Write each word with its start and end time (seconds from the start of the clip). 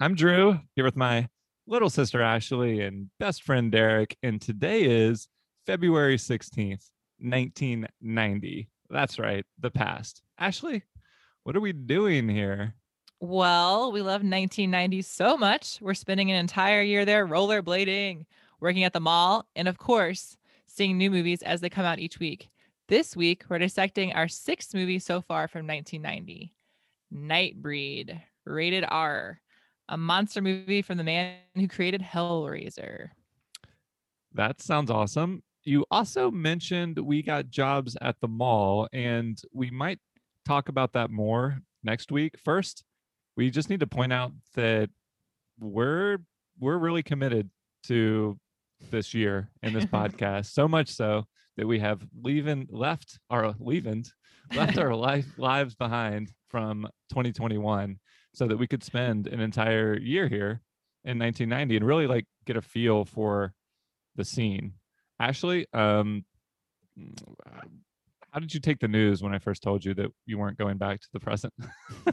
I'm 0.00 0.16
Drew 0.16 0.58
here 0.74 0.84
with 0.84 0.96
my 0.96 1.28
little 1.66 1.90
sister 1.90 2.20
Ashley 2.20 2.80
and 2.80 3.08
best 3.20 3.44
friend 3.44 3.70
Derek. 3.70 4.16
And 4.22 4.40
today 4.40 4.82
is 4.82 5.28
February 5.64 6.16
16th, 6.16 6.90
1990. 7.20 8.68
That's 8.90 9.18
right, 9.18 9.44
the 9.60 9.70
past. 9.70 10.22
Ashley, 10.38 10.82
what 11.44 11.54
are 11.54 11.60
we 11.60 11.72
doing 11.72 12.28
here? 12.28 12.74
Well, 13.20 13.92
we 13.92 14.00
love 14.00 14.22
1990 14.22 15.02
so 15.02 15.36
much. 15.36 15.78
We're 15.80 15.94
spending 15.94 16.32
an 16.32 16.38
entire 16.38 16.82
year 16.82 17.04
there 17.04 17.26
rollerblading, 17.26 18.26
working 18.60 18.82
at 18.82 18.92
the 18.92 19.00
mall, 19.00 19.46
and 19.54 19.68
of 19.68 19.78
course, 19.78 20.36
seeing 20.66 20.98
new 20.98 21.12
movies 21.12 21.42
as 21.42 21.60
they 21.60 21.70
come 21.70 21.84
out 21.84 22.00
each 22.00 22.18
week. 22.18 22.48
This 22.88 23.14
week, 23.14 23.44
we're 23.48 23.58
dissecting 23.58 24.12
our 24.14 24.26
sixth 24.26 24.74
movie 24.74 24.98
so 24.98 25.20
far 25.20 25.46
from 25.46 25.66
1990 25.66 26.54
Nightbreed, 27.14 28.20
rated 28.48 28.84
R, 28.88 29.40
a 29.88 29.96
monster 29.96 30.40
movie 30.40 30.82
from 30.82 30.98
the 30.98 31.04
man 31.04 31.36
who 31.54 31.68
created 31.68 32.02
Hellraiser. 32.02 33.08
That 34.34 34.60
sounds 34.60 34.90
awesome. 34.90 35.42
You 35.64 35.84
also 35.90 36.30
mentioned 36.30 36.98
we 36.98 37.22
got 37.22 37.50
jobs 37.50 37.96
at 38.00 38.16
the 38.20 38.28
mall, 38.28 38.88
and 38.92 39.40
we 39.52 39.70
might 39.70 39.98
talk 40.46 40.68
about 40.68 40.92
that 40.94 41.10
more 41.10 41.58
next 41.82 42.10
week. 42.10 42.38
First, 42.42 42.84
we 43.36 43.50
just 43.50 43.70
need 43.70 43.80
to 43.80 43.86
point 43.86 44.12
out 44.12 44.32
that 44.54 44.90
we're 45.58 46.18
we're 46.58 46.78
really 46.78 47.02
committed 47.02 47.50
to 47.84 48.38
this 48.90 49.14
year 49.14 49.50
in 49.62 49.72
this 49.72 49.84
podcast. 49.98 50.46
So 50.46 50.68
much 50.68 50.88
so 50.88 51.24
that 51.56 51.66
we 51.66 51.78
have 51.80 52.00
leaving 52.22 52.66
left 52.70 53.18
our 53.30 53.54
leaving 53.58 54.04
left 54.54 54.78
our 54.78 54.94
life 54.94 55.26
lives 55.36 55.74
behind 55.74 56.32
from 56.48 56.88
2021 57.10 57.98
so 58.38 58.46
that 58.46 58.56
we 58.56 58.68
could 58.68 58.84
spend 58.84 59.26
an 59.26 59.40
entire 59.40 59.98
year 59.98 60.28
here 60.28 60.60
in 61.04 61.18
1990 61.18 61.76
and 61.76 61.84
really 61.84 62.06
like 62.06 62.24
get 62.46 62.56
a 62.56 62.62
feel 62.62 63.04
for 63.04 63.52
the 64.14 64.24
scene. 64.24 64.74
Ashley, 65.18 65.66
um, 65.72 66.24
how 68.30 68.38
did 68.38 68.54
you 68.54 68.60
take 68.60 68.78
the 68.78 68.86
news 68.86 69.24
when 69.24 69.34
I 69.34 69.40
first 69.40 69.60
told 69.60 69.84
you 69.84 69.92
that 69.94 70.12
you 70.24 70.38
weren't 70.38 70.56
going 70.56 70.78
back 70.78 71.00
to 71.00 71.08
the 71.12 71.18
present? 71.18 71.52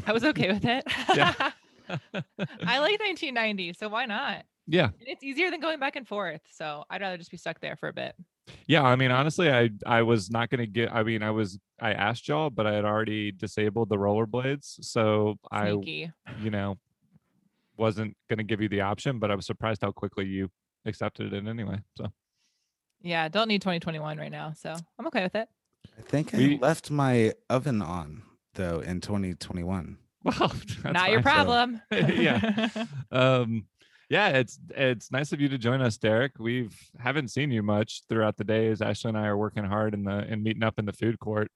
I 0.07 0.11
was 0.11 0.23
okay 0.23 0.51
with 0.51 0.65
it. 0.65 0.83
Yeah. 1.15 1.51
I 2.17 2.79
like 2.79 2.99
1990, 2.99 3.73
so 3.73 3.87
why 3.87 4.07
not? 4.07 4.43
yeah. 4.65 4.85
And 4.85 5.07
it's 5.07 5.21
easier 5.23 5.51
than 5.51 5.59
going 5.59 5.79
back 5.79 5.95
and 5.95 6.07
forth. 6.07 6.41
So 6.49 6.83
I'd 6.89 7.01
rather 7.01 7.17
just 7.17 7.29
be 7.29 7.37
stuck 7.37 7.59
there 7.59 7.75
for 7.75 7.89
a 7.89 7.93
bit. 7.93 8.15
Yeah, 8.67 8.83
I 8.83 8.95
mean, 8.95 9.11
honestly, 9.11 9.51
I 9.51 9.69
I 9.85 10.01
was 10.03 10.29
not 10.29 10.49
gonna 10.49 10.65
get. 10.67 10.93
I 10.93 11.03
mean, 11.03 11.23
I 11.23 11.31
was 11.31 11.57
I 11.81 11.93
asked 11.93 12.27
y'all, 12.27 12.49
but 12.49 12.65
I 12.67 12.73
had 12.73 12.85
already 12.85 13.31
disabled 13.31 13.89
the 13.89 13.97
rollerblades, 13.97 14.83
so 14.83 15.35
Sneaky. 15.53 16.11
I, 16.27 16.31
you 16.43 16.51
know, 16.51 16.77
wasn't 17.77 18.15
gonna 18.29 18.43
give 18.43 18.61
you 18.61 18.69
the 18.69 18.81
option. 18.81 19.19
But 19.19 19.31
I 19.31 19.35
was 19.35 19.45
surprised 19.45 19.81
how 19.81 19.91
quickly 19.91 20.25
you 20.25 20.49
accepted 20.85 21.33
it 21.33 21.47
anyway. 21.47 21.79
So 21.97 22.07
Yeah, 23.01 23.27
don't 23.29 23.47
need 23.47 23.61
2021 23.61 24.17
right 24.17 24.31
now. 24.31 24.53
So 24.55 24.73
I'm 24.99 25.07
okay 25.07 25.23
with 25.23 25.35
it. 25.35 25.47
I 25.97 26.01
think 26.01 26.33
I 26.33 26.37
We- 26.37 26.57
left 26.59 26.91
my 26.91 27.33
oven 27.49 27.81
on 27.81 28.21
though 28.53 28.79
in 28.79 29.01
2021. 29.01 29.97
well, 30.23 30.33
that's 30.81 30.83
Not 30.83 31.11
your 31.11 31.21
fine. 31.21 31.45
problem. 31.45 31.81
Yeah. 31.91 32.69
um 33.11 33.65
yeah 34.09 34.29
it's 34.29 34.59
it's 34.75 35.11
nice 35.11 35.31
of 35.31 35.41
you 35.41 35.49
to 35.49 35.57
join 35.57 35.81
us 35.81 35.97
derek 35.97 36.33
we've 36.39 36.75
haven't 36.99 37.29
seen 37.29 37.51
you 37.51 37.63
much 37.63 38.03
throughout 38.07 38.37
the 38.37 38.43
days 38.43 38.81
ashley 38.81 39.09
and 39.09 39.17
i 39.17 39.25
are 39.25 39.37
working 39.37 39.63
hard 39.63 39.93
in 39.93 40.03
the 40.03 40.17
and 40.29 40.43
meeting 40.43 40.63
up 40.63 40.77
in 40.77 40.85
the 40.85 40.93
food 40.93 41.19
court 41.19 41.49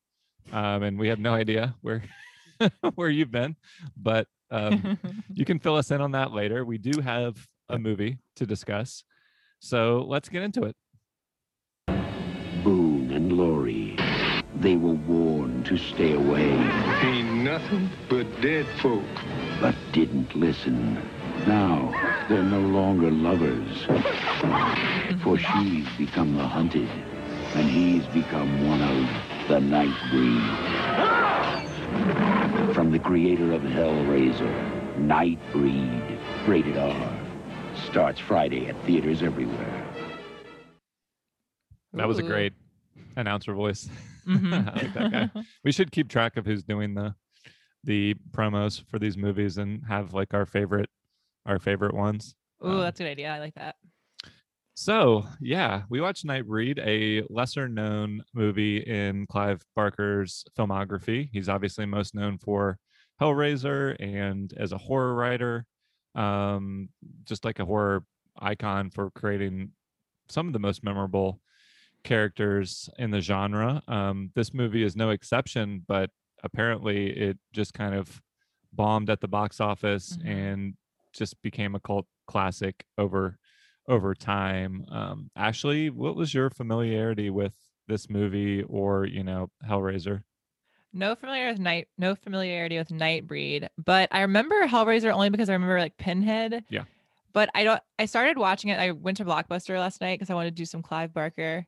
um 0.51 0.83
and 0.83 0.97
we 0.97 1.07
have 1.07 1.19
no 1.19 1.33
idea 1.33 1.75
where 1.81 2.01
where 2.95 3.09
you've 3.09 3.31
been 3.31 3.55
but 3.95 4.27
um 4.51 4.97
you 5.33 5.45
can 5.45 5.59
fill 5.59 5.75
us 5.75 5.91
in 5.91 6.01
on 6.01 6.11
that 6.11 6.31
later 6.31 6.65
we 6.65 6.77
do 6.77 6.99
have 7.01 7.37
a 7.69 7.77
movie 7.77 8.17
to 8.35 8.45
discuss 8.45 9.03
so 9.59 10.03
let's 10.07 10.29
get 10.29 10.43
into 10.43 10.63
it 10.63 10.75
Boone 12.63 13.11
and 13.11 13.31
Lori. 13.37 13.95
They 14.55 14.75
were 14.75 14.95
warned 15.07 15.65
to 15.67 15.77
stay 15.77 16.13
away, 16.13 16.49
Ain't 17.03 17.35
nothing 17.35 17.89
but 18.09 18.25
dead 18.41 18.65
folk. 18.81 19.03
but 19.61 19.75
didn't 19.93 20.35
listen. 20.35 20.97
Now, 21.47 22.25
they're 22.29 22.43
no 22.43 22.59
longer 22.59 23.09
lovers. 23.11 23.83
For 25.23 25.37
she's 25.37 25.87
become 25.97 26.35
the 26.35 26.45
hunted, 26.47 26.87
and 27.55 27.69
he's 27.69 28.05
become 28.07 28.67
one 28.67 28.81
of 28.81 29.47
the 29.47 29.59
night 29.59 29.95
breed. 30.11 30.43
From 32.73 32.91
the 32.91 32.99
creator 32.99 33.51
of 33.53 33.61
Hellraiser, 33.61 34.95
Nightbreed, 34.97 36.47
rated 36.47 36.77
R. 36.77 37.19
Starts 37.87 38.19
Friday 38.19 38.67
at 38.67 38.75
theaters 38.85 39.21
everywhere. 39.23 39.85
that 41.93 42.07
was 42.07 42.19
a 42.19 42.23
great 42.23 42.53
announcer 43.15 43.53
voice 43.53 43.89
Mhm. 44.27 44.53
I 44.69 44.73
like 44.83 44.93
that 44.93 45.11
guy. 45.11 45.31
we 45.63 45.71
should 45.71 45.91
keep 45.91 46.07
track 46.09 46.37
of 46.37 46.45
who's 46.45 46.63
doing 46.63 46.93
the 46.93 47.15
the 47.83 48.15
promos 48.31 48.83
for 48.89 48.99
these 48.99 49.17
movies 49.17 49.57
and 49.57 49.81
have 49.87 50.13
like 50.13 50.33
our 50.33 50.45
favorite 50.45 50.89
our 51.45 51.59
favorite 51.59 51.93
ones. 51.93 52.35
Oh, 52.61 52.71
Um, 52.71 52.79
that's 52.81 52.99
a 52.99 53.03
good 53.03 53.09
idea. 53.09 53.29
I 53.33 53.39
like 53.39 53.55
that. 53.55 53.75
So 54.75 55.25
yeah, 55.41 55.83
we 55.89 55.99
watched 55.99 56.25
Nightbreed, 56.25 56.79
a 56.79 57.25
lesser 57.31 57.67
known 57.67 58.23
movie 58.33 58.77
in 58.77 59.27
Clive 59.27 59.61
Barker's 59.75 60.45
filmography. 60.57 61.29
He's 61.33 61.49
obviously 61.49 61.85
most 61.85 62.15
known 62.15 62.37
for 62.37 62.77
Hellraiser 63.21 63.97
and 63.99 64.53
as 64.55 64.71
a 64.71 64.77
horror 64.77 65.13
writer, 65.15 65.65
um, 66.15 66.89
just 67.25 67.43
like 67.43 67.59
a 67.59 67.65
horror 67.65 68.05
icon 68.39 68.89
for 68.89 69.11
creating 69.11 69.71
some 70.29 70.47
of 70.47 70.53
the 70.53 70.59
most 70.59 70.81
memorable 70.83 71.41
characters 72.05 72.89
in 72.97 73.11
the 73.11 73.19
genre. 73.19 73.81
Um, 73.89 74.31
this 74.35 74.53
movie 74.53 74.83
is 74.83 74.95
no 74.95 75.09
exception, 75.09 75.83
but 75.89 76.09
apparently 76.43 77.09
it 77.09 77.37
just 77.51 77.73
kind 77.73 77.93
of 77.93 78.21
bombed 78.71 79.09
at 79.09 79.19
the 79.19 79.27
box 79.27 79.59
office 79.59 80.15
Mhm. 80.15 80.25
and 80.29 80.77
just 81.13 81.41
became 81.41 81.75
a 81.75 81.79
cult 81.79 82.05
classic 82.27 82.85
over 82.97 83.37
over 83.87 84.13
time. 84.13 84.85
Um, 84.91 85.31
Ashley, 85.35 85.89
what 85.89 86.15
was 86.15 86.33
your 86.33 86.49
familiarity 86.49 87.29
with 87.29 87.55
this 87.87 88.09
movie 88.09 88.63
or 88.63 89.05
you 89.05 89.23
know 89.23 89.49
Hellraiser? 89.67 90.21
No 90.93 91.15
familiarity 91.15 91.53
with 91.53 91.61
night, 91.61 91.87
no 91.97 92.15
familiarity 92.15 92.77
with 92.77 92.89
Nightbreed, 92.89 93.67
but 93.77 94.09
I 94.11 94.21
remember 94.21 94.67
Hellraiser 94.67 95.13
only 95.13 95.29
because 95.29 95.49
I 95.49 95.53
remember 95.53 95.79
like 95.79 95.97
Pinhead. 95.97 96.63
Yeah. 96.69 96.83
But 97.31 97.49
I 97.53 97.63
don't. 97.63 97.81
I 97.99 98.05
started 98.05 98.37
watching 98.39 98.71
it. 98.71 98.79
I 98.79 98.91
went 98.91 99.17
to 99.17 99.25
Blockbuster 99.25 99.77
last 99.77 100.01
night 100.01 100.17
because 100.19 100.31
I 100.31 100.33
wanted 100.33 100.55
to 100.55 100.61
do 100.61 100.65
some 100.65 100.81
Clive 100.81 101.13
Barker, 101.13 101.67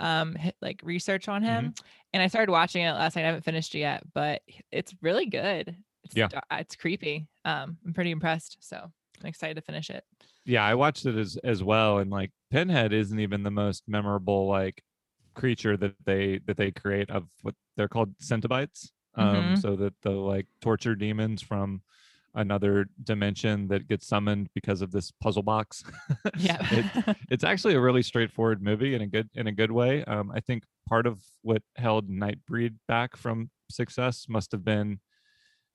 um, 0.00 0.36
like 0.60 0.80
research 0.82 1.28
on 1.28 1.44
him, 1.44 1.74
and 2.12 2.20
I 2.20 2.26
started 2.26 2.50
watching 2.50 2.82
it 2.82 2.90
last 2.90 3.14
night. 3.14 3.22
I 3.22 3.26
haven't 3.26 3.44
finished 3.44 3.74
it 3.76 3.80
yet, 3.80 4.02
but 4.14 4.42
it's 4.72 4.94
really 5.00 5.26
good. 5.26 5.76
It's, 6.06 6.16
Yeah. 6.16 6.28
it's 6.52 6.76
creepy. 6.76 7.28
Um, 7.44 7.78
I'm 7.84 7.92
pretty 7.94 8.10
impressed. 8.10 8.58
So 8.60 8.76
I'm 9.20 9.26
excited 9.26 9.54
to 9.56 9.60
finish 9.62 9.90
it. 9.90 10.04
Yeah, 10.44 10.64
I 10.64 10.74
watched 10.74 11.06
it 11.06 11.16
as 11.16 11.36
as 11.38 11.62
well, 11.62 11.98
and 11.98 12.10
like 12.10 12.30
Pinhead 12.50 12.92
isn't 12.92 13.18
even 13.18 13.42
the 13.42 13.50
most 13.50 13.84
memorable 13.88 14.46
like 14.46 14.82
creature 15.34 15.76
that 15.76 15.94
they 16.04 16.38
that 16.46 16.56
they 16.56 16.70
create 16.70 17.10
of 17.10 17.28
what 17.42 17.54
they're 17.76 17.88
called 17.88 18.16
cenobites. 18.18 18.90
Um, 19.14 19.54
Mhm. 19.54 19.58
so 19.58 19.76
that 19.76 19.94
the 20.02 20.10
like 20.10 20.46
torture 20.60 20.94
demons 20.94 21.40
from 21.42 21.82
another 22.34 22.86
dimension 23.02 23.66
that 23.68 23.88
gets 23.88 24.06
summoned 24.06 24.50
because 24.54 24.82
of 24.82 24.92
this 24.92 25.10
puzzle 25.10 25.42
box. 25.42 25.82
Yeah. 26.36 26.58
it, 26.70 27.16
it's 27.30 27.44
actually 27.44 27.74
a 27.74 27.80
really 27.80 28.02
straightforward 28.02 28.60
movie 28.62 28.94
in 28.94 29.00
a 29.02 29.06
good 29.06 29.30
in 29.34 29.46
a 29.46 29.52
good 29.52 29.72
way. 29.72 30.04
Um, 30.04 30.30
I 30.30 30.40
think 30.40 30.64
part 30.88 31.06
of 31.06 31.22
what 31.42 31.62
held 31.76 32.08
Nightbreed 32.10 32.76
back 32.86 33.16
from 33.16 33.50
success 33.70 34.26
must 34.28 34.52
have 34.52 34.64
been 34.64 35.00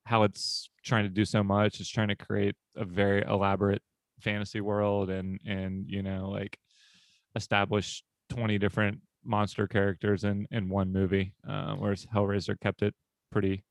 how 0.05 0.23
it's 0.23 0.69
trying 0.83 1.03
to 1.03 1.09
do 1.09 1.25
so 1.25 1.43
much. 1.43 1.79
It's 1.79 1.89
trying 1.89 2.07
to 2.09 2.15
create 2.15 2.55
a 2.75 2.85
very 2.85 3.23
elaborate 3.23 3.81
fantasy 4.19 4.61
world 4.61 5.09
and 5.09 5.39
and 5.45 5.85
you 5.89 6.03
know 6.03 6.29
like 6.29 6.57
establish 7.35 8.03
20 8.29 8.57
different 8.57 8.99
monster 9.23 9.67
characters 9.67 10.23
in 10.23 10.47
in 10.51 10.69
one 10.69 10.91
movie 10.91 11.33
uh, 11.47 11.73
whereas 11.75 12.05
hellraiser 12.13 12.59
kept 12.59 12.81
it 12.81 12.93
pretty 13.31 13.63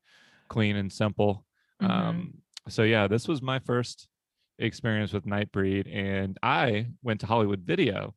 clean 0.49 0.75
and 0.75 0.91
simple 0.91 1.45
Mhm. 1.81 1.89
um 1.89 2.33
so 2.67 2.83
yeah 2.83 3.07
this 3.07 3.27
was 3.27 3.41
my 3.41 3.59
first 3.59 4.07
experience 4.59 5.13
with 5.13 5.25
nightbreed 5.25 5.87
and 5.93 6.37
i 6.43 6.85
went 7.01 7.19
to 7.21 7.25
hollywood 7.27 7.61
video 7.61 8.13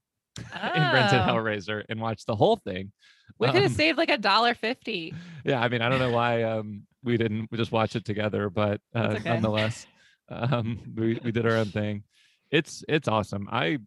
and 0.53 0.93
rented 0.93 1.21
Oh. 1.21 1.25
hellraiser 1.27 1.85
and 1.89 2.01
watched 2.01 2.27
the 2.27 2.37
whole 2.37 2.57
thing 2.57 2.93
we 3.39 3.47
could 3.49 3.63
have 3.63 3.73
Um, 3.73 3.77
saved 3.77 3.99
like 3.99 4.11
a 4.11 4.19
dollar 4.19 4.55
fifty. 4.55 5.15
yeah 5.45 5.61
i 5.61 5.69
mean 5.69 5.83
i 5.83 5.89
don't 5.89 5.99
know 5.99 6.11
why 6.11 6.43
um 6.43 6.83
we 7.03 7.17
didn't 7.17 7.49
we 7.51 7.59
just 7.59 7.73
watch 7.73 7.97
it 7.97 8.05
together 8.05 8.49
but 8.51 8.81
uh, 8.95 9.09
That's 9.09 9.21
okay. 9.21 9.31
nonetheless 9.31 9.87
um 10.29 10.79
we, 10.97 11.19
we 11.23 11.33
did 11.33 11.47
our 11.47 11.57
own 11.57 11.71
thing 11.71 12.03
it's 12.51 12.85
it's 12.89 13.09
awesome 13.09 13.49
i 13.51 13.79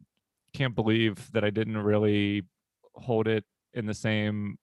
can't 0.53 0.75
believe 0.75 1.31
that 1.33 1.44
i 1.44 1.49
didn't 1.49 1.77
really 1.77 2.44
hold 2.95 3.27
it 3.27 3.44
in 3.73 3.85
the 3.85 3.94
same 3.94 4.57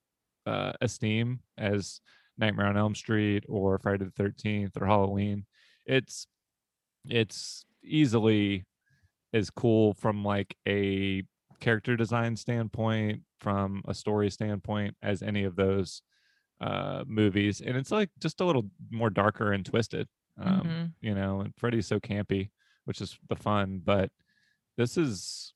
uh 0.45 0.73
esteem 0.81 1.39
as 1.57 1.99
nightmare 2.37 2.67
on 2.67 2.77
elm 2.77 2.95
street 2.95 3.43
or 3.47 3.77
friday 3.79 4.05
the 4.05 4.23
13th 4.23 4.71
or 4.81 4.85
halloween 4.85 5.45
it's 5.85 6.27
it's 7.07 7.65
easily 7.83 8.65
as 9.33 9.49
cool 9.49 9.93
from 9.93 10.23
like 10.23 10.55
a 10.67 11.23
character 11.59 11.95
design 11.95 12.35
standpoint, 12.35 13.21
from 13.39 13.81
a 13.87 13.93
story 13.93 14.29
standpoint, 14.29 14.95
as 15.01 15.21
any 15.21 15.43
of 15.43 15.55
those 15.55 16.01
uh 16.61 17.03
movies. 17.07 17.59
And 17.61 17.75
it's 17.75 17.91
like 17.91 18.09
just 18.19 18.39
a 18.41 18.45
little 18.45 18.69
more 18.89 19.09
darker 19.09 19.51
and 19.51 19.65
twisted. 19.65 20.07
Um, 20.37 20.61
Mhm. 20.61 20.91
you 21.01 21.13
know, 21.15 21.41
and 21.41 21.53
Freddy's 21.57 21.87
so 21.87 21.99
campy, 21.99 22.49
which 22.85 23.01
is 23.01 23.17
the 23.29 23.35
fun, 23.35 23.81
but 23.83 24.11
this 24.77 24.97
is 24.97 25.53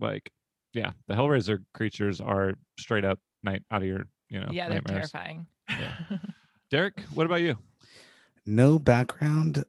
like 0.00 0.30
yeah, 0.74 0.92
the 1.08 1.14
Hellraiser 1.14 1.64
creatures 1.74 2.20
are 2.20 2.54
straight 2.78 3.04
up 3.04 3.18
night 3.42 3.62
out 3.70 3.82
of 3.82 3.88
your, 3.88 4.04
you 4.28 4.38
know, 4.38 4.48
yeah, 4.50 4.68
they're 4.68 4.80
nightmares. 4.82 5.10
terrifying. 5.10 5.46
Derek, 6.70 7.00
what 7.14 7.26
about 7.26 7.40
you? 7.40 7.56
No 8.44 8.78
background. 8.78 9.64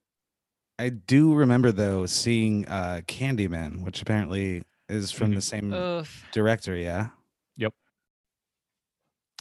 I 0.77 0.89
do 0.89 1.33
remember 1.33 1.71
though 1.71 2.05
seeing 2.05 2.67
uh 2.67 3.01
Candyman, 3.07 3.81
which 3.83 4.01
apparently 4.01 4.63
is 4.89 5.11
from 5.11 5.33
the 5.35 5.41
same 5.41 5.73
Oof. 5.73 6.25
director, 6.31 6.75
yeah. 6.75 7.09
Yep. 7.57 7.73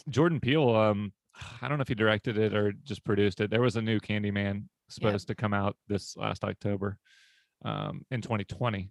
Jordan 0.08 0.40
Peele, 0.40 0.74
um, 0.74 1.12
I 1.62 1.68
don't 1.68 1.78
know 1.78 1.82
if 1.82 1.88
he 1.88 1.94
directed 1.94 2.38
it 2.38 2.54
or 2.54 2.72
just 2.84 3.04
produced 3.04 3.40
it. 3.40 3.50
There 3.50 3.60
was 3.60 3.76
a 3.76 3.82
new 3.82 4.00
Candyman 4.00 4.64
supposed 4.88 5.28
to 5.28 5.34
come 5.34 5.54
out 5.54 5.76
this 5.88 6.16
last 6.16 6.44
October, 6.44 6.98
um, 7.64 8.04
in 8.10 8.20
2020. 8.20 8.90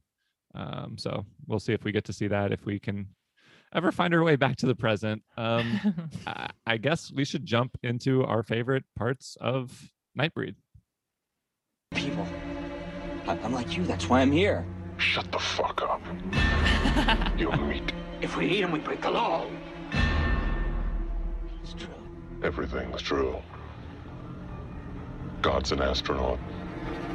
Um, 0.55 0.95
so 0.97 1.25
we'll 1.45 1.59
see 1.59 1.73
if 1.73 1.83
we 1.83 1.91
get 1.91 2.05
to 2.05 2.13
see 2.13 2.27
that 2.27 2.51
if 2.51 2.65
we 2.65 2.79
can 2.79 3.07
ever 3.73 3.91
find 3.91 4.13
our 4.13 4.23
way 4.23 4.35
back 4.35 4.55
to 4.57 4.65
the 4.65 4.75
present. 4.75 5.21
Um, 5.37 6.09
I, 6.27 6.49
I 6.65 6.77
guess 6.77 7.11
we 7.11 7.25
should 7.25 7.45
jump 7.45 7.77
into 7.83 8.23
our 8.23 8.43
favorite 8.43 8.85
parts 8.95 9.37
of 9.41 9.91
Nightbreed. 10.17 10.55
people. 11.93 12.25
I- 13.27 13.37
I'm 13.43 13.51
like 13.53 13.75
you, 13.75 13.83
that's 13.83 14.07
why 14.07 14.21
I'm 14.21 14.31
here. 14.31 14.65
Shut 14.97 15.31
the 15.31 15.39
fuck 15.39 15.81
up. 15.81 16.01
You're 17.37 17.55
meat. 17.57 17.91
If 18.21 18.35
we 18.35 18.47
eat 18.47 18.61
him, 18.61 18.71
we 18.71 18.79
break 18.79 19.01
the 19.01 19.11
law. 19.11 19.45
It's 21.61 21.73
true. 21.73 21.87
Everything's 22.43 23.01
true. 23.01 23.37
God's 25.41 25.71
an 25.71 25.81
astronaut. 25.81 26.39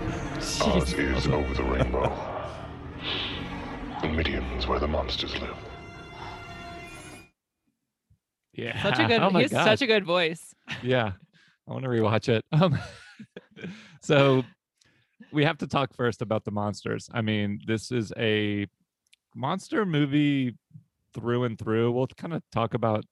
Oz 0.62 0.92
is 0.94 1.26
over 1.26 1.54
the 1.54 1.64
rainbow. 1.64 2.10
And 4.02 4.16
Midian's 4.16 4.66
where 4.66 4.78
the 4.78 4.88
monsters 4.88 5.38
live. 5.40 5.56
Yeah, 8.54 8.80
such 8.82 8.98
a 8.98 9.06
good. 9.06 9.20
Oh 9.22 9.30
he 9.30 9.42
has 9.42 9.50
God. 9.52 9.64
such 9.64 9.82
a 9.82 9.86
good 9.86 10.04
voice. 10.04 10.54
yeah 10.82 11.12
i 11.68 11.72
want 11.72 11.84
to 11.84 11.90
rewatch 11.90 12.28
it 12.28 12.44
um 12.52 12.78
so 14.02 14.42
we 15.30 15.44
have 15.44 15.58
to 15.58 15.66
talk 15.66 15.94
first 15.94 16.22
about 16.22 16.44
the 16.44 16.50
monsters. 16.50 17.08
I 17.12 17.22
mean 17.22 17.60
this 17.66 17.90
is 17.92 18.12
a 18.16 18.66
monster 19.34 19.86
movie 19.86 20.54
through 21.14 21.44
and 21.44 21.58
through. 21.58 21.92
We'll 21.92 22.06
kind 22.06 22.34
of 22.34 22.42
talk 22.52 22.74
about 22.74 23.04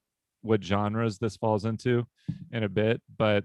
what 0.42 0.64
genres 0.64 1.18
this 1.18 1.36
falls 1.36 1.64
into 1.64 2.06
in 2.50 2.64
a 2.64 2.68
bit 2.68 3.02
but 3.18 3.44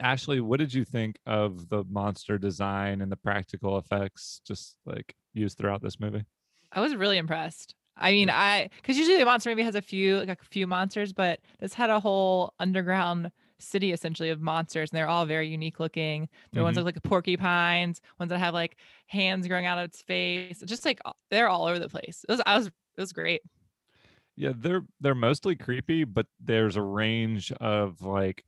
ashley 0.00 0.40
what 0.40 0.58
did 0.58 0.72
you 0.72 0.84
think 0.84 1.18
of 1.26 1.70
the 1.70 1.84
monster 1.88 2.36
design 2.36 3.00
and 3.00 3.10
the 3.10 3.16
practical 3.16 3.78
effects 3.78 4.42
just 4.46 4.76
like 4.84 5.14
used 5.34 5.58
throughout 5.58 5.82
this 5.82 6.00
movie? 6.00 6.24
I 6.72 6.80
was 6.80 6.94
really 6.94 7.18
impressed. 7.18 7.74
I 7.96 8.12
mean, 8.12 8.30
I 8.30 8.70
because 8.76 8.96
usually 8.96 9.18
the 9.18 9.24
monster 9.24 9.50
movie 9.50 9.62
has 9.62 9.74
a 9.74 9.82
few 9.82 10.18
like 10.18 10.28
a 10.28 10.36
few 10.50 10.66
monsters, 10.66 11.12
but 11.12 11.40
this 11.60 11.74
had 11.74 11.90
a 11.90 12.00
whole 12.00 12.54
underground 12.58 13.30
city 13.62 13.92
essentially 13.92 14.30
of 14.30 14.40
monsters, 14.40 14.90
and 14.90 14.96
they're 14.98 15.08
all 15.08 15.26
very 15.26 15.48
unique 15.48 15.80
looking. 15.80 16.28
There 16.54 16.62
are 16.62 16.64
ones 16.64 16.76
look 16.76 16.86
like 16.86 17.02
porcupines, 17.02 18.00
ones 18.18 18.30
that 18.30 18.38
have 18.38 18.54
like 18.54 18.78
hands 19.06 19.48
growing 19.48 19.66
out 19.66 19.78
of 19.78 19.84
its 19.86 20.02
face. 20.02 20.62
Just 20.66 20.84
like 20.84 21.00
they're 21.30 21.48
all 21.48 21.66
over 21.66 21.78
the 21.78 21.88
place. 21.88 22.24
It 22.28 22.32
was 22.32 22.42
I 22.46 22.56
was 22.56 22.66
it 22.68 22.72
was 22.98 23.12
great. 23.12 23.42
Yeah, 24.36 24.52
they're 24.56 24.82
they're 25.00 25.14
mostly 25.14 25.56
creepy, 25.56 26.04
but 26.04 26.26
there's 26.40 26.76
a 26.76 26.82
range 26.82 27.52
of 27.52 28.00
like 28.02 28.44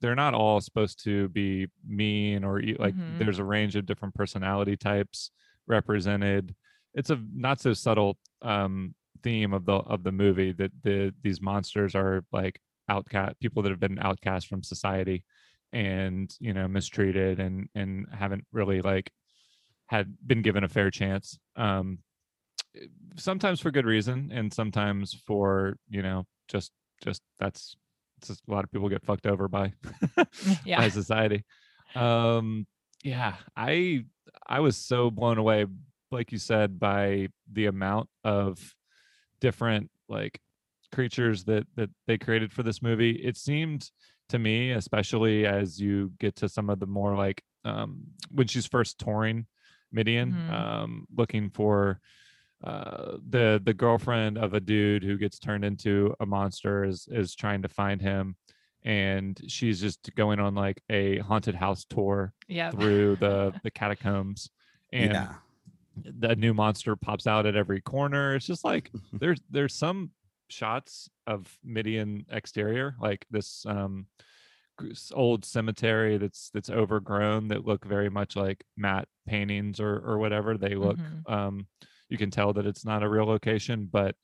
they're 0.00 0.14
not 0.16 0.34
all 0.34 0.60
supposed 0.60 1.02
to 1.04 1.28
be 1.30 1.68
mean 1.86 2.44
or 2.44 2.62
like 2.78 2.96
Mhm. 2.96 3.18
there's 3.18 3.38
a 3.40 3.44
range 3.44 3.76
of 3.76 3.86
different 3.86 4.14
personality 4.14 4.76
types 4.76 5.30
represented. 5.66 6.56
It's 6.94 7.10
a 7.10 7.22
not 7.34 7.60
so 7.60 7.72
subtle 7.74 8.18
um 8.42 8.94
theme 9.22 9.52
of 9.54 9.66
the 9.66 9.74
of 9.74 10.04
the 10.04 10.12
movie 10.12 10.52
that 10.52 10.72
the 10.82 11.14
these 11.22 11.40
monsters 11.42 11.94
are 11.94 12.24
like 12.32 12.60
outcast 12.88 13.38
people 13.40 13.62
that 13.62 13.70
have 13.70 13.80
been 13.80 13.98
outcast 14.00 14.48
from 14.48 14.62
society 14.62 15.24
and 15.72 16.34
you 16.40 16.52
know 16.52 16.68
mistreated 16.68 17.40
and 17.40 17.68
and 17.74 18.06
haven't 18.12 18.44
really 18.52 18.82
like 18.82 19.10
had 19.86 20.14
been 20.26 20.42
given 20.42 20.64
a 20.64 20.68
fair 20.68 20.90
chance 20.90 21.38
um 21.56 21.98
sometimes 23.16 23.60
for 23.60 23.70
good 23.70 23.86
reason 23.86 24.30
and 24.32 24.52
sometimes 24.52 25.14
for 25.26 25.76
you 25.88 26.02
know 26.02 26.24
just 26.48 26.72
just 27.02 27.22
that's 27.38 27.76
it's 28.18 28.28
just 28.28 28.42
a 28.48 28.52
lot 28.52 28.64
of 28.64 28.70
people 28.70 28.88
get 28.88 29.04
fucked 29.04 29.26
over 29.26 29.48
by 29.48 29.72
by 30.78 30.88
society. 30.88 31.44
Um 31.94 32.66
yeah 33.04 33.34
i 33.56 34.04
i 34.46 34.60
was 34.60 34.76
so 34.76 35.10
blown 35.10 35.38
away 35.38 35.66
like 36.10 36.32
you 36.32 36.38
said 36.38 36.78
by 36.78 37.28
the 37.50 37.66
amount 37.66 38.08
of 38.24 38.74
different 39.40 39.90
like 40.08 40.40
creatures 40.92 41.44
that 41.44 41.66
that 41.76 41.90
they 42.06 42.18
created 42.18 42.52
for 42.52 42.62
this 42.62 42.82
movie 42.82 43.12
it 43.12 43.36
seemed 43.36 43.90
to 44.28 44.38
me 44.38 44.72
especially 44.72 45.46
as 45.46 45.80
you 45.80 46.12
get 46.20 46.36
to 46.36 46.48
some 46.48 46.70
of 46.70 46.78
the 46.78 46.86
more 46.86 47.16
like 47.16 47.42
um 47.64 48.02
when 48.30 48.46
she's 48.46 48.66
first 48.66 48.98
touring 48.98 49.46
midian 49.90 50.32
Mhm. 50.32 50.52
um 50.52 51.06
looking 51.16 51.50
for 51.50 52.00
uh 52.64 53.16
the 53.28 53.60
the 53.64 53.74
girlfriend 53.74 54.38
of 54.38 54.54
a 54.54 54.60
dude 54.60 55.02
who 55.02 55.16
gets 55.18 55.38
turned 55.38 55.64
into 55.64 56.14
a 56.20 56.26
monster 56.26 56.84
is 56.84 57.08
is 57.10 57.34
trying 57.34 57.62
to 57.62 57.68
find 57.68 58.00
him 58.00 58.36
and 58.84 59.40
she's 59.48 59.80
just 59.80 60.10
going 60.16 60.38
on 60.40 60.54
like 60.54 60.82
a 60.90 61.18
haunted 61.18 61.54
house 61.54 61.84
tour 61.88 62.32
Yeah. 62.48 62.70
through 62.70 63.16
the 63.16 63.52
the 63.64 63.70
catacombs 63.70 64.50
and 64.92 65.12
yeah. 65.12 65.34
the 66.04 66.36
new 66.36 66.54
monster 66.54 66.96
pops 66.96 67.26
out 67.26 67.46
at 67.46 67.56
every 67.56 67.80
corner 67.80 68.34
it's 68.36 68.46
just 68.46 68.64
like 68.64 68.90
there's 69.12 69.40
there's 69.50 69.74
some 69.74 70.10
shots 70.52 71.08
of 71.26 71.58
midian 71.64 72.24
exterior 72.30 72.94
like 73.00 73.26
this 73.30 73.64
um 73.66 74.06
old 75.14 75.44
cemetery 75.44 76.18
that's 76.18 76.50
that's 76.52 76.70
overgrown 76.70 77.46
that 77.48 77.64
look 77.64 77.84
very 77.84 78.10
much 78.10 78.34
like 78.34 78.64
matte 78.76 79.06
paintings 79.28 79.78
or 79.78 79.98
or 79.98 80.18
whatever 80.18 80.58
they 80.58 80.74
look 80.74 80.98
Mhm. 80.98 81.32
um 81.32 81.66
you 82.08 82.18
can 82.18 82.30
tell 82.30 82.52
that 82.52 82.66
it's 82.66 82.84
not 82.84 83.02
a 83.02 83.08
real 83.08 83.26
location 83.26 83.88
but 83.90 84.16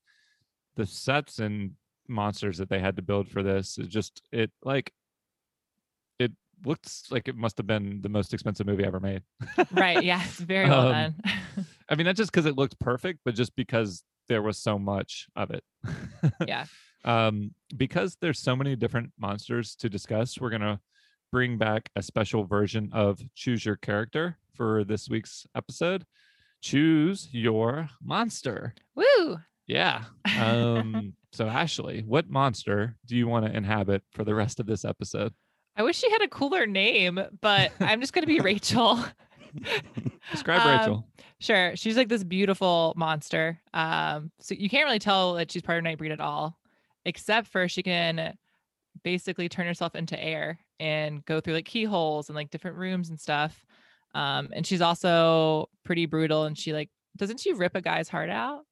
the 0.77 0.85
sets 0.87 1.39
and 1.39 1.73
monsters 2.09 2.59
that 2.59 2.69
they 2.69 2.81
had 2.81 2.97
to 2.97 3.03
build 3.03 3.29
for 3.29 3.43
this 3.43 3.79
is 3.79 3.87
just 3.89 4.23
it 4.33 4.51
like 4.65 4.93
it 6.19 6.33
looks 6.65 7.05
like 7.11 7.29
it 7.29 7.37
must 7.37 7.57
have 7.59 7.67
been 7.67 8.01
the 8.03 8.09
most 8.09 8.35
expensive 8.35 8.67
movie 8.67 8.85
ever 8.85 9.01
made 9.01 9.23
right. 9.71 10.03
Yeah. 10.11 10.23
It's 10.25 10.41
very 10.41 10.69
well 10.69 10.89
Um, 10.89 10.93
done. 10.93 11.15
I 11.91 11.95
mean, 11.95 12.07
not 12.07 12.17
just 12.17 12.31
because 12.33 12.47
it 12.47 12.57
looked 12.57 12.79
perfect, 12.81 13.21
but 13.25 13.35
just 13.35 13.55
because 13.57 14.03
there 14.29 14.43
was 14.43 14.59
so 14.59 14.79
much 14.79 15.29
of 15.37 15.51
it. 15.51 15.65
yeah. 16.47 16.65
Um, 17.05 17.55
because 17.77 18.19
there's 18.21 18.41
so 18.41 18.57
many 18.57 18.75
different 18.75 19.13
monsters 19.19 19.77
to 19.77 19.89
discuss, 19.89 20.39
we're 20.39 20.51
gonna 20.51 20.81
bring 21.31 21.57
back 21.57 21.91
a 21.97 22.03
special 22.03 22.45
version 22.45 22.91
of 22.93 23.21
Choose 23.35 23.65
Your 23.65 23.77
Character 23.77 24.37
for 24.53 24.85
this 24.85 25.09
week's 25.09 25.47
episode. 25.55 26.05
Choose 26.61 27.29
your 27.31 27.89
monster. 28.03 28.75
Woo. 28.97 29.39
Yeah. 29.67 30.05
Um, 30.39 31.15
so 31.33 31.47
Ashley, 31.47 32.03
what 32.07 32.29
monster 32.29 32.97
do 33.07 33.17
you 33.17 33.29
want 33.29 33.47
to 33.47 33.57
inhabit 33.57 34.03
for 34.13 34.25
the 34.25 34.35
rest 34.35 34.59
of 34.59 34.67
this 34.67 34.85
episode? 34.85 35.33
I 35.77 35.85
wish 35.85 35.97
she 35.97 36.11
had 36.11 36.23
a 36.23 36.29
cooler 36.29 36.67
name, 36.67 37.21
but 37.41 37.71
I'm 37.79 38.01
just 38.01 38.13
gonna 38.13 38.27
be 38.27 38.41
Rachel. 38.41 38.99
Describe 40.33 40.61
Um, 40.61 40.79
Rachel. 40.79 41.09
Sure. 41.41 41.77
She's 41.77 41.97
like 41.97 42.09
this 42.09 42.25
beautiful 42.25 42.95
monster. 42.97 43.61
Um, 43.73 44.31
so 44.41 44.55
you 44.55 44.69
can't 44.69 44.85
really 44.85 44.99
tell 44.99 45.35
that 45.35 45.51
she's 45.53 45.63
part 45.63 45.79
of 45.79 45.85
Nightbreed 45.85 46.13
at 46.13 46.21
all, 46.21 46.59
except 47.05 47.49
for 47.49 47.69
she 47.69 47.83
can 47.83 48.37
basically 49.05 49.49
turn 49.49 49.67
herself 49.67 49.95
into 49.95 50.21
air 50.23 50.59
and 50.81 51.25
go 51.25 51.41
through 51.41 51.55
like 51.55 51.65
keyholes 51.65 52.29
and 52.29 52.37
like 52.37 52.51
different 52.51 52.77
rooms 52.77 53.11
and 53.11 53.21
stuff. 53.21 53.65
Um, 54.15 54.49
and 54.53 54.67
she's 54.67 54.81
also 54.81 55.69
pretty 55.85 56.07
brutal 56.07 56.45
and 56.45 56.57
she 56.59 56.73
like 56.73 56.91
doesn't 57.17 57.41
she 57.41 57.53
rip 57.53 57.75
a 57.77 57.81
guy's 57.81 58.09
heart 58.09 58.31
out? 58.31 58.65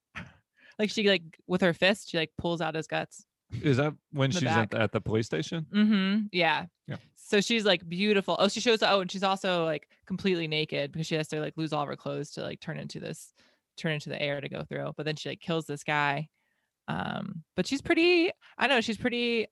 like 0.78 0.90
she 0.90 1.08
like 1.08 1.22
with 1.46 1.60
her 1.60 1.72
fist, 1.72 2.10
she 2.10 2.18
like 2.18 2.30
pulls 2.38 2.60
out 2.60 2.74
his 2.74 2.86
guts. 2.86 3.24
Is 3.62 3.76
that 3.76 3.94
when 4.12 4.30
she's 4.32 4.44
at 4.44 4.70
the, 4.70 4.80
at 4.80 4.92
the 4.92 5.00
police 5.00 5.26
station? 5.26 5.66
Mm-hmm. 5.72 6.26
Yeah. 6.32 6.66
Yeah. 6.88 6.96
So 7.28 7.40
she's 7.40 7.64
like 7.64 7.88
beautiful. 7.88 8.37
Oh, 8.38 8.47
she 8.47 8.61
shows. 8.61 8.83
Oh, 8.85 9.00
and 9.00 9.11
she's 9.11 9.25
also 9.25 9.64
like 9.64 9.88
completely 10.06 10.47
naked 10.47 10.92
because 10.92 11.09
she 11.09 11.16
has 11.16 11.26
to 11.28 11.40
like 11.40 11.54
lose 11.56 11.73
all 11.73 11.83
of 11.83 11.88
her 11.88 11.97
clothes 11.97 12.30
to 12.33 12.42
like 12.42 12.61
turn 12.61 12.78
into 12.78 13.00
this, 13.00 13.33
turn 13.76 13.92
into 13.92 14.09
the 14.11 14.23
air 14.23 14.40
to 14.40 14.49
go 14.49 14.62
through. 14.62 14.92
But 14.97 15.06
then 15.06 15.16
she 15.16 15.30
like 15.30 15.40
kills 15.40 15.66
this 15.66 15.83
guy. 15.83 16.28
Um, 16.87 17.42
but 17.56 17.66
she's 17.66 17.83
pretty. 17.83 18.30
I 18.56 18.68
don't 18.68 18.76
know. 18.76 18.80
She's 18.80 18.97
pretty 18.97 19.49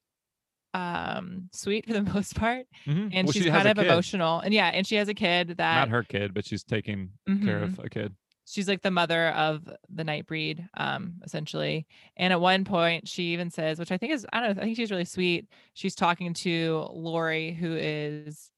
um 0.75 1.49
sweet 1.53 1.87
for 1.87 1.93
the 1.93 2.03
most 2.15 2.35
part 2.37 2.67
Mhm. 2.87 3.11
and 3.13 3.27
Well, 3.27 3.33
she's 3.33 3.45
she 3.45 3.51
kind 3.51 3.69
of 3.69 3.77
kid. 3.77 3.87
emotional 3.87 4.41
and 4.41 4.53
yeah 4.53 4.69
and 4.75 4.85
she 4.87 4.97
has 4.97 5.09
a 5.09 5.15
kid 5.15 5.55
Not 5.59 5.89
her 5.89 6.03
kid, 6.03 6.35
but 6.35 6.45
she's 6.45 6.65
taking 6.65 7.11
care 7.27 7.61
Mhm. 7.61 7.63
of 7.65 7.79
a 7.81 7.89
kid. 7.89 8.15
She's 8.47 8.69
like 8.69 8.83
the 8.83 8.91
mother 8.91 9.29
of 9.29 9.69
the 9.93 10.05
nightbreed 10.05 10.67
um 10.77 11.15
essentially 11.25 11.87
and 12.17 12.33
at 12.33 12.41
one 12.41 12.65
point 12.65 13.09
she 13.09 13.33
even 13.33 13.51
says 13.51 13.79
which 13.79 13.93
i 13.93 13.97
think 13.97 14.13
is 14.13 14.27
i 14.33 14.41
don't 14.41 14.57
know 14.57 14.63
i 14.63 14.65
think 14.65 14.77
she's 14.77 14.91
really 14.91 15.05
sweet 15.05 15.49
she's 15.75 15.95
talking 15.95 16.35
to 16.35 16.87
lori 16.93 17.53
who 17.53 17.75
is 17.75 18.51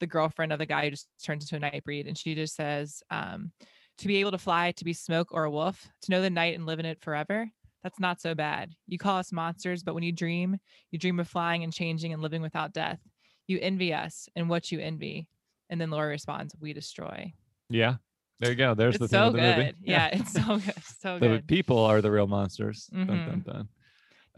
the 0.00 0.06
girlfriend 0.06 0.52
of 0.52 0.58
the 0.58 0.66
guy 0.66 0.84
who 0.84 0.90
just 0.90 1.08
turns 1.22 1.50
into 1.50 1.56
a 1.56 1.70
nightbreed 1.70 2.06
and 2.06 2.16
she 2.16 2.34
just 2.34 2.54
says 2.54 3.02
um 3.10 3.50
to 3.96 4.06
be 4.06 4.16
able 4.16 4.30
to 4.30 4.38
fly 4.38 4.72
to 4.72 4.84
be 4.84 4.92
smoke 4.92 5.28
or 5.32 5.44
a 5.44 5.50
wolf 5.50 5.88
to 6.02 6.10
know 6.10 6.22
the 6.22 6.30
night 6.30 6.54
and 6.54 6.66
live 6.66 6.78
in 6.78 6.86
it 6.86 7.00
forever 7.00 7.50
that's 7.82 8.00
not 8.00 8.20
so 8.20 8.34
bad. 8.34 8.74
You 8.86 8.98
call 8.98 9.18
us 9.18 9.32
monsters 9.32 9.82
but 9.82 9.94
when 9.94 10.02
you 10.02 10.12
dream 10.12 10.58
you 10.90 10.98
dream 10.98 11.20
of 11.20 11.28
flying 11.28 11.64
and 11.64 11.72
changing 11.72 12.12
and 12.12 12.22
living 12.22 12.42
without 12.42 12.72
death. 12.72 13.00
You 13.46 13.58
envy 13.60 13.94
us 13.94 14.28
and 14.36 14.48
what 14.48 14.70
you 14.70 14.78
envy. 14.80 15.28
And 15.70 15.80
then 15.80 15.90
lori 15.90 16.10
responds 16.10 16.54
we 16.60 16.72
destroy. 16.72 17.32
Yeah. 17.70 17.96
There 18.40 18.50
you 18.50 18.56
go. 18.56 18.74
There's 18.74 18.98
the 18.98 19.04
it's 19.04 19.12
theme 19.12 19.20
so 19.20 19.26
of 19.28 19.32
the 19.34 19.38
good. 19.40 19.56
movie. 19.58 19.72
Yeah. 19.82 20.06
it's 20.12 20.32
so 20.32 20.58
good. 20.58 20.74
So 21.00 21.18
the 21.18 21.28
good. 21.28 21.46
people 21.48 21.78
are 21.78 22.00
the 22.00 22.10
real 22.10 22.26
monsters. 22.28 22.86
Dun, 22.92 23.06
Mhm. 23.06 23.26
dun, 23.26 23.40
dun. 23.46 23.68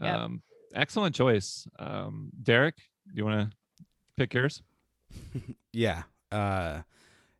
Yep. 0.01 0.15
Um, 0.19 0.41
excellent 0.73 1.13
choice. 1.15 1.67
Um, 1.77 2.31
Derek, 2.41 2.77
do 2.77 3.13
you 3.15 3.25
want 3.25 3.49
to 3.51 3.85
pick 4.17 4.33
yours? 4.33 4.61
Yeah. 5.73 6.03
Uh 6.31 6.81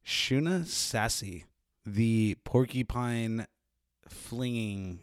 Shuna 0.06 0.62
Sassi, 0.66 1.44
the 1.86 2.36
porcupine 2.44 3.46
flinging 4.08 5.00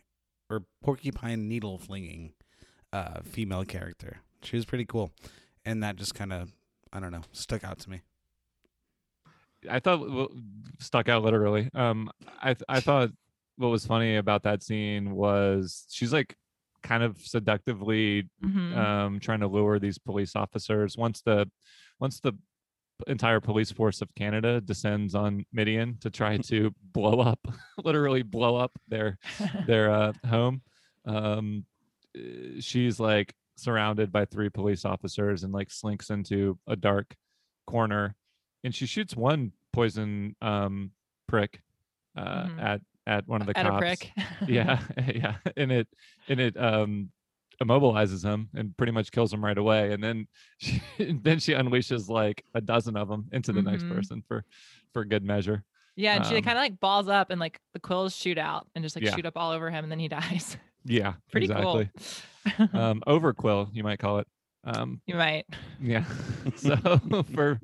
or 0.50 0.64
porcupine 0.82 1.48
needle 1.48 1.78
flinging 1.78 2.32
uh 2.92 3.20
female 3.22 3.64
character. 3.64 4.18
She 4.42 4.56
was 4.56 4.64
pretty 4.64 4.84
cool. 4.84 5.12
And 5.64 5.82
that 5.82 5.96
just 5.96 6.14
kind 6.14 6.32
of 6.32 6.52
I 6.92 7.00
don't 7.00 7.12
know, 7.12 7.22
stuck 7.32 7.64
out 7.64 7.78
to 7.80 7.90
me. 7.90 8.00
I 9.70 9.80
thought 9.80 10.00
well, 10.10 10.28
stuck 10.78 11.08
out 11.08 11.22
literally. 11.24 11.68
Um, 11.74 12.10
I 12.40 12.54
th- 12.54 12.64
I 12.68 12.80
thought 12.80 13.10
what 13.56 13.68
was 13.68 13.86
funny 13.86 14.16
about 14.16 14.42
that 14.44 14.62
scene 14.62 15.12
was 15.12 15.84
she's 15.90 16.12
like 16.12 16.36
kind 16.82 17.02
of 17.02 17.18
seductively 17.18 18.28
Mhm. 18.44 18.76
um, 18.76 19.20
trying 19.20 19.40
to 19.40 19.48
lure 19.48 19.78
these 19.80 19.98
police 19.98 20.36
officers. 20.36 20.96
Once 20.96 21.22
the 21.22 21.50
once 21.98 22.20
the 22.20 22.32
entire 23.06 23.40
police 23.40 23.70
force 23.72 24.00
of 24.02 24.12
Canada 24.14 24.60
descends 24.60 25.14
on 25.14 25.44
Midian 25.52 25.98
to 26.00 26.10
try 26.10 26.36
to 26.36 26.72
blow 26.92 27.20
up, 27.20 27.40
literally 27.84 28.22
blow 28.22 28.56
up 28.56 28.72
their 28.88 29.18
their 29.66 29.90
uh, 29.90 30.12
home, 30.26 30.62
um, 31.04 31.64
she's 32.60 33.00
like 33.00 33.34
surrounded 33.56 34.12
by 34.12 34.24
three 34.24 34.48
police 34.48 34.84
officers 34.84 35.42
and 35.42 35.52
like 35.52 35.70
slinks 35.70 36.10
into 36.10 36.58
a 36.68 36.76
dark 36.76 37.16
corner, 37.66 38.14
and 38.64 38.74
she 38.74 38.86
shoots 38.86 39.14
one 39.16 39.52
poison 39.72 40.34
um, 40.42 40.92
prick 41.26 41.60
uh, 42.16 42.44
Mhm. 42.46 42.62
at 42.62 42.80
at 43.06 43.26
one 43.26 43.40
of 43.40 43.46
the 43.46 43.56
At 43.58 43.64
cops 43.64 43.76
a 43.76 43.78
prick. 43.78 44.12
yeah 44.48 44.80
yeah 45.14 45.36
and 45.56 45.72
it 45.72 45.88
and 46.28 46.40
it 46.40 46.56
um 46.56 47.10
immobilizes 47.62 48.22
him 48.22 48.48
and 48.54 48.76
pretty 48.76 48.92
much 48.92 49.10
kills 49.10 49.32
him 49.32 49.44
right 49.44 49.58
away 49.58 49.92
and 49.92 50.02
then 50.04 50.26
she 50.58 50.80
then 50.98 51.38
she 51.40 51.52
unleashes 51.52 52.08
like 52.08 52.44
a 52.54 52.60
dozen 52.60 52.96
of 52.96 53.08
them 53.08 53.28
into 53.32 53.52
the 53.52 53.62
next 53.62 53.84
Mhm. 53.84 53.94
person 53.96 54.22
for 54.28 54.44
for 54.92 55.04
good 55.04 55.24
measure 55.24 55.64
yeah. 55.96 56.14
And 56.14 56.26
she 56.26 56.36
um, 56.36 56.42
kind 56.42 56.56
of 56.56 56.62
like 56.62 56.78
balls 56.78 57.08
up 57.08 57.30
and 57.30 57.40
like 57.40 57.58
the 57.72 57.80
quills 57.80 58.14
shoot 58.14 58.38
out 58.38 58.68
and 58.76 58.84
just 58.84 58.94
like 58.94 59.04
Yeah. 59.04 59.16
shoot 59.16 59.26
up 59.26 59.36
all 59.36 59.50
over 59.50 59.68
him 59.68 59.82
and 59.84 59.90
then 59.90 59.98
he 59.98 60.06
dies. 60.06 60.56
yeah 60.84 61.14
Pretty 61.32 61.46
exactly 61.46 61.90
cool. 62.56 62.68
um 62.80 63.02
overquill 63.08 63.68
you 63.72 63.82
might 63.82 63.98
call 63.98 64.18
it 64.20 64.28
um 64.68 65.00
you 65.06 65.14
might. 65.14 65.46
yeah. 65.80 66.04
So 66.56 66.76
for 67.34 67.60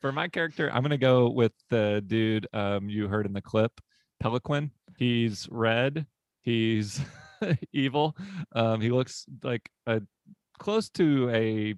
for 0.00 0.12
my 0.12 0.28
character 0.28 0.70
i'm 0.72 0.82
gonna 0.82 0.96
go 0.96 1.28
with 1.28 1.52
the 1.68 2.02
dude 2.06 2.46
um 2.52 2.88
you 2.88 3.06
heard 3.08 3.26
in 3.26 3.32
the 3.32 3.42
clip 3.42 3.72
peloquin. 4.20 4.70
He's 4.96 5.48
red. 5.50 6.06
He's 6.42 7.00
evil. 7.72 8.16
Um 8.54 8.80
he 8.80 8.90
looks 8.90 9.24
like 9.42 9.68
a 9.86 10.02
close 10.58 10.90
to 10.90 11.30
a 11.30 11.74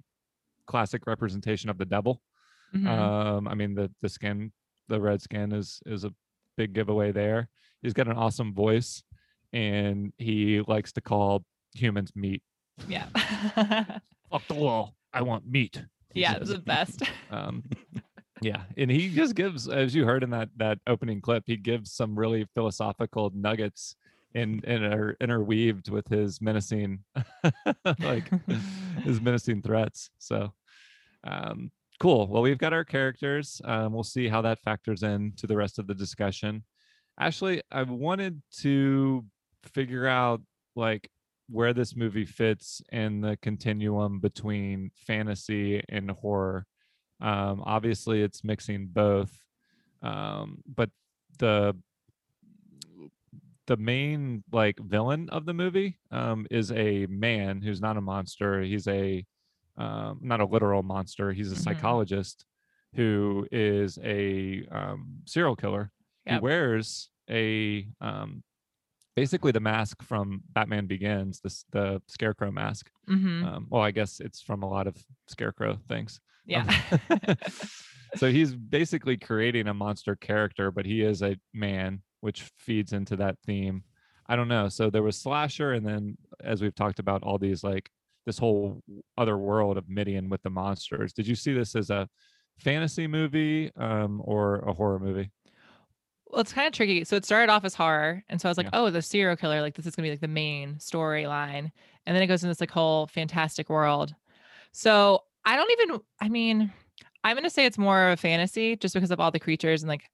classic 0.67 1.05
representation 1.07 1.69
of 1.69 1.77
the 1.77 1.85
devil. 1.85 2.21
Mhm. 2.75 2.87
um 2.87 3.47
i 3.47 3.53
mean 3.53 3.75
the 3.75 3.91
the 4.01 4.09
skin 4.09 4.51
the 4.89 4.99
red 4.99 5.21
skin 5.21 5.51
is 5.53 5.79
is 5.85 6.03
a 6.03 6.11
big 6.57 6.73
giveaway 6.73 7.11
there. 7.11 7.49
He's 7.81 7.93
got 7.93 8.07
an 8.07 8.17
awesome 8.17 8.53
voice 8.53 9.03
and 9.53 10.11
he 10.17 10.61
likes 10.67 10.91
to 10.93 11.01
call 11.01 11.43
humans 11.75 12.11
meat. 12.15 12.41
Yeah. 12.87 13.07
Fuck 14.33 14.47
the 14.47 14.53
wall 14.55 14.95
i 15.13 15.21
want 15.21 15.45
meat. 15.49 15.83
Yeah. 16.15 16.35
It's 16.35 16.49
the 16.49 16.57
best. 16.75 17.03
um 17.31 17.63
yeah 18.41 18.63
and 18.77 18.89
he 18.91 19.09
just 19.09 19.35
gives 19.35 19.69
as 19.69 19.93
you 19.95 20.05
heard 20.05 20.23
in 20.23 20.31
that 20.31 20.49
that 20.57 20.79
opening 20.87 21.21
clip 21.21 21.43
he 21.47 21.55
gives 21.55 21.93
some 21.93 22.17
really 22.17 22.45
philosophical 22.55 23.31
nuggets 23.33 23.95
in 24.33 24.59
in 24.65 24.83
are 24.83 25.15
interweaved 25.21 25.89
with 25.89 26.07
his 26.07 26.41
menacing 26.41 27.03
like 27.99 28.29
his 29.03 29.21
menacing 29.21 29.61
threats. 29.61 30.09
So 30.17 30.51
um 31.23 31.71
cool. 31.99 32.27
Well 32.27 32.41
we've 32.41 32.57
got 32.57 32.73
our 32.73 32.83
characters. 32.83 33.61
Um 33.63 33.93
we'll 33.93 34.03
see 34.03 34.27
how 34.27 34.41
that 34.41 34.59
factors 34.59 35.03
in 35.03 35.33
to 35.37 35.45
the 35.47 35.55
rest 35.55 35.77
of 35.79 35.85
the 35.87 35.93
discussion. 35.93 36.63
Ashley 37.19 37.61
i 37.71 37.83
wanted 37.83 38.41
to 38.61 39.23
figure 39.75 40.07
out 40.07 40.41
like 40.75 41.09
where 41.53 41.73
this 41.73 41.95
movie 41.95 42.25
fits 42.25 42.81
in 42.91 43.21
the 43.21 43.37
continuum 43.41 44.19
between 44.19 44.89
fantasy 44.95 45.83
and 45.89 46.09
horror 46.11 46.65
um 47.21 47.61
obviously 47.65 48.21
it's 48.23 48.43
mixing 48.43 48.87
both 48.87 49.31
um 50.01 50.61
but 50.65 50.89
the 51.37 51.75
the 53.67 53.77
main 53.77 54.43
like 54.51 54.77
villain 54.79 55.29
of 55.29 55.45
the 55.45 55.53
movie 55.53 55.97
um 56.11 56.45
is 56.51 56.71
a 56.71 57.05
man 57.07 57.61
who's 57.61 57.79
not 57.81 57.97
a 57.97 58.01
monster 58.01 58.61
he's 58.61 58.87
a 58.87 59.25
um 59.77 60.19
not 60.21 60.41
a 60.41 60.45
literal 60.45 60.83
monster 60.83 61.31
he's 61.31 61.51
a 61.51 61.55
Mhm. 61.55 61.63
psychologist 61.63 62.45
who 62.95 63.47
is 63.51 63.97
a 64.03 64.65
um 64.71 65.19
serial 65.25 65.55
killer 65.55 65.91
Yep. 66.25 66.39
he 66.39 66.43
wears 66.43 67.09
a 67.29 67.87
um 68.01 68.43
basically 69.15 69.51
the 69.51 69.59
mask 69.59 70.01
from 70.01 70.41
batman 70.53 70.87
begins 70.87 71.39
this 71.41 71.65
the 71.71 72.01
scarecrow 72.07 72.51
mask 72.51 72.89
hmm 73.07 73.33
um, 73.43 73.67
well, 73.69 73.81
I 73.81 73.91
guess 73.91 74.19
it's 74.19 74.41
from 74.41 74.63
a 74.63 74.69
lot 74.69 74.87
of 74.87 74.95
scarecrow 75.27 75.77
things. 75.87 76.19
yeah. 76.45 76.65
Um, 77.09 77.19
so 78.15 78.31
he's 78.31 78.55
basically 78.55 79.17
creating 79.17 79.67
a 79.67 79.73
monster 79.73 80.15
character, 80.15 80.71
but 80.71 80.85
he 80.85 81.01
is 81.01 81.21
a 81.21 81.37
man, 81.53 82.01
which 82.21 82.49
feeds 82.57 82.93
into 82.93 83.15
that 83.17 83.37
theme. 83.45 83.83
I 84.27 84.35
don't 84.35 84.47
know. 84.47 84.69
So 84.69 84.89
there 84.89 85.03
was 85.03 85.19
slasher, 85.19 85.73
and 85.73 85.85
then 85.85 86.17
as 86.43 86.61
we've 86.61 86.75
talked 86.75 86.99
about, 86.99 87.23
all 87.23 87.37
these 87.37 87.63
like 87.63 87.89
this 88.25 88.37
whole 88.37 88.81
other 89.17 89.37
world 89.37 89.77
of 89.77 89.89
Midian 89.89 90.29
with 90.29 90.41
the 90.43 90.49
monsters. 90.49 91.11
Did 91.11 91.27
you 91.27 91.35
see 91.35 91.53
this 91.53 91.75
as 91.75 91.89
a 91.89 92.07
fantasy 92.59 93.05
movie 93.05 93.71
um, 93.75 94.21
or 94.23 94.59
a 94.59 94.73
horror 94.73 94.99
movie? 94.99 95.29
Well, 96.33 96.41
it's 96.41 96.51
kind 96.51 96.65
of 96.67 96.73
tricky. 96.73 97.03
So 97.03 97.15
it 97.15 97.25
started 97.25 97.51
off 97.51 97.63
as 97.63 97.75
horror, 97.75 98.23
and 98.27 98.41
so 98.41 98.49
I 98.49 98.51
was 98.51 98.57
like, 98.57 98.65
Yeah. 98.73 98.79
"Oh, 98.81 98.89
the 98.89 99.01
serial 99.03 99.35
killer! 99.35 99.61
Like 99.61 99.75
this 99.75 99.85
is 99.85 99.95
gonna 99.95 100.07
be 100.07 100.11
like 100.11 100.19
the 100.19 100.27
main 100.27 100.75
storyline," 100.75 101.71
and 102.05 102.15
then 102.15 102.23
it 102.23 102.27
goes 102.27 102.43
in 102.43 102.49
this 102.49 102.59
like 102.59 102.71
whole 102.71 103.05
fantastic 103.07 103.69
world. 103.69 104.15
So 104.71 105.23
I 105.45 105.55
don't 105.55 105.71
even. 105.71 106.01
I 106.19 106.29
mean, 106.29 106.73
I'm 107.23 107.35
gonna 107.35 107.49
say 107.51 107.65
it's 107.65 107.77
more 107.77 108.07
of 108.07 108.13
a 108.13 108.17
fantasy 108.17 108.75
just 108.75 108.95
because 108.95 109.11
of 109.11 109.19
all 109.19 109.29
the 109.31 109.39
creatures 109.39 109.83
and 109.83 109.89
like 109.89 110.09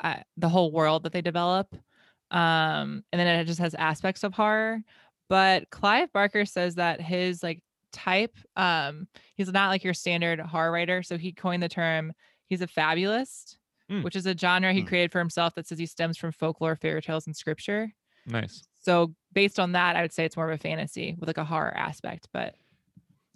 uh, 0.00 0.16
the 0.36 0.48
whole 0.48 0.70
world 0.70 1.02
that 1.02 1.12
they 1.12 1.22
develop. 1.22 1.74
Um, 2.30 3.04
and 3.12 3.20
then 3.20 3.26
it 3.26 3.44
just 3.46 3.60
has 3.60 3.74
aspects 3.74 4.24
of 4.24 4.34
horror. 4.34 4.82
But 5.28 5.70
Clive 5.70 6.12
Barker 6.12 6.44
says 6.44 6.76
that 6.76 7.00
his 7.00 7.42
like 7.42 7.60
type, 7.92 8.36
um, 8.56 9.08
he's 9.34 9.50
not 9.50 9.70
like 9.70 9.82
your 9.84 9.94
standard 9.94 10.38
horror 10.40 10.70
writer. 10.70 11.02
So 11.02 11.18
he 11.18 11.32
coined 11.32 11.62
the 11.62 11.68
term. 11.68 12.12
He's 12.48 12.62
a 12.62 12.66
fabulist, 12.68 13.58
Mm. 13.90 14.02
which 14.02 14.16
is 14.16 14.26
a 14.26 14.36
genre 14.36 14.72
he 14.72 14.82
Mm. 14.82 14.86
created 14.88 15.12
for 15.12 15.20
himself 15.20 15.54
that 15.54 15.66
says 15.66 15.78
he 15.78 15.86
stems 15.86 16.16
from 16.18 16.32
folklore, 16.32 16.74
fairy 16.74 17.00
tales, 17.00 17.26
and 17.26 17.36
scripture. 17.36 17.92
Nice. 18.26 18.66
So 18.80 19.14
based 19.32 19.60
on 19.60 19.72
that, 19.72 19.94
I 19.94 20.02
would 20.02 20.12
say 20.12 20.24
it's 20.24 20.36
more 20.36 20.50
of 20.50 20.54
a 20.58 20.60
fantasy 20.60 21.14
with 21.18 21.28
like 21.28 21.38
a 21.38 21.44
horror 21.44 21.76
aspect. 21.76 22.28
But 22.32 22.56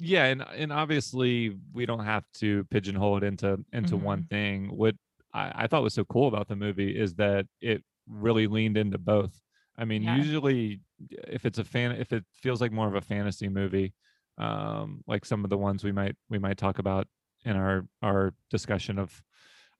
yeah 0.02 0.25
and 0.25 0.42
and 0.57 0.73
obviously 0.73 1.57
we 1.75 1.85
don't 1.85 2.04
have 2.07 2.25
to 2.33 2.64
pigeonhole 2.71 3.19
it 3.19 3.23
into 3.23 3.62
into 3.75 3.97
one 3.99 4.23
thing 4.25 4.69
what 4.75 4.95
I, 5.35 5.52
I 5.54 5.66
thought 5.66 5.83
was 5.83 5.92
so 5.92 6.04
cool 6.07 6.26
about 6.26 6.49
the 6.49 6.57
movie 6.57 6.99
is 6.99 7.14
that 7.16 7.47
it 7.61 7.85
really 8.09 8.47
leaned 8.47 8.78
into 8.78 8.97
both 8.97 9.42
i 9.76 9.85
mean 9.85 10.02
Yeah. 10.02 10.16
usually 10.16 10.80
if 11.28 11.45
it's 11.45 11.59
a 11.59 11.64
fan 11.64 11.92
if 11.92 12.14
it 12.14 12.25
feels 12.33 12.62
like 12.62 12.73
more 12.73 12.88
of 12.88 12.95
a 12.95 13.02
fantasy 13.02 13.49
movie 13.50 13.92
um 14.38 15.04
like 15.07 15.26
some 15.26 15.45
of 15.45 15.50
the 15.50 15.59
ones 15.59 15.85
we 15.85 15.92
might 15.92 16.16
we 16.30 16.38
might 16.38 16.57
talk 16.57 16.78
about 16.78 17.07
in 17.45 17.54
our 17.57 17.87
our 18.00 18.33
discussion 18.49 18.99
of 18.99 19.23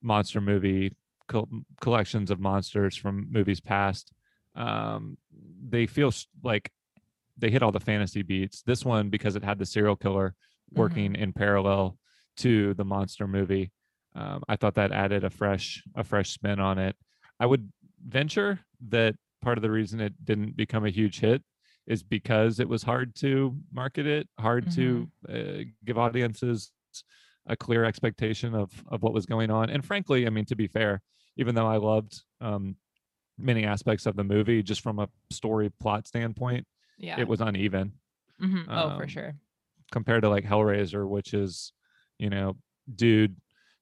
monster 0.01 0.41
movie 0.41 0.91
col- 1.27 1.49
collections 1.79 2.31
of 2.31 2.39
monsters 2.39 2.95
from 2.95 3.27
movies 3.31 3.59
past 3.59 4.11
um 4.55 5.17
they 5.69 5.85
feel 5.85 6.09
s- 6.09 6.27
like 6.43 6.71
they 7.37 7.49
hit 7.49 7.63
all 7.63 7.71
the 7.71 7.79
fantasy 7.79 8.21
beats. 8.21 8.61
This 8.61 8.83
one, 8.85 9.09
because 9.09 9.35
it 9.35 9.43
had 9.43 9.57
the 9.57 9.65
serial 9.65 9.95
killer, 9.95 10.35
working 10.75 11.15
in 11.15 11.33
parallel 11.33 11.97
to 12.37 12.73
the 12.75 12.83
monster 12.85 13.27
movie. 13.27 13.71
Um, 14.15 14.43
I 14.47 14.57
thought 14.57 14.75
that 14.75 14.91
added 14.91 15.23
a 15.23 15.29
fresh 15.29 15.81
a 15.95 16.03
fresh 16.03 16.29
spin 16.31 16.59
on 16.59 16.77
it. 16.77 16.95
I 17.39 17.45
would 17.45 17.71
venture 18.05 18.59
that 18.89 19.15
part 19.41 19.57
of 19.57 19.61
the 19.61 19.71
reason 19.71 19.99
it 20.01 20.13
didn't 20.25 20.55
become 20.57 20.85
a 20.85 20.89
huge 20.89 21.19
hit 21.19 21.41
is 21.87 22.03
because 22.03 22.59
it 22.59 22.67
was 22.69 22.83
hard 22.83 23.15
to 23.15 23.55
market 23.71 24.05
it, 24.05 24.27
hard 24.39 24.69
to 24.73 25.09
uh, 25.29 25.63
give 25.85 25.97
audiences 25.97 26.71
a 27.47 27.55
clear 27.55 27.83
expectation 27.85 28.53
of 28.55 28.71
of 28.87 29.01
what 29.03 29.13
was 29.13 29.25
going 29.25 29.49
on. 29.51 29.69
And 29.69 29.83
frankly, 29.83 30.25
I 30.27 30.29
mean, 30.29 30.45
to 30.45 30.55
be 30.55 30.67
fair, 30.67 31.01
even 31.37 31.55
though 31.55 31.67
I 31.67 31.77
loved 31.77 32.21
um, 32.39 32.75
many 33.37 33.65
aspects 33.65 34.05
of 34.05 34.15
the 34.15 34.23
movie, 34.23 34.61
just 34.63 34.81
from 34.81 34.99
a 34.99 35.09
story 35.31 35.69
plot 35.79 36.07
standpoint, 36.07 36.67
Yeah. 36.97 37.19
it 37.19 37.27
was 37.27 37.41
uneven 37.41 37.93
Mhm. 38.41 38.65
Oh, 38.69 38.97
for 38.97 39.03
um, 39.03 39.07
sure. 39.07 39.35
compared 39.91 40.21
to 40.23 40.29
like 40.29 40.43
Hellraiser, 40.45 41.07
which 41.07 41.33
is, 41.33 41.73
you 42.19 42.29
know, 42.29 42.57
dude 42.95 43.35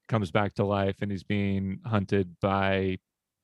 comes 0.07 0.31
back 0.31 0.53
to 0.55 0.65
life 0.65 0.97
and 1.01 1.11
he's 1.11 1.23
being 1.23 1.79
hunted 1.85 2.35
by 2.41 2.97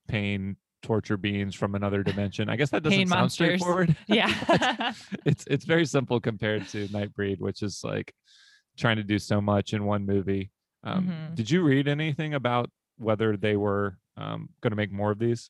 pain 0.08 0.56
torture 0.82 1.18
beings 1.18 1.56
from 1.56 1.76
another 1.76 2.04
dimension. 2.12 2.50
I 2.50 2.56
guess 2.56 2.70
that 2.72 2.84
doesn't 2.84 2.98
Pain 2.98 3.08
sound 3.08 3.22
monsters. 3.22 3.48
straightforward. 3.62 3.96
Yeah. 4.08 4.94
it's 5.26 5.46
it's 5.48 5.66
very 5.66 5.86
simple 5.86 6.20
compared 6.20 6.68
to 6.70 6.88
Nightbreed, 6.90 7.40
which 7.40 7.62
is 7.64 7.82
like 7.84 8.14
trying 8.78 8.98
to 8.98 9.04
do 9.04 9.20
so 9.20 9.42
much 9.42 9.74
in 9.74 9.86
one 9.86 10.06
movie. 10.06 10.52
Um, 10.84 11.08
Mhm. 11.08 11.36
Did 11.36 11.50
you 11.52 11.64
read 11.64 11.88
anything 11.88 12.34
about 12.34 12.70
whether 12.98 13.36
they 13.38 13.56
were 13.58 13.98
um, 14.18 14.50
going 14.62 14.72
to 14.72 14.78
make 14.78 14.92
more 14.92 15.12
of 15.12 15.20
these? 15.20 15.50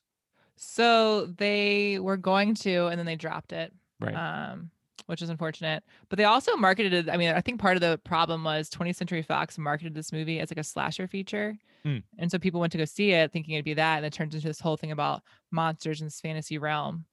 So 0.56 1.26
they 1.26 1.98
were 1.98 2.16
going 2.16 2.54
to, 2.56 2.86
and 2.86 2.98
then 2.98 3.06
they 3.06 3.16
dropped 3.16 3.52
it. 3.52 3.72
Right. 4.00 4.14
Um, 4.14 4.70
which 5.06 5.22
is 5.22 5.28
unfortunate. 5.28 5.84
But 6.08 6.16
they 6.16 6.24
also 6.24 6.56
marketed 6.56 6.92
it. 6.92 7.08
I 7.08 7.16
mean, 7.16 7.28
I 7.32 7.40
think 7.40 7.60
part 7.60 7.76
of 7.76 7.80
the 7.80 7.98
problem 8.02 8.42
was 8.42 8.68
20th 8.68 8.96
Century 8.96 9.22
Fox 9.22 9.56
marketed 9.56 9.94
this 9.94 10.10
movie 10.12 10.40
as 10.40 10.50
like 10.50 10.58
a 10.58 10.64
slasher 10.64 11.06
feature. 11.06 11.56
Hmm. 11.84 11.98
And 12.18 12.28
so 12.28 12.40
people 12.40 12.58
went 12.58 12.72
to 12.72 12.78
go 12.78 12.84
see 12.86 13.12
it 13.12 13.30
thinking 13.30 13.54
it'd 13.54 13.64
be 13.64 13.74
that. 13.74 13.98
And 13.98 14.06
it 14.06 14.12
turns 14.12 14.34
into 14.34 14.48
this 14.48 14.58
whole 14.58 14.76
thing 14.76 14.90
about 14.90 15.22
monsters 15.52 16.00
in 16.00 16.06
this 16.08 16.20
fantasy 16.20 16.58
realm. 16.58 17.04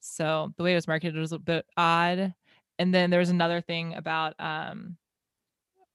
So 0.00 0.52
the 0.58 0.62
way 0.62 0.72
it 0.72 0.76
was 0.76 0.86
marketed 0.88 1.16
was 1.16 1.32
a 1.32 1.38
bit 1.38 1.64
odd. 1.76 2.34
And 2.78 2.92
then 2.94 3.08
there 3.08 3.20
was 3.20 3.30
another 3.30 3.62
thing 3.62 3.94
about 3.94 4.34
um 4.38 4.98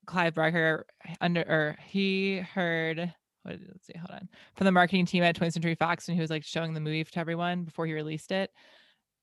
Clive 0.05 0.33
Barker 0.36 0.86
under 1.22 1.41
or 1.41 1.77
he 1.86 2.38
heard 2.39 3.13
what 3.43 3.60
did 3.60 3.67
let's 3.69 3.86
see, 3.88 3.93
hold 3.98 4.12
on. 4.12 4.29
From 4.55 4.65
the 4.65 4.72
marketing 4.72 5.05
team 5.05 5.24
at 5.24 5.36
20th 5.36 5.53
Century 5.53 5.75
Fox 5.75 6.07
and 6.07 6.15
he 6.15 6.22
was 6.22 6.29
like 6.29 6.43
showing 6.45 6.74
the 6.74 6.79
movie 6.79 7.03
to 7.03 7.19
everyone 7.19 7.63
before 7.63 7.86
he 7.86 7.93
released 7.93 8.31
it. 8.31 8.51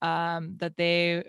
Um, 0.03 0.57
that 0.59 0.77
they 0.77 1.25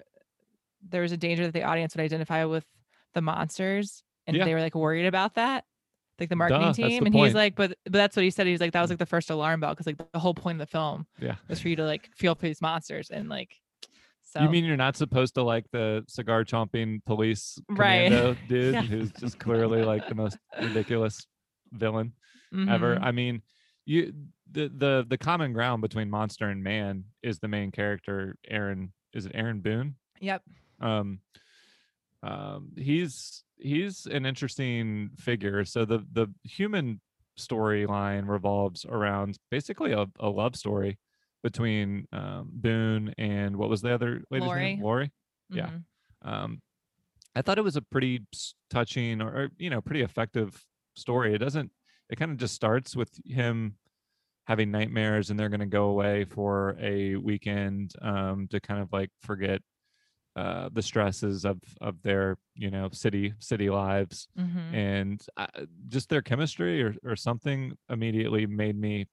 there 0.89 1.01
was 1.01 1.11
a 1.11 1.17
danger 1.17 1.43
that 1.45 1.53
the 1.53 1.63
audience 1.63 1.95
would 1.95 2.03
identify 2.03 2.43
with 2.45 2.65
the 3.13 3.21
monsters 3.21 4.03
and 4.27 4.35
Yeah. 4.37 4.45
they 4.45 4.53
were 4.53 4.61
like 4.61 4.75
worried 4.75 5.05
about 5.05 5.35
that. 5.35 5.65
Like 6.19 6.29
the 6.29 6.35
marketing 6.35 6.67
Duh, 6.67 6.73
team. 6.73 6.89
the 6.99 7.05
And 7.07 7.13
point. 7.15 7.25
he's 7.27 7.35
like, 7.35 7.55
but 7.55 7.77
but 7.85 7.93
that's 7.93 8.15
what 8.15 8.23
he 8.23 8.29
said. 8.31 8.45
He 8.45 8.51
was 8.51 8.61
like, 8.61 8.73
that 8.73 8.81
was 8.81 8.89
like 8.89 8.99
the 8.99 9.05
first 9.05 9.29
alarm 9.29 9.59
bell 9.61 9.71
because 9.71 9.87
like 9.87 9.97
the 10.11 10.19
whole 10.19 10.33
point 10.33 10.61
of 10.61 10.67
the 10.67 10.71
film 10.71 11.07
Yeah. 11.19 11.35
was 11.47 11.59
for 11.59 11.69
you 11.69 11.75
to 11.77 11.85
like 11.85 12.09
feel 12.15 12.35
for 12.35 12.45
these 12.45 12.61
monsters 12.61 13.09
and 13.09 13.27
like 13.29 13.59
so 14.31 14.41
You 14.41 14.49
mean 14.49 14.63
you're 14.65 14.77
not 14.77 14.95
supposed 14.97 15.35
to 15.35 15.43
like 15.43 15.65
the 15.71 16.03
cigar 16.07 16.43
chomping 16.45 17.03
police 17.05 17.59
Right. 17.69 18.09
dude 18.47 18.73
Yeah. 18.73 18.81
who's 18.81 19.11
just 19.11 19.37
clearly 19.39 19.83
like 19.83 20.07
the 20.07 20.15
most 20.15 20.37
ridiculous 20.61 21.25
villain 21.71 22.13
ever? 22.69 22.95
Mhm. 22.95 23.03
I 23.03 23.11
mean, 23.11 23.41
you 23.85 24.13
the 24.51 24.69
the 24.75 25.05
the 25.07 25.17
common 25.17 25.53
ground 25.53 25.81
between 25.81 26.09
monster 26.09 26.49
and 26.49 26.63
man 26.63 27.05
is 27.23 27.39
the 27.39 27.47
main 27.47 27.71
character, 27.71 28.35
Aaron. 28.47 28.91
Is 29.13 29.25
it 29.25 29.31
Aaron 29.35 29.59
Boone? 29.61 29.95
Yep. 30.19 30.41
um 30.81 31.19
um 32.23 32.71
he's 32.77 33.43
he's 33.57 34.05
an 34.05 34.25
interesting 34.25 35.09
figure 35.17 35.65
so 35.65 35.85
the 35.85 36.05
the 36.13 36.27
human 36.43 36.99
storyline 37.39 38.27
revolves 38.27 38.85
around 38.85 39.37
basically 39.49 39.91
a, 39.93 40.05
a 40.19 40.29
love 40.29 40.55
story 40.55 40.97
between 41.43 42.07
um 42.11 42.49
boone 42.53 43.13
and 43.17 43.55
what 43.57 43.69
was 43.69 43.81
the 43.81 43.93
other 43.93 44.23
lady's 44.31 44.53
name 44.55 44.81
lori 44.83 45.11
yeah. 45.49 45.69
Mhm. 45.71 45.83
um 46.23 46.61
i 47.35 47.41
thought 47.41 47.57
it 47.57 47.63
was 47.63 47.75
a 47.77 47.81
pretty 47.81 48.25
touching 48.69 49.21
or, 49.21 49.29
or 49.29 49.49
you 49.57 49.69
know 49.69 49.81
pretty 49.81 50.01
effective 50.01 50.65
story 50.95 51.33
it 51.33 51.39
doesn't 51.39 51.71
it 52.09 52.17
kind 52.17 52.31
of 52.31 52.37
just 52.37 52.55
starts 52.55 52.95
with 52.95 53.11
him 53.25 53.77
having 54.47 54.71
nightmares 54.71 55.29
and 55.29 55.39
they're 55.39 55.49
going 55.49 55.59
to 55.61 55.65
go 55.67 55.85
away 55.85 56.25
for 56.25 56.75
a 56.79 57.15
weekend 57.17 57.93
um 58.01 58.47
to 58.49 58.59
kind 58.59 58.81
of 58.81 58.91
like 58.93 59.09
forget 59.21 59.61
uh 60.37 60.69
the 60.73 60.81
stresses 60.81 61.45
of 61.45 61.59
of 61.81 62.01
their 62.03 62.37
you 62.55 62.71
know 62.71 62.89
city 62.91 63.33
city 63.39 63.69
lives 63.69 64.27
Mhm. 64.39 64.73
and 64.73 65.21
just 65.89 66.09
their 66.09 66.21
chemistry 66.21 66.81
or 66.83 66.95
or 67.03 67.15
something 67.17 67.77
immediately 67.89 68.45
made 68.47 68.77
me 68.77 69.07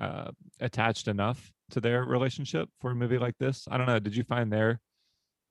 uh 0.00 0.30
attached 0.60 1.08
enough 1.08 1.52
to 1.70 1.80
their 1.80 2.04
relationship 2.04 2.68
for 2.80 2.90
a 2.90 2.94
movie 2.94 3.18
like 3.18 3.36
this? 3.38 3.66
I 3.70 3.78
don't 3.78 3.86
know 3.86 3.98
did 3.98 4.16
you 4.16 4.24
find 4.24 4.52
their 4.52 4.80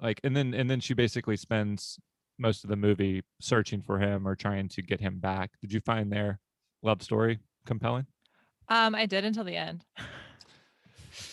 like 0.01 0.19
and 0.23 0.35
then 0.35 0.53
and 0.53 0.69
then 0.69 0.79
she 0.79 0.93
basically 0.93 1.37
spends 1.37 1.99
most 2.37 2.63
of 2.63 2.69
the 2.69 2.75
movie 2.75 3.23
searching 3.39 3.81
for 3.81 3.99
him 3.99 4.27
or 4.27 4.35
trying 4.35 4.67
to 4.69 4.81
get 4.81 4.99
him 4.99 5.19
back. 5.19 5.51
Did 5.61 5.71
you 5.71 5.79
find 5.79 6.11
their 6.11 6.39
love 6.83 7.01
story 7.01 7.39
compelling? 7.65 8.05
Um, 8.67 8.95
I 8.95 9.05
did 9.05 9.23
until 9.23 9.43
the 9.43 9.55
end. 9.55 9.85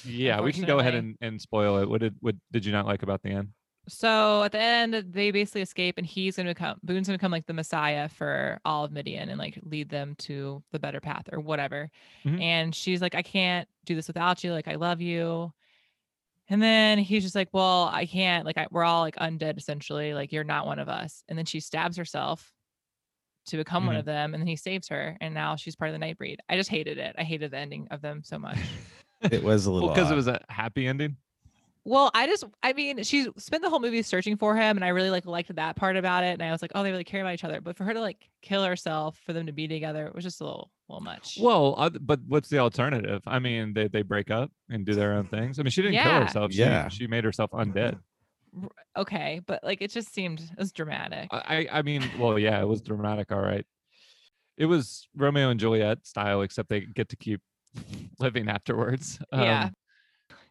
yeah 0.04 0.40
we 0.40 0.52
can 0.52 0.64
go 0.64 0.78
ahead 0.78 0.94
and, 0.94 1.16
and 1.20 1.40
spoil 1.40 1.78
it. 1.78 1.88
What 1.88 2.00
did 2.00 2.14
what 2.20 2.36
did 2.52 2.64
you 2.64 2.72
not 2.72 2.86
like 2.86 3.02
about 3.02 3.22
the 3.22 3.30
end 3.30 3.48
So 3.88 4.44
at 4.44 4.52
the 4.52 4.60
end, 4.60 4.94
they 5.12 5.30
basically 5.32 5.62
escape, 5.62 5.98
and 5.98 6.06
he's 6.06 6.36
going 6.36 6.46
to 6.46 6.54
become 6.54 6.78
Boone's 6.82 7.08
going 7.08 7.14
to 7.14 7.18
become 7.18 7.32
like 7.32 7.46
the 7.46 7.52
messiah 7.52 8.08
for 8.08 8.60
all 8.64 8.84
of 8.84 8.92
Midian 8.92 9.28
and 9.28 9.38
like 9.38 9.58
lead 9.64 9.88
them 9.88 10.14
to 10.20 10.62
the 10.70 10.78
better 10.78 11.00
path 11.00 11.24
or 11.32 11.40
whatever. 11.40 11.90
Mhm. 12.24 12.40
And 12.40 12.74
she's 12.74 13.02
like, 13.02 13.14
I 13.14 13.22
can't 13.22 13.68
do 13.84 13.94
this 13.96 14.06
without 14.06 14.44
you. 14.44 14.52
Like, 14.52 14.68
I 14.68 14.76
love 14.76 15.00
you. 15.00 15.52
And 16.48 16.62
then 16.62 16.98
he's 16.98 17.22
just 17.24 17.34
like, 17.34 17.48
Well, 17.52 17.90
I 17.92 18.06
can't. 18.06 18.44
Like, 18.46 18.56
I, 18.58 18.66
we're 18.70 18.84
all 18.84 19.00
like 19.00 19.16
undead 19.16 19.58
essentially. 19.58 20.14
Like, 20.14 20.30
you're 20.32 20.44
not 20.44 20.66
one 20.66 20.78
of 20.78 20.88
us. 20.88 21.24
And 21.28 21.36
then 21.36 21.44
she 21.46 21.58
stabs 21.60 21.96
herself 21.96 22.52
to 23.46 23.56
become 23.56 23.86
one 23.86 23.96
Mhm. 23.96 23.98
of 23.98 24.04
them, 24.04 24.34
and 24.34 24.40
then 24.40 24.46
he 24.46 24.54
saves 24.54 24.86
her, 24.86 25.16
and 25.20 25.34
now 25.34 25.56
she's 25.56 25.74
part 25.74 25.92
of 25.92 25.98
the 25.98 26.06
Nightbreed. 26.06 26.36
I 26.48 26.56
just 26.56 26.70
hated 26.70 26.98
it. 26.98 27.16
I 27.18 27.24
hated 27.24 27.50
the 27.50 27.58
ending 27.58 27.88
of 27.90 28.00
them 28.00 28.22
so 28.24 28.38
much. 28.38 28.58
It 29.32 29.42
was 29.44 29.66
a 29.66 29.70
little 29.72 29.88
because 29.88 30.10
it 30.10 30.14
was 30.16 30.26
a 30.28 30.44
happy 30.48 30.86
ending 30.86 31.16
Well, 31.84 32.12
I 32.14 32.26
just, 32.28 32.44
I 32.62 32.72
mean, 32.74 33.02
she 33.02 33.26
spent 33.38 33.62
the 33.62 33.68
whole 33.68 33.80
movie 33.80 34.02
searching 34.02 34.36
for 34.36 34.54
him, 34.56 34.76
and 34.76 34.84
I 34.84 34.88
really 34.88 35.10
like 35.10 35.26
liked 35.26 35.52
that 35.56 35.74
part 35.74 35.96
about 35.96 36.22
it. 36.22 36.34
And 36.34 36.42
I 36.42 36.52
was 36.52 36.62
like, 36.62 36.70
oh, 36.76 36.82
they 36.84 36.92
really 36.92 37.02
care 37.02 37.20
about 37.22 37.34
each 37.34 37.42
other. 37.44 37.60
But 37.60 37.76
for 37.76 37.82
her 37.84 37.92
to 37.92 38.00
like 38.00 38.28
kill 38.40 38.62
herself 38.64 39.18
for 39.26 39.32
them 39.32 39.46
to 39.46 39.52
be 39.52 39.66
together, 39.66 40.06
it 40.06 40.14
was 40.14 40.22
just 40.22 40.40
a 40.40 40.44
little, 40.44 40.70
little 40.88 41.02
much. 41.02 41.38
Well, 41.40 41.74
oth- 41.76 41.98
but 42.00 42.20
what's 42.28 42.48
the 42.48 42.58
alternative? 42.58 43.22
I 43.26 43.40
mean, 43.40 43.72
they 43.74 43.88
they 43.88 44.02
break 44.02 44.30
up 44.30 44.52
and 44.70 44.86
do 44.86 44.94
their 44.94 45.12
own 45.14 45.26
things. 45.26 45.58
I 45.58 45.62
mean, 45.64 45.70
she 45.70 45.82
didn't 45.82 46.00
kill 46.02 46.20
herself. 46.22 46.52
She, 46.52 46.60
Yeah. 46.60 46.88
she 46.88 47.08
made 47.08 47.24
herself 47.24 47.50
undead. 47.50 47.98
okay, 48.96 49.40
but 49.46 49.64
like 49.64 49.80
it 49.82 49.90
just 49.90 50.12
seemed 50.14 50.40
it 50.40 50.58
was 50.58 50.72
dramatic. 50.72 51.28
I 51.32 51.66
I 51.72 51.78
I 51.78 51.82
mean, 51.82 52.04
well, 52.18 52.38
yeah, 52.38 52.60
it 52.60 52.68
was 52.68 52.80
dramatic. 52.82 53.32
All 53.32 53.40
right, 53.40 53.66
it 54.56 54.66
was 54.66 55.08
Romeo 55.16 55.50
and 55.50 55.58
Juliet 55.58 56.06
style, 56.06 56.42
except 56.42 56.68
they 56.68 56.80
get 56.82 57.08
to 57.08 57.16
keep 57.16 57.40
living 58.20 58.48
afterwards. 58.48 59.18
Um, 59.32 59.40
yeah. 59.42 59.68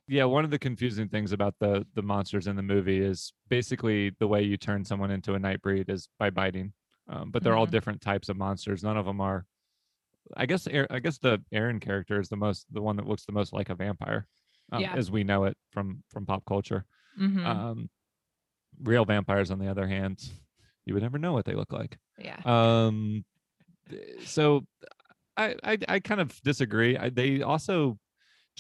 Yeah, 0.08 0.26
one 0.26 0.44
of 0.44 0.52
the 0.52 0.60
confusing 0.60 1.08
things 1.08 1.32
about 1.32 1.56
the 1.60 1.86
the 1.94 2.02
monsters 2.02 2.48
in 2.48 2.56
the 2.56 2.62
movie 2.64 3.00
is 3.00 3.34
basically 3.50 4.12
the 4.20 4.28
way 4.28 4.42
you 4.44 4.58
turn 4.58 4.84
someone 4.84 5.12
into 5.12 5.36
a 5.36 5.40
nightbreed 5.40 5.90
is 5.90 6.10
by 6.20 6.30
biting. 6.30 6.74
Um, 7.08 7.32
but 7.32 7.44
they're 7.44 7.56
all 7.56 7.68
Mhm. 7.68 7.72
different 7.72 8.02
types 8.02 8.30
of 8.30 8.38
monsters. 8.38 8.84
None 8.84 8.98
of 8.98 9.06
them 9.06 9.22
are. 9.22 9.46
I 10.38 10.46
guess 10.46 10.68
I 10.68 11.00
guess 11.00 11.18
the 11.18 11.42
Aaron 11.52 11.80
character 11.80 12.20
is 12.20 12.30
the 12.30 12.36
most 12.38 12.66
the 12.72 12.82
one 12.82 12.96
that 12.98 13.08
looks 13.08 13.26
the 13.26 13.32
most 13.32 13.54
like 13.54 13.70
a 13.70 13.76
vampire, 13.76 14.28
um, 14.72 14.82
Yeah. 14.82 14.94
as 14.96 15.10
we 15.12 15.24
know 15.24 15.46
it 15.46 15.58
from 15.72 16.04
from 16.10 16.26
pop 16.26 16.46
culture. 16.46 16.86
Mhm. 17.20 17.46
Um, 17.46 17.90
real 18.82 19.06
vampires, 19.06 19.52
on 19.52 19.60
the 19.60 19.68
other 19.68 19.88
hand, 19.88 20.30
you 20.86 20.94
would 20.94 21.04
never 21.04 21.18
know 21.20 21.34
what 21.34 21.46
they 21.46 21.54
look 21.56 21.72
like. 21.74 21.98
yeah. 22.18 22.40
Um, 22.46 23.24
so 24.26 24.66
I 25.38 25.56
I, 25.64 25.78
I 25.88 26.00
kind 26.00 26.22
of 26.22 26.40
disagree. 26.44 26.98
I, 26.98 27.10
they 27.10 27.42
also 27.42 27.98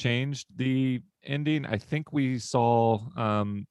changed 0.02 0.48
the 0.56 1.02
ending. 1.24 1.66
I 1.66 1.78
think 1.78 2.12
we 2.12 2.40
saw 2.40 3.00
um 3.18 3.66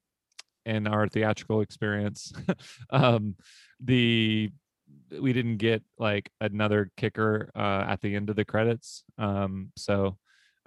in 0.67 0.87
our 0.87 1.09
theatrical 1.09 1.61
experience 1.63 2.33
um 2.91 3.35
the 3.81 4.51
we 5.21 5.33
didn't 5.33 5.57
get 5.57 5.83
like 5.99 6.31
another 6.41 6.91
kicker 6.97 7.51
uh 7.57 7.83
at 7.93 8.01
the 8.03 8.15
end 8.15 8.29
of 8.31 8.37
the 8.37 8.45
credits 8.45 9.03
um 9.19 9.73
so 9.77 10.19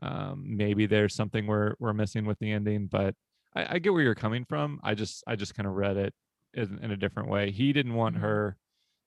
um 0.02 0.44
maybe 0.64 0.86
there's 0.88 1.16
something 1.16 1.46
we're 1.46 1.76
we're 1.80 1.94
missing 1.94 2.26
with 2.26 2.40
the 2.40 2.52
ending 2.52 2.88
but 2.88 3.14
i, 3.56 3.76
I 3.76 3.80
get 3.80 3.94
where 3.94 4.02
you're 4.02 4.16
coming 4.26 4.46
from 4.46 4.80
i 4.84 4.94
just 4.96 5.24
i 5.28 5.36
just 5.36 5.54
kind 5.56 5.68
of 5.68 5.74
read 5.74 5.98
it 5.98 6.14
in, 6.54 6.80
in 6.84 6.92
a 6.92 6.98
different 6.98 7.30
way 7.30 7.52
he 7.52 7.72
didn't 7.72 7.94
want 7.94 8.16
Mhm. 8.16 8.22
her 8.22 8.58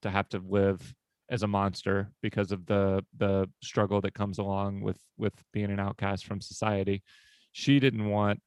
to 0.02 0.10
have 0.10 0.28
to 0.30 0.38
live 0.38 0.94
as 1.30 1.42
a 1.42 1.46
monster 1.46 2.10
because 2.22 2.52
of 2.52 2.66
the 2.66 3.04
the 3.16 3.48
struggle 3.62 4.00
that 4.00 4.14
comes 4.14 4.38
along 4.38 4.80
with 4.80 4.98
with 5.18 5.34
being 5.52 5.70
an 5.70 5.80
outcast 5.80 6.24
from 6.26 6.40
society 6.40 7.02
she 7.52 7.80
didn't 7.80 8.08
want 8.10 8.40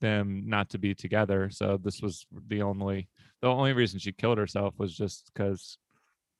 them 0.00 0.42
not 0.46 0.70
to 0.70 0.78
be 0.78 0.94
together. 0.94 1.50
So 1.50 1.78
this 1.82 2.00
was 2.00 2.26
the 2.48 2.62
only 2.62 3.08
the 3.42 3.48
only 3.48 3.72
reason 3.72 3.98
she 3.98 4.12
killed 4.12 4.38
herself 4.38 4.74
was 4.78 4.96
just 4.96 5.30
because 5.32 5.78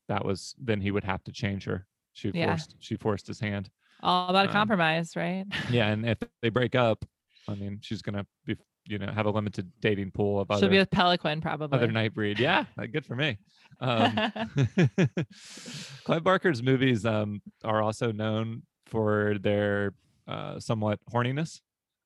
that 0.08 0.24
was 0.24 0.54
then 0.58 0.80
he 0.80 0.90
would 0.90 1.04
have 1.04 1.22
to 1.24 1.32
change 1.32 1.64
her. 1.64 1.86
She 2.12 2.32
Yeah. 2.32 2.46
forced 2.46 2.76
she 2.80 2.96
forced 2.96 3.26
his 3.26 3.40
hand. 3.40 3.70
All 4.02 4.30
about 4.30 4.46
a 4.46 4.48
Um, 4.48 4.52
compromise, 4.54 5.14
right? 5.14 5.44
Yeah, 5.70 5.88
and 5.88 6.06
if 6.08 6.18
they 6.42 6.48
break 6.48 6.74
up, 6.74 7.04
I 7.48 7.54
mean, 7.54 7.80
she's 7.82 8.02
gonna 8.02 8.26
be 8.46 8.56
you 8.86 8.98
know 8.98 9.10
have 9.12 9.26
a 9.26 9.30
limited 9.30 9.70
dating 9.80 10.10
pool 10.10 10.40
of 10.40 10.50
other 10.50 10.68
be 10.68 10.78
with 10.78 10.90
Peloquin 10.90 11.40
probably. 11.40 11.76
other 11.78 11.90
night 11.92 12.14
breed. 12.14 12.38
Yeah, 12.38 12.64
good 12.92 13.06
for 13.06 13.14
me. 13.16 13.38
Um, 13.80 14.14
Clive 16.04 16.22
Barker's 16.24 16.62
movies 16.62 17.04
um, 17.06 17.40
are 17.64 17.82
also 17.82 18.12
known 18.12 18.62
for 18.86 19.36
their 19.40 19.92
uh, 20.26 20.58
somewhat 20.58 20.98
horniness. 21.12 21.60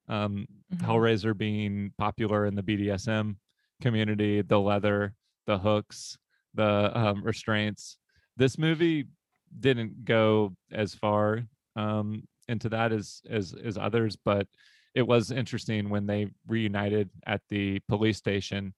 Um, 0.08 0.46
Mhm. 0.74 0.86
Hellraiser 0.86 1.36
being 1.36 1.92
popular 1.98 2.46
in 2.46 2.54
the 2.56 2.62
BDSM 2.62 3.36
community, 3.80 4.42
the 4.42 4.58
leather, 4.58 5.14
the 5.46 5.58
hooks, 5.58 6.18
the 6.54 6.90
um, 6.98 7.22
restraints. 7.22 7.96
This 8.36 8.58
movie 8.58 9.06
didn't 9.60 10.04
go 10.04 10.56
as 10.72 10.94
far 10.94 11.44
um, 11.76 12.26
into 12.48 12.68
that 12.70 12.92
as 12.92 13.22
as 13.30 13.54
as 13.54 13.78
others, 13.78 14.16
but 14.16 14.48
it 14.94 15.06
was 15.06 15.30
interesting 15.30 15.88
when 15.90 16.06
they 16.06 16.28
reunited 16.46 17.10
at 17.26 17.40
the 17.50 17.80
police 17.88 18.16
station. 18.16 18.74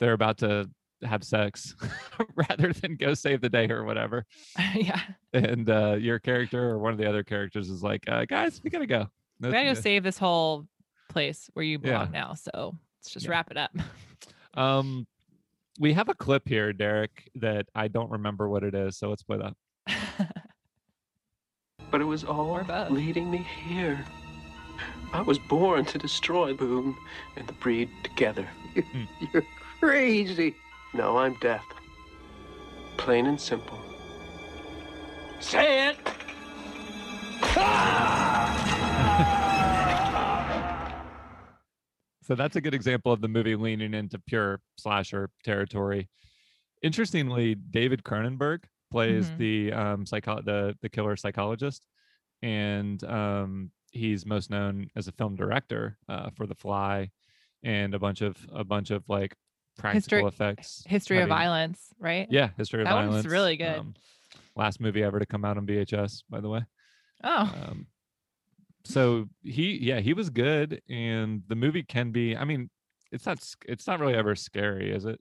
They're 0.00 0.12
about 0.14 0.38
to 0.38 0.68
have 1.04 1.22
sex 1.24 1.74
rather 2.34 2.72
than 2.72 2.96
go 2.96 3.14
save 3.14 3.40
the 3.40 3.48
day 3.48 3.68
or 3.70 3.84
whatever. 3.84 4.26
yeah. 4.74 5.00
And 5.32 5.68
uh, 5.70 5.94
your 5.98 6.18
character 6.18 6.70
or 6.70 6.78
one 6.78 6.92
of 6.92 6.98
the 6.98 7.08
other 7.08 7.22
characters 7.22 7.70
is 7.70 7.82
like, 7.82 8.02
uh, 8.08 8.24
"Guys, 8.24 8.60
we 8.62 8.70
gotta 8.70 8.86
go. 8.86 9.06
We 9.40 9.50
gotta 9.50 9.64
go 9.74 9.74
save 9.74 10.02
this 10.02 10.18
whole 10.18 10.66
place 11.08 11.48
where 11.54 11.64
you 11.64 11.78
Yeah. 11.82 11.90
belong 11.98 12.10
now. 12.12 12.34
So 12.34 12.76
let's 12.98 13.10
just 13.10 13.26
Yeah. 13.26 13.30
wrap 13.32 13.50
it 13.50 13.56
up. 13.56 13.70
Um, 14.54 15.06
we 15.78 15.92
have 15.92 16.08
a 16.08 16.14
clip 16.14 16.48
here, 16.48 16.72
Derek, 16.72 17.30
that 17.36 17.66
I 17.72 17.86
don't 17.86 18.10
remember 18.10 18.48
what 18.48 18.64
it 18.64 18.74
is. 18.74 18.98
So 18.98 19.08
let's 19.08 19.22
play 19.22 19.38
that. 19.38 19.54
But 21.92 22.00
it 22.00 22.04
was 22.04 22.24
all 22.24 22.50
Or 22.50 22.64
leading 22.90 23.30
me 23.30 23.38
here. 23.64 24.04
I 25.12 25.22
was 25.22 25.38
born 25.38 25.84
to 25.86 25.98
destroy 25.98 26.54
Boone 26.54 26.96
and 27.36 27.46
the 27.46 27.52
breed 27.54 27.88
together. 28.02 28.48
Hmm. 28.92 29.04
You're 29.32 29.44
crazy. 29.80 30.54
No, 30.94 31.18
I'm 31.18 31.34
death. 31.40 31.64
Plain 32.98 33.26
and 33.26 33.40
simple. 33.40 33.78
Say 35.40 35.88
it! 35.88 35.96
So 42.22 42.36
that's 42.36 42.54
a 42.54 42.60
good 42.60 42.74
example 42.74 43.10
of 43.10 43.20
the 43.20 43.26
movie 43.28 43.56
leaning 43.56 43.92
into 43.92 44.18
pure 44.20 44.60
slasher 44.78 45.30
territory. 45.44 46.08
Interestingly, 46.82 47.56
David 47.56 48.04
Cronenberg 48.04 48.64
plays 48.92 49.28
Mhm. 49.30 49.38
the 49.38 49.72
um 49.72 50.06
psycho- 50.06 50.42
the 50.42 50.76
the 50.80 50.88
killer 50.88 51.16
psychologist, 51.16 51.84
and 52.42 53.02
um, 53.04 53.70
he's 53.90 54.24
most 54.26 54.50
known 54.50 54.88
as 54.96 55.08
a 55.08 55.12
film 55.12 55.36
director 55.36 55.98
uh, 56.08 56.30
for 56.30 56.46
The 56.46 56.54
Fly, 56.54 57.10
and 57.62 57.94
a 57.94 57.98
bunch 57.98 58.20
of 58.22 58.36
a 58.52 58.64
bunch 58.64 58.90
of 58.90 59.04
like 59.08 59.34
practical 59.78 60.18
History- 60.18 60.24
effects. 60.26 60.82
History 60.86 61.20
of 61.20 61.28
Violence, 61.28 61.88
right? 61.98 62.26
Yeah, 62.30 62.50
history 62.56 62.82
of 62.82 62.88
violence. 62.88 63.08
That 63.10 63.14
one's 63.14 63.26
really 63.26 63.56
good. 63.56 63.78
Um, 63.78 63.94
last 64.56 64.80
movie 64.80 65.02
ever 65.02 65.18
to 65.18 65.26
come 65.26 65.44
out 65.44 65.56
on 65.56 65.66
VHS, 65.66 66.22
by 66.28 66.40
the 66.40 66.48
way. 66.48 66.60
Oh, 67.24 67.54
Um, 67.68 67.86
so 68.84 69.28
he, 69.42 69.76
yeah, 69.76 70.00
he 70.00 70.14
was 70.14 70.30
good, 70.30 70.80
and 70.88 71.42
the 71.48 71.54
movie 71.56 71.82
can 71.82 72.12
be. 72.12 72.36
I 72.36 72.44
mean, 72.44 72.70
it's 73.12 73.26
not. 73.26 73.38
It's 73.66 73.86
not 73.86 74.00
really 74.00 74.14
ever 74.14 74.34
scary, 74.34 74.90
is 74.90 75.04
it? 75.04 75.20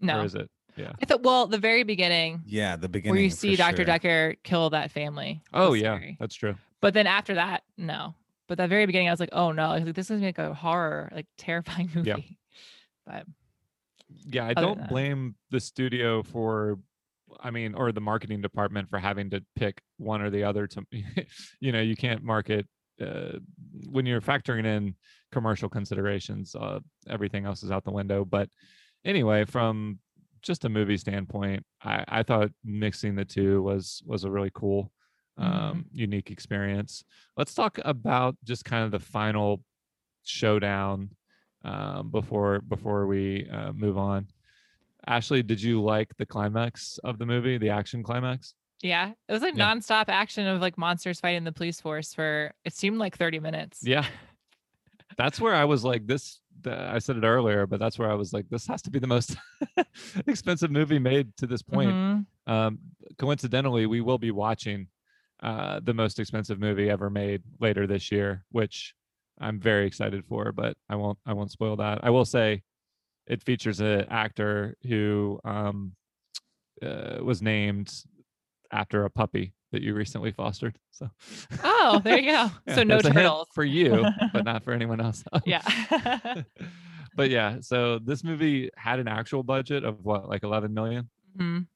no. 0.00 0.20
Or 0.20 0.24
is 0.24 0.34
it? 0.34 0.48
Yeah. 0.76 0.92
I 1.02 1.06
thought, 1.06 1.22
well, 1.24 1.48
the 1.48 1.58
very 1.58 1.82
beginning 1.82 2.42
Yeah, 2.46 2.76
the 2.76 2.88
beginning. 2.88 3.14
where 3.14 3.20
you 3.20 3.30
see 3.30 3.56
Dr. 3.56 3.78
sure. 3.78 3.84
Decker 3.84 4.36
kill 4.44 4.70
that 4.70 4.92
family. 4.92 5.42
Oh 5.52 5.72
yeah, 5.72 5.96
scary. 5.96 6.16
that's 6.20 6.36
true. 6.36 6.54
But 6.80 6.94
then 6.94 7.06
after 7.06 7.34
that, 7.34 7.62
no. 7.76 8.14
But 8.48 8.58
that 8.58 8.68
very 8.70 8.86
beginning, 8.86 9.08
I 9.08 9.12
was 9.12 9.20
like, 9.20 9.28
oh 9.32 9.52
no, 9.52 9.68
like, 9.70 9.94
this 9.94 10.10
is 10.10 10.22
like 10.22 10.38
a 10.38 10.54
horror, 10.54 11.10
like 11.14 11.26
terrifying 11.38 11.90
movie. 11.94 12.08
Yeah. 12.08 12.16
But 13.06 13.26
Yeah, 14.26 14.46
I 14.46 14.54
don't 14.54 14.78
that. 14.78 14.88
blame 14.88 15.34
the 15.50 15.60
studio 15.60 16.22
for. 16.22 16.78
I 17.40 17.50
mean, 17.50 17.74
or 17.74 17.92
the 17.92 18.00
marketing 18.00 18.40
department 18.40 18.88
for 18.88 18.98
having 18.98 19.28
to 19.30 19.44
pick 19.54 19.82
one 19.98 20.22
or 20.22 20.30
the 20.30 20.44
other. 20.44 20.66
To, 20.66 20.82
you 21.60 21.72
know, 21.72 21.80
you 21.82 21.94
can't 21.94 22.22
market 22.22 22.66
uh, 23.02 23.32
when 23.90 24.06
you're 24.06 24.22
factoring 24.22 24.64
in 24.64 24.94
commercial 25.30 25.68
considerations. 25.68 26.54
Uh, 26.54 26.80
everything 27.08 27.44
else 27.44 27.62
is 27.62 27.70
out 27.70 27.84
the 27.84 27.92
window. 27.92 28.24
But 28.24 28.48
anyway, 29.04 29.44
from 29.44 29.98
just 30.40 30.64
a 30.64 30.68
movie 30.70 30.96
standpoint, 30.96 31.64
I, 31.82 32.04
I 32.08 32.22
thought 32.22 32.50
mixing 32.64 33.14
the 33.14 33.26
two 33.26 33.62
was 33.62 34.02
was 34.06 34.24
a 34.24 34.30
really 34.30 34.50
cool, 34.54 34.90
um, 35.38 35.86
unique 35.92 36.30
experience. 36.30 37.04
Let's 37.36 37.54
talk 37.54 37.78
about 37.84 38.36
just 38.44 38.64
kind 38.64 38.84
of 38.84 38.90
the 38.90 38.98
final 38.98 39.62
showdown 40.24 41.10
um, 41.64 42.10
before 42.10 42.60
before 42.60 43.06
we 43.06 43.48
uh, 43.50 43.72
move 43.72 43.96
on. 43.98 44.26
Ashley, 45.06 45.42
did 45.42 45.62
you 45.62 45.82
like 45.82 46.14
the 46.18 46.26
climax 46.26 46.98
of 47.04 47.18
the 47.18 47.26
movie, 47.26 47.56
the 47.58 47.70
action 47.70 48.02
climax? 48.02 48.54
yeah, 48.80 49.10
it 49.28 49.32
was 49.32 49.42
like 49.42 49.56
Yeah. 49.56 49.74
nonstop 49.74 50.04
action 50.08 50.46
of 50.46 50.60
like 50.60 50.78
monsters 50.78 51.18
fighting 51.18 51.42
the 51.42 51.50
police 51.50 51.80
force 51.80 52.14
for 52.14 52.52
it 52.64 52.72
seemed 52.74 52.98
like 52.98 53.16
30 53.16 53.40
minutes. 53.40 53.80
Yeah, 53.82 54.06
that's 55.16 55.40
where 55.40 55.54
I 55.54 55.64
was 55.64 55.84
like, 55.84 56.06
this. 56.06 56.40
The, 56.60 56.90
I 56.92 56.98
said 56.98 57.16
it 57.16 57.22
earlier, 57.24 57.66
but 57.68 57.78
that's 57.78 57.98
where 58.00 58.10
I 58.10 58.14
was 58.14 58.32
like, 58.32 58.48
this 58.50 58.66
has 58.66 58.82
to 58.82 58.90
be 58.90 58.98
the 58.98 59.06
most 59.06 59.36
expensive 60.26 60.72
movie 60.72 60.98
made 60.98 61.36
to 61.36 61.46
this 61.46 61.62
point. 61.62 61.94
Mhm. 61.94 62.26
Um, 62.48 62.78
coincidentally, 63.16 63.86
we 63.86 64.00
will 64.00 64.18
be 64.18 64.32
watching 64.32 64.88
uh, 65.42 65.80
the 65.82 65.94
most 65.94 66.18
expensive 66.18 66.58
movie 66.60 66.90
ever 66.90 67.10
made 67.10 67.42
later 67.60 67.86
this 67.86 68.10
year, 68.10 68.44
which 68.50 68.94
I'm 69.40 69.60
very 69.60 69.86
excited 69.86 70.24
for. 70.28 70.52
But 70.52 70.76
I 70.88 70.96
won't. 70.96 71.18
I 71.26 71.32
won't 71.32 71.50
spoil 71.50 71.76
that. 71.76 72.00
I 72.02 72.10
will 72.10 72.24
say, 72.24 72.62
it 73.26 73.42
features 73.42 73.80
an 73.80 74.06
actor 74.10 74.76
who 74.86 75.38
um, 75.44 75.92
uh, 76.82 77.18
was 77.22 77.42
named 77.42 77.92
after 78.72 79.04
a 79.04 79.10
puppy 79.10 79.52
that 79.70 79.82
you 79.82 79.94
recently 79.94 80.32
fostered. 80.32 80.78
So. 80.90 81.10
Oh, 81.62 82.00
there 82.02 82.18
you 82.18 82.30
go. 82.32 82.50
Yeah, 82.66 82.74
so 82.74 82.82
no 82.82 82.94
that's 82.96 83.08
a 83.08 83.12
hint 83.12 83.24
turtles. 83.26 83.48
for 83.54 83.64
you, 83.64 84.04
but 84.32 84.44
not 84.50 84.64
for 84.64 84.72
anyone 84.72 85.00
else. 85.00 85.22
Yeah. 85.44 85.62
but 87.14 87.30
yeah, 87.30 87.58
so 87.60 87.98
this 87.98 88.24
movie 88.24 88.70
had 88.76 88.98
an 88.98 89.08
actual 89.08 89.42
budget 89.42 89.84
of 89.84 90.04
what, 90.04 90.28
like 90.28 90.42
11 90.42 90.72
million, 90.72 91.08
Mhm. 91.38 91.66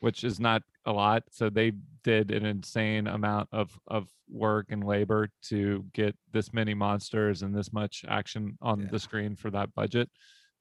which 0.00 0.24
is 0.24 0.40
not 0.40 0.62
a 0.86 0.92
lot. 0.92 1.24
So 1.30 1.50
they 1.50 1.72
did 2.04 2.30
an 2.30 2.44
insane 2.46 3.06
amount 3.08 3.48
of 3.50 3.76
of 3.88 4.08
work 4.28 4.66
and 4.70 4.84
labor 4.84 5.28
to 5.48 5.84
get 5.92 6.16
this 6.32 6.52
many 6.52 6.74
monsters 6.74 7.42
and 7.42 7.54
this 7.54 7.72
much 7.72 8.04
action 8.08 8.56
on 8.62 8.80
Yeah. 8.80 8.86
the 8.92 8.98
screen 9.00 9.34
for 9.36 9.50
that 9.50 9.74
budget. 9.74 10.08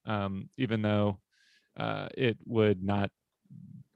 Um, 0.05 0.49
even 0.57 0.81
though 0.81 1.19
uh, 1.77 2.07
it 2.17 2.37
would 2.45 2.83
not 2.83 3.09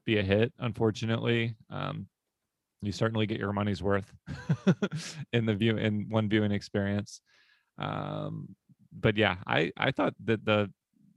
be 0.04 0.18
a 0.18 0.22
hit, 0.22 0.52
unfortunately. 0.58 1.54
Um, 1.70 2.06
you 2.80 2.92
certainly 2.92 3.26
get 3.26 3.40
your 3.40 3.52
money's 3.52 3.82
worth 3.82 4.12
in 5.32 5.44
the 5.46 5.54
view 5.54 5.76
in 5.76 6.08
one 6.08 6.28
viewing 6.28 6.52
experience. 6.52 7.20
Um, 7.76 8.54
but 8.92 9.16
yeah, 9.16 9.36
I 9.46 9.72
I 9.76 9.90
thought 9.90 10.14
that 10.24 10.44
the 10.44 10.70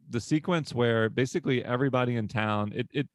the 0.09 0.19
sequence 0.19 0.73
where 0.73 1.09
basically 1.09 1.63
everybody 1.63 2.15
in 2.15 2.27
town 2.27 2.73
it 2.75 2.87
it 2.91 3.07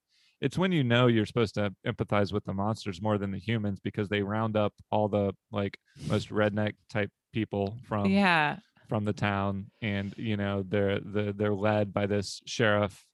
it's 0.46 0.56
when 0.56 0.70
you 0.70 0.84
know 0.84 1.08
you're 1.08 1.26
supposed 1.26 1.54
to 1.54 1.74
empathize 1.84 2.32
with 2.32 2.44
the 2.44 2.52
monsters 2.54 3.02
more 3.02 3.18
than 3.18 3.32
the 3.32 3.38
humans 3.38 3.80
because 3.82 4.08
they 4.08 4.22
round 4.22 4.56
up 4.56 4.72
all 4.92 5.08
the 5.08 5.32
like 5.50 5.76
most 6.06 6.30
redneck 6.30 6.74
type 6.88 7.10
people 7.32 7.74
from 7.88 8.06
yeah. 8.06 8.56
from 8.88 9.04
the 9.04 9.12
town 9.12 9.66
and 9.82 10.14
you 10.16 10.36
know 10.36 10.62
they're 10.68 11.00
the 11.00 11.34
they're 11.36 11.52
led 11.52 11.92
by 11.92 12.06
this 12.06 12.40
sheriff 12.46 13.04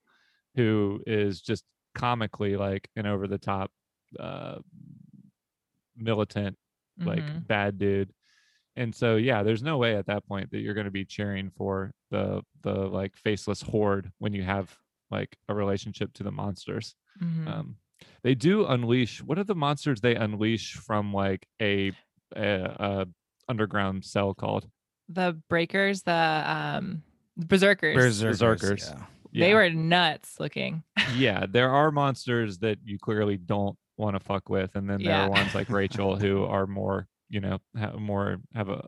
who 0.57 1.01
is 1.07 1.41
just 1.41 1.65
comically 1.95 2.55
like 2.57 2.87
an 2.97 3.07
over 3.07 3.27
the 3.27 3.39
top 3.39 3.71
uh 4.21 4.59
militant 5.97 6.57
like 6.99 7.25
Mhm. 7.25 7.47
bad 7.47 7.79
dude 7.79 8.13
and 8.77 8.95
so 8.95 9.17
yeah 9.17 9.43
there's 9.43 9.63
no 9.63 9.79
way 9.79 9.97
at 9.97 10.07
that 10.07 10.27
point 10.27 10.51
that 10.51 10.61
you're 10.61 10.75
going 10.75 10.85
to 10.85 10.91
be 10.91 11.07
cheering 11.07 11.51
for 11.51 11.93
the 12.11 12.43
the 12.63 12.75
like 12.75 13.17
faceless 13.17 13.63
horde 13.63 14.13
when 14.19 14.35
you 14.35 14.43
have 14.43 14.77
like 15.13 15.37
a 15.49 15.55
relationship 15.55 16.13
to 16.15 16.23
the 16.23 16.33
monsters 16.33 16.95
Mhm. 17.23 17.47
um 17.47 17.77
they 18.23 18.35
do 18.35 18.67
unleash 18.67 19.23
what 19.23 19.39
are 19.39 19.45
the 19.45 19.55
monsters 19.55 20.01
they 20.01 20.15
unleash 20.17 20.75
from 20.75 21.13
like 21.13 21.47
a 21.61 21.93
a, 22.35 22.53
a 22.89 23.07
underground 23.49 24.05
cell 24.05 24.33
called 24.35 24.69
the 25.09 25.39
breakers, 25.49 26.03
the 26.03 26.43
um 26.47 27.03
berserkers. 27.37 27.95
Berserkers. 27.97 28.39
Berserkers. 28.41 28.91
yeah. 28.91 29.05
They 29.41 29.49
Yeah. 29.51 29.55
were 29.55 29.71
nuts 29.71 30.41
looking. 30.41 30.83
yeah, 31.15 31.45
there 31.47 31.71
are 31.71 31.91
monsters 31.91 32.59
that 32.59 32.79
you 32.85 32.99
clearly 32.99 33.37
don't 33.37 33.77
want 33.99 34.17
to 34.17 34.21
fuck 34.21 34.49
with, 34.49 34.75
and 34.77 34.89
then 34.89 35.03
there 35.03 35.13
Yeah. 35.13 35.27
are 35.27 35.31
ones 35.31 35.55
like 35.55 35.69
Rachel 35.81 36.17
who 36.17 36.45
are 36.45 36.67
more, 36.67 37.09
you 37.29 37.41
know, 37.41 37.59
have 37.77 37.95
more 37.99 38.41
have 38.55 38.69
a 38.71 38.87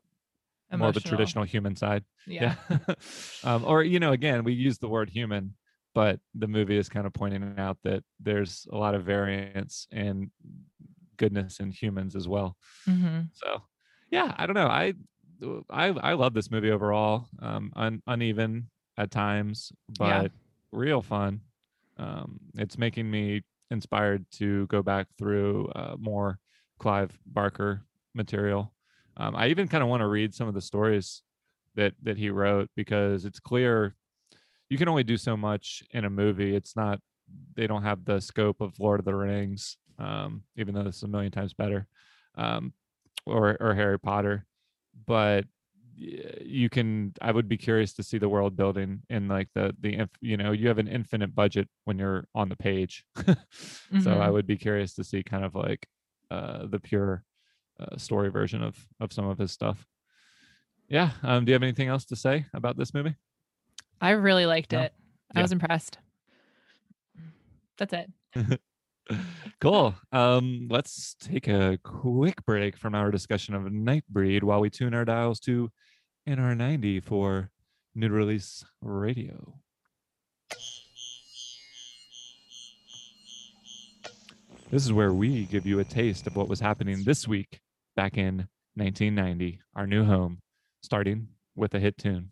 more 0.77 0.89
of 0.89 0.97
a 0.97 1.01
traditional 1.01 1.45
human 1.45 1.77
side. 1.77 2.05
Yeah. 2.27 2.55
um, 3.45 3.65
or 3.65 3.83
you 3.83 4.01
know, 4.01 4.13
again, 4.13 4.45
we 4.45 4.55
use 4.55 4.79
the 4.79 4.89
word 4.89 5.11
human, 5.11 5.55
but 5.95 6.21
the 6.35 6.49
movie 6.49 6.77
is 6.77 6.89
kind 6.89 7.07
of 7.07 7.13
pointing 7.13 7.55
out 7.59 7.79
that 7.85 8.05
there's 8.21 8.67
a 8.73 8.77
lot 8.77 8.95
of 8.95 9.05
variance 9.05 9.87
and 9.93 10.31
goodness 11.17 11.61
in 11.61 11.71
humans 11.71 12.17
as 12.17 12.29
well. 12.29 12.57
hmm 12.87 13.31
So, 13.33 13.63
yeah, 14.11 14.35
I 14.37 14.47
don't 14.47 14.55
know. 14.55 14.69
I 14.69 14.95
I 15.71 15.87
I 15.89 16.13
love 16.15 16.35
this 16.35 16.51
movie 16.51 16.71
overall. 16.71 17.29
Um, 17.41 17.73
un, 17.77 18.03
uneven 18.07 18.71
at 18.97 19.11
times, 19.11 19.73
Yeah. 20.01 20.25
but 20.29 20.33
real 20.73 21.03
fun. 21.03 21.43
Um, 21.97 22.41
it's 22.55 22.79
making 22.79 23.11
me 23.11 23.43
inspired 23.71 24.31
to 24.33 24.67
go 24.69 24.83
back 24.83 25.09
through 25.19 25.69
uh, 25.71 25.97
more 25.99 26.39
Clive 26.79 27.19
Barker 27.27 27.87
material. 28.15 28.75
Um, 29.17 29.37
I 29.37 29.49
even 29.49 29.69
kind 29.69 29.83
of 29.83 29.89
want 29.89 30.01
to 30.01 30.09
read 30.09 30.35
some 30.35 30.49
of 30.49 30.55
the 30.55 30.61
stories 30.61 31.23
that 31.75 31.95
that 32.03 32.17
he 32.17 32.31
wrote 32.31 32.71
because 32.77 33.25
it's 33.25 33.41
clear 33.41 33.97
you 34.75 34.79
can 34.79 34.89
only 34.89 35.05
do 35.05 35.17
so 35.17 35.37
much 35.37 35.85
in 35.93 36.05
a 36.05 36.11
movie. 36.11 36.57
It's 36.57 36.75
not 36.75 36.99
they 37.55 37.69
don't 37.69 37.85
have 37.85 38.05
the 38.05 38.19
scope 38.21 38.61
of 38.61 38.81
Lord 38.81 38.99
of 38.99 39.07
the 39.07 39.15
Rings, 39.15 39.77
um, 40.01 40.43
even 40.57 40.75
though 40.75 40.83
this 40.83 40.97
is 40.97 41.05
a 41.05 41.09
million 41.09 41.31
times 41.31 41.55
better, 41.55 41.87
um, 42.35 42.73
or 43.25 43.57
or 43.61 43.75
Harry 43.75 44.01
Potter. 44.01 44.47
But 45.07 45.45
you 45.97 46.69
can. 46.69 47.13
I 47.23 47.31
would 47.31 47.49
be 47.49 47.57
curious 47.57 47.93
to 47.95 48.03
see 48.03 48.19
the 48.19 48.29
world 48.29 48.57
building 48.57 49.03
in 49.09 49.29
like 49.29 49.49
the 49.55 49.77
the 49.79 50.09
you 50.21 50.37
know 50.37 50.51
you 50.51 50.67
have 50.67 50.79
an 50.79 50.89
infinite 50.89 51.37
budget 51.37 51.69
when 51.85 52.01
you're 52.01 52.27
on 52.35 52.49
the 52.49 52.57
page, 52.57 53.05
so 54.01 54.19
I 54.19 54.29
Mhm. 54.29 54.33
would 54.33 54.47
be 54.47 54.57
curious 54.57 54.95
to 54.95 55.05
see 55.05 55.23
kind 55.23 55.45
of 55.45 55.55
like 55.55 55.87
uh, 56.33 56.67
the 56.67 56.81
pure 56.81 57.23
uh, 57.79 57.97
story 57.97 58.31
version 58.31 58.63
of 58.65 58.77
of 58.99 59.13
some 59.13 59.29
of 59.29 59.39
his 59.39 59.53
stuff. 59.53 59.87
Yeah. 60.89 61.13
Um, 61.23 61.45
do 61.45 61.51
you 61.51 61.55
have 61.55 61.63
anything 61.63 61.89
else 61.89 62.05
to 62.07 62.17
say 62.17 62.47
about 62.53 62.77
this 62.77 62.93
movie? 62.93 63.15
I 64.01 64.11
really 64.11 64.47
liked 64.47 64.73
it. 64.73 64.93
I 65.35 65.39
Yeah. 65.39 65.43
was 65.43 65.53
impressed. 65.53 65.99
That's 67.79 67.93
it. 67.95 68.61
cool. 69.61 69.95
Um, 70.13 70.69
let's 70.71 71.15
take 71.15 71.49
a 71.49 71.79
quick 71.83 72.45
break 72.47 72.77
from 72.77 72.95
our 72.95 73.11
discussion 73.11 73.55
of 73.55 73.63
Nightbreed 73.65 74.43
while 74.43 74.61
we 74.61 74.71
tune 74.71 74.95
our 74.95 75.05
dials 75.05 75.41
to 75.41 75.71
NR90 76.29 77.03
for 77.03 77.51
new 77.95 78.09
release 78.09 78.65
radio. 78.81 79.59
This 84.71 84.85
is 84.85 84.93
where 84.93 85.13
we 85.13 85.45
give 85.45 85.67
you 85.67 85.79
a 85.79 85.85
taste 85.85 86.27
of 86.27 86.37
what 86.37 86.49
was 86.49 86.61
happening 86.61 87.05
this 87.05 87.29
week 87.29 87.61
back 87.97 88.17
in 88.17 88.49
1990, 88.75 89.61
our 89.77 89.87
new 89.87 90.05
home, 90.05 90.41
starting 90.83 91.29
with 91.55 91.75
a 91.75 91.79
hit 91.79 91.97
tune. 91.99 92.31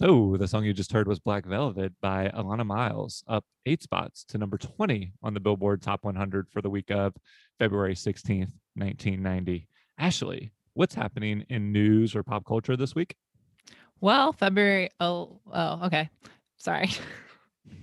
So 0.00 0.34
the 0.38 0.48
song 0.48 0.64
you 0.64 0.72
just 0.72 0.92
heard 0.92 1.06
was 1.06 1.18
Black 1.18 1.44
Velvet 1.44 1.92
by 2.00 2.30
Alannah 2.32 2.64
Myles, 2.64 3.22
up 3.28 3.44
eight 3.66 3.82
spots 3.82 4.24
to 4.28 4.38
number 4.38 4.56
20 4.56 5.12
on 5.22 5.34
the 5.34 5.40
Billboard 5.40 5.82
Top 5.82 6.04
100 6.04 6.48
for 6.48 6.62
the 6.62 6.70
week 6.70 6.90
of 6.90 7.12
February 7.58 7.94
16th, 7.94 8.54
1990. 8.76 9.68
Ashley, 9.98 10.52
what's 10.72 10.94
happening 10.94 11.44
in 11.50 11.70
news 11.70 12.16
or 12.16 12.22
pop 12.22 12.46
culture 12.46 12.78
this 12.78 12.94
week? 12.94 13.14
Well, 14.00 14.32
February. 14.32 14.88
Oh, 15.00 15.38
oh, 15.52 15.84
okay. 15.84 16.08
Sorry. 16.56 16.88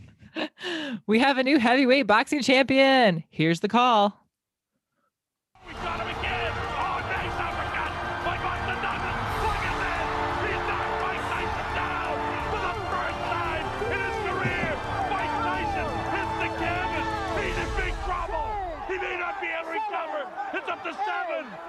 we 1.06 1.20
have 1.20 1.38
a 1.38 1.44
new 1.44 1.60
heavyweight 1.60 2.08
boxing 2.08 2.42
champion. 2.42 3.26
Here's 3.30 3.60
the 3.60 3.68
call. 3.68 4.27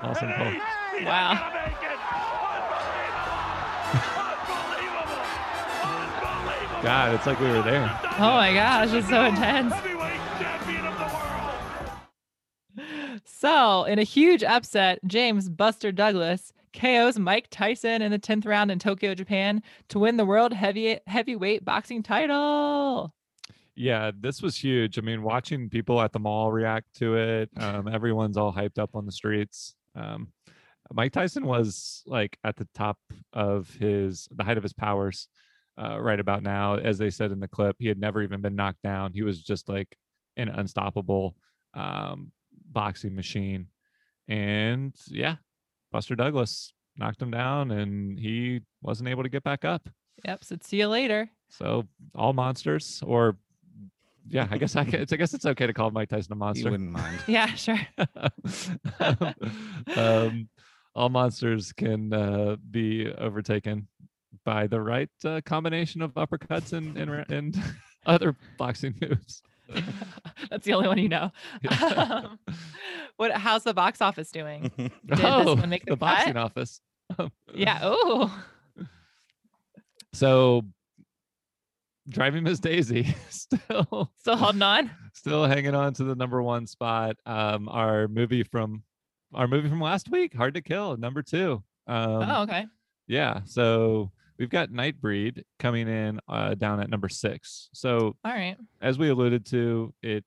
Awesome 0.02 0.28
and 0.28 0.36
call. 0.36 0.46
eight! 0.46 0.62
He's 0.98 1.06
Wow. 1.06 1.32
Unbelievable! 4.62 5.22
Unbelievable! 5.82 6.82
God, 6.82 7.14
it's 7.14 7.26
like 7.26 7.40
we 7.40 7.48
were 7.48 7.62
there. 7.62 7.98
Oh 8.18 8.36
my 8.36 8.52
gosh, 8.52 8.92
it's 8.92 9.08
so 9.08 9.24
intense. 9.24 9.72
Heavyweight 9.74 10.20
champion 10.38 10.86
of 10.86 10.98
the 10.98 11.04
world! 11.04 11.24
So, 13.24 13.84
in 13.84 13.98
a 13.98 14.02
huge 14.04 14.42
upset, 14.44 15.00
James 15.06 15.48
Buster 15.48 15.92
Douglas 15.92 16.52
KOs 16.72 17.18
Mike 17.18 17.48
Tyson 17.50 18.02
in 18.02 18.10
the 18.12 18.18
10th 18.18 18.46
round 18.46 18.70
in 18.70 18.78
Tokyo, 18.78 19.14
Japan 19.14 19.62
to 19.88 19.98
win 19.98 20.16
the 20.16 20.24
world 20.24 20.52
heavy 20.52 20.98
heavyweight 21.06 21.64
boxing 21.64 22.02
title. 22.02 23.12
Yeah, 23.74 24.10
this 24.18 24.42
was 24.42 24.56
huge. 24.56 24.98
I 24.98 25.02
mean, 25.02 25.22
watching 25.22 25.68
people 25.68 26.00
at 26.00 26.12
the 26.12 26.18
mall 26.18 26.50
react 26.50 26.94
to 26.96 27.16
it, 27.16 27.50
um, 27.56 27.86
everyone's 27.86 28.36
all 28.36 28.52
hyped 28.52 28.78
up 28.78 28.90
on 28.94 29.06
the 29.06 29.12
streets. 29.12 29.76
Um, 29.94 30.32
Mike 30.92 31.12
Tyson 31.12 31.44
was 31.44 32.02
like 32.06 32.38
at 32.44 32.56
the 32.56 32.68
top 32.74 32.98
of 33.32 33.68
his, 33.78 34.28
the 34.34 34.44
height 34.44 34.56
of 34.56 34.62
his 34.62 34.72
powers 34.72 35.28
uh, 35.80 36.00
right 36.00 36.18
about 36.18 36.42
now. 36.42 36.76
As 36.76 36.98
they 36.98 37.10
said 37.10 37.30
in 37.30 37.40
the 37.40 37.48
clip, 37.48 37.76
he 37.78 37.88
had 37.88 37.98
never 37.98 38.22
even 38.22 38.40
been 38.40 38.56
knocked 38.56 38.82
down. 38.82 39.12
He 39.12 39.22
was 39.22 39.42
just 39.42 39.68
like 39.68 39.96
an 40.36 40.48
unstoppable 40.48 41.36
um, 41.74 42.32
boxing 42.70 43.14
machine. 43.14 43.66
And 44.28 44.94
yeah, 45.08 45.36
Buster 45.92 46.14
Douglas 46.16 46.72
knocked 46.96 47.22
him 47.22 47.30
down 47.30 47.70
and 47.70 48.18
he 48.18 48.60
wasn't 48.82 49.08
able 49.08 49.22
to 49.22 49.28
get 49.28 49.44
back 49.44 49.64
up. 49.64 49.88
Yep, 50.24 50.44
so 50.44 50.56
see 50.62 50.78
you 50.78 50.88
later. 50.88 51.30
So 51.48 51.86
all 52.14 52.32
monsters, 52.32 53.02
or 53.06 53.36
yeah, 54.30 54.46
I 54.50 54.58
guess 54.58 54.76
I, 54.76 54.84
ca- 54.84 54.98
it's, 54.98 55.12
I 55.12 55.16
guess 55.16 55.34
it's 55.34 55.46
okay 55.46 55.66
to 55.66 55.72
call 55.72 55.90
Mike 55.90 56.08
Tyson 56.08 56.32
a 56.32 56.36
He 56.36 56.38
monster. 56.38 56.70
wouldn't 56.70 56.90
mind. 56.90 57.18
Yeah, 57.26 57.46
sure. 57.54 57.78
um, 59.96 60.48
all 60.94 61.08
monsters 61.08 61.72
can 61.72 62.12
uh, 62.12 62.56
be 62.70 63.10
overtaken 63.12 63.88
by 64.44 64.66
the 64.66 64.80
right 64.80 65.10
uh, 65.24 65.40
combination 65.44 66.02
of 66.02 66.14
uppercuts 66.14 66.72
and 66.72 66.96
and, 66.96 67.10
and 67.30 67.62
other 68.06 68.36
boxing 68.58 68.94
moves. 69.00 69.42
That's 70.50 70.64
the 70.64 70.72
only 70.72 70.88
one 70.88 70.98
you 70.98 71.08
know. 71.08 71.30
Yeah. 71.62 71.84
Um, 71.84 72.38
what? 73.16 73.32
How's 73.32 73.64
the 73.64 73.74
box 73.74 74.00
office 74.00 74.30
doing? 74.30 74.70
Did 74.76 74.92
this 75.04 75.20
oh, 75.22 75.54
one 75.56 75.68
make 75.68 75.84
the 75.84 75.90
the 75.92 75.96
boxing 75.96 76.36
office. 76.36 76.80
Yeah. 77.54 77.78
Oh, 77.82 78.44
So, 80.14 80.62
driving 82.08 82.44
Miss 82.44 82.58
Daisy 82.58 83.14
still 83.28 84.10
still 84.18 84.36
holding 84.36 84.62
on. 84.62 84.90
still 85.14 85.44
hanging 85.44 85.74
on 85.74 85.94
to 85.94 86.04
the 86.04 86.14
number 86.14 86.42
one 86.42 86.66
spot. 86.66 87.16
Um, 87.26 87.68
our 87.68 88.08
movie 88.08 88.42
from 88.42 88.82
our 89.34 89.46
movie 89.46 89.68
from 89.68 89.80
last 89.80 90.10
week, 90.10 90.34
Hard 90.34 90.54
to 90.54 90.62
Kill, 90.62 90.96
number 90.96 91.22
two. 91.22 91.62
Um, 91.86 92.22
oh, 92.28 92.42
okay. 92.42 92.66
yeah. 93.06 93.40
So 93.44 94.10
we've 94.38 94.48
got 94.50 94.70
Nightbreed 94.70 95.42
coming 95.58 95.88
in 95.88 96.20
uh, 96.28 96.54
down 96.54 96.80
at 96.80 96.88
number 96.90 97.08
six. 97.08 97.68
So 97.74 98.16
All 98.24 98.32
right. 98.32 98.56
as 98.80 98.98
we 98.98 99.08
alluded 99.10 99.44
to, 99.46 99.92
it 100.02 100.24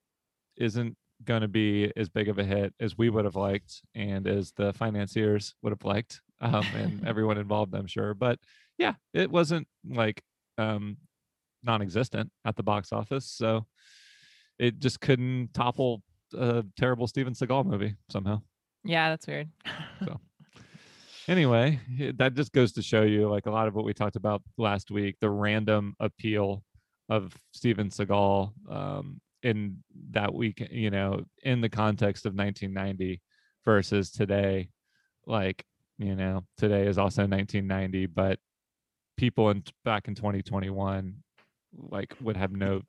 isn't 0.58 0.96
going 1.24 1.42
to 1.42 1.48
be 1.48 1.92
as 1.96 2.10
big 2.10 2.30
of 2.30 2.40
a 2.40 2.44
hit 2.44 2.74
as 2.80 2.98
we 2.98 3.10
would 3.10 3.26
have 3.26 3.36
liked 3.36 3.82
and 3.96 4.28
as 4.28 4.52
the 4.54 4.74
financiers 4.74 5.56
would 5.62 5.72
have 5.72 5.84
liked, 5.84 6.22
um, 6.42 6.66
and 6.76 7.04
everyone 7.08 7.38
involved, 7.38 7.74
I'm 7.76 7.88
sure. 7.88 8.14
But 8.14 8.40
yeah, 8.78 8.94
it 9.14 9.32
wasn't 9.32 9.68
like 9.88 10.22
um, 10.58 10.98
non-existent 11.64 12.32
at 12.46 12.56
the 12.56 12.64
box 12.64 12.92
office, 12.92 13.26
so 13.26 13.66
it 14.60 14.80
just 14.80 15.02
couldn't 15.02 15.54
topple 15.54 16.04
a 16.38 16.64
terrible 16.78 17.08
Steven 17.08 17.34
Seagal 17.34 17.66
movie 17.66 17.96
somehow. 18.10 18.42
Yeah, 18.84 19.10
that's 19.10 19.28
weird. 19.28 19.50
so 20.06 20.20
anyway 21.28 21.80
that 22.16 22.34
just 22.34 22.52
goes 22.52 22.72
to 22.74 22.82
show 22.82 23.04
you 23.04 23.30
like 23.30 23.46
a 23.46 23.52
lot 23.52 23.68
of 23.68 23.76
what 23.76 23.86
we 23.86 23.94
talked 23.94 24.16
about 24.16 24.42
last 24.58 24.92
week 24.92 25.16
the 25.22 25.30
random 25.30 25.96
appeal 26.00 26.64
of 27.10 27.34
steven 27.52 27.90
seagal 27.90 28.52
um, 28.70 29.20
in 29.44 29.78
that 30.12 30.34
week 30.34 30.68
you 30.72 30.90
know 30.90 31.22
in 31.44 31.62
the 31.62 31.70
context 31.70 32.26
of 32.26 32.34
1990 32.34 33.22
versus 33.66 34.12
today 34.12 34.70
like 35.26 35.64
you 35.98 36.16
know 36.16 36.44
today 36.58 36.88
is 36.88 36.98
also 36.98 37.22
1990 37.22 38.08
but 38.08 38.40
people 39.16 39.50
in 39.52 39.64
back 39.86 40.08
in 40.08 40.16
2021 40.16 41.16
like 41.78 42.16
would 42.22 42.38
have 42.38 42.52
no 42.52 42.82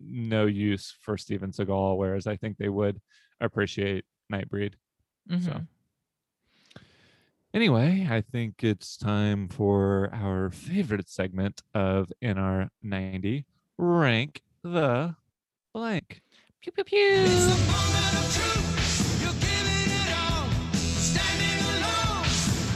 no 0.00 0.46
use 0.46 0.94
for 1.00 1.18
steven 1.18 1.50
seagal 1.50 1.96
whereas 1.96 2.26
i 2.26 2.36
think 2.36 2.56
they 2.56 2.68
would 2.68 3.00
appreciate 3.40 4.04
nightbreed 4.32 4.74
so 5.28 5.50
Mhm. 5.50 5.66
Anyway, 7.54 8.06
I 8.10 8.20
think 8.20 8.62
it's 8.62 8.98
time 8.98 9.48
for 9.48 10.10
our 10.12 10.50
favorite 10.50 11.08
segment 11.08 11.62
of 11.72 12.12
NR90 12.22 13.46
Rank 13.78 14.42
the 14.62 15.16
blank. 15.72 16.20
Pew 16.60 16.72
pew 16.72 16.84
pew. 16.84 17.26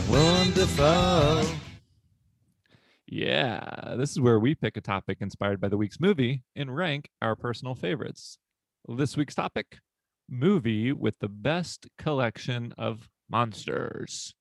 Wonderful. 0.08 1.59
Yeah, 3.12 3.94
this 3.96 4.12
is 4.12 4.20
where 4.20 4.38
we 4.38 4.54
pick 4.54 4.76
a 4.76 4.80
topic 4.80 5.18
inspired 5.20 5.60
by 5.60 5.68
the 5.68 5.76
week's 5.76 5.98
movie 5.98 6.44
and 6.54 6.74
rank 6.74 7.08
our 7.20 7.34
personal 7.34 7.74
favorites. 7.74 8.38
This 8.86 9.16
week's 9.16 9.34
topic 9.34 9.78
movie 10.28 10.92
with 10.92 11.18
the 11.18 11.28
best 11.28 11.88
collection 11.98 12.72
of 12.78 13.08
monsters. 13.28 14.32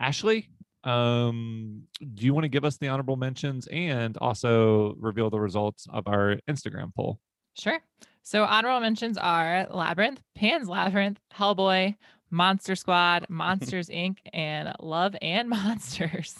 Ashley, 0.00 0.48
um, 0.84 1.82
do 2.14 2.24
you 2.24 2.32
want 2.32 2.44
to 2.44 2.48
give 2.48 2.64
us 2.64 2.78
the 2.78 2.86
honorable 2.86 3.16
mentions 3.16 3.66
and 3.66 4.16
also 4.18 4.94
reveal 5.00 5.28
the 5.28 5.40
results 5.40 5.88
of 5.90 6.06
our 6.06 6.38
Instagram 6.48 6.94
poll? 6.94 7.18
Sure. 7.58 7.80
So 8.22 8.44
honorable 8.44 8.78
mentions 8.78 9.18
are 9.18 9.66
Labyrinth, 9.68 10.22
Pan's 10.36 10.68
Labyrinth, 10.68 11.18
Hellboy, 11.34 11.96
Monster 12.30 12.76
Squad, 12.76 13.26
Monsters 13.28 13.88
Inc., 13.88 14.18
and 14.32 14.72
Love 14.78 15.16
and 15.20 15.48
Monsters. 15.48 16.36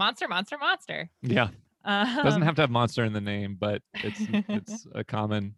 Monster, 0.00 0.28
monster, 0.28 0.56
monster. 0.56 1.10
Yeah, 1.20 1.50
Um, 1.84 2.24
doesn't 2.24 2.40
have 2.40 2.54
to 2.54 2.62
have 2.62 2.70
monster 2.70 3.04
in 3.04 3.12
the 3.12 3.20
name, 3.20 3.58
but 3.60 3.82
it's 4.02 4.26
it's 4.48 4.86
a 4.94 5.04
common 5.04 5.54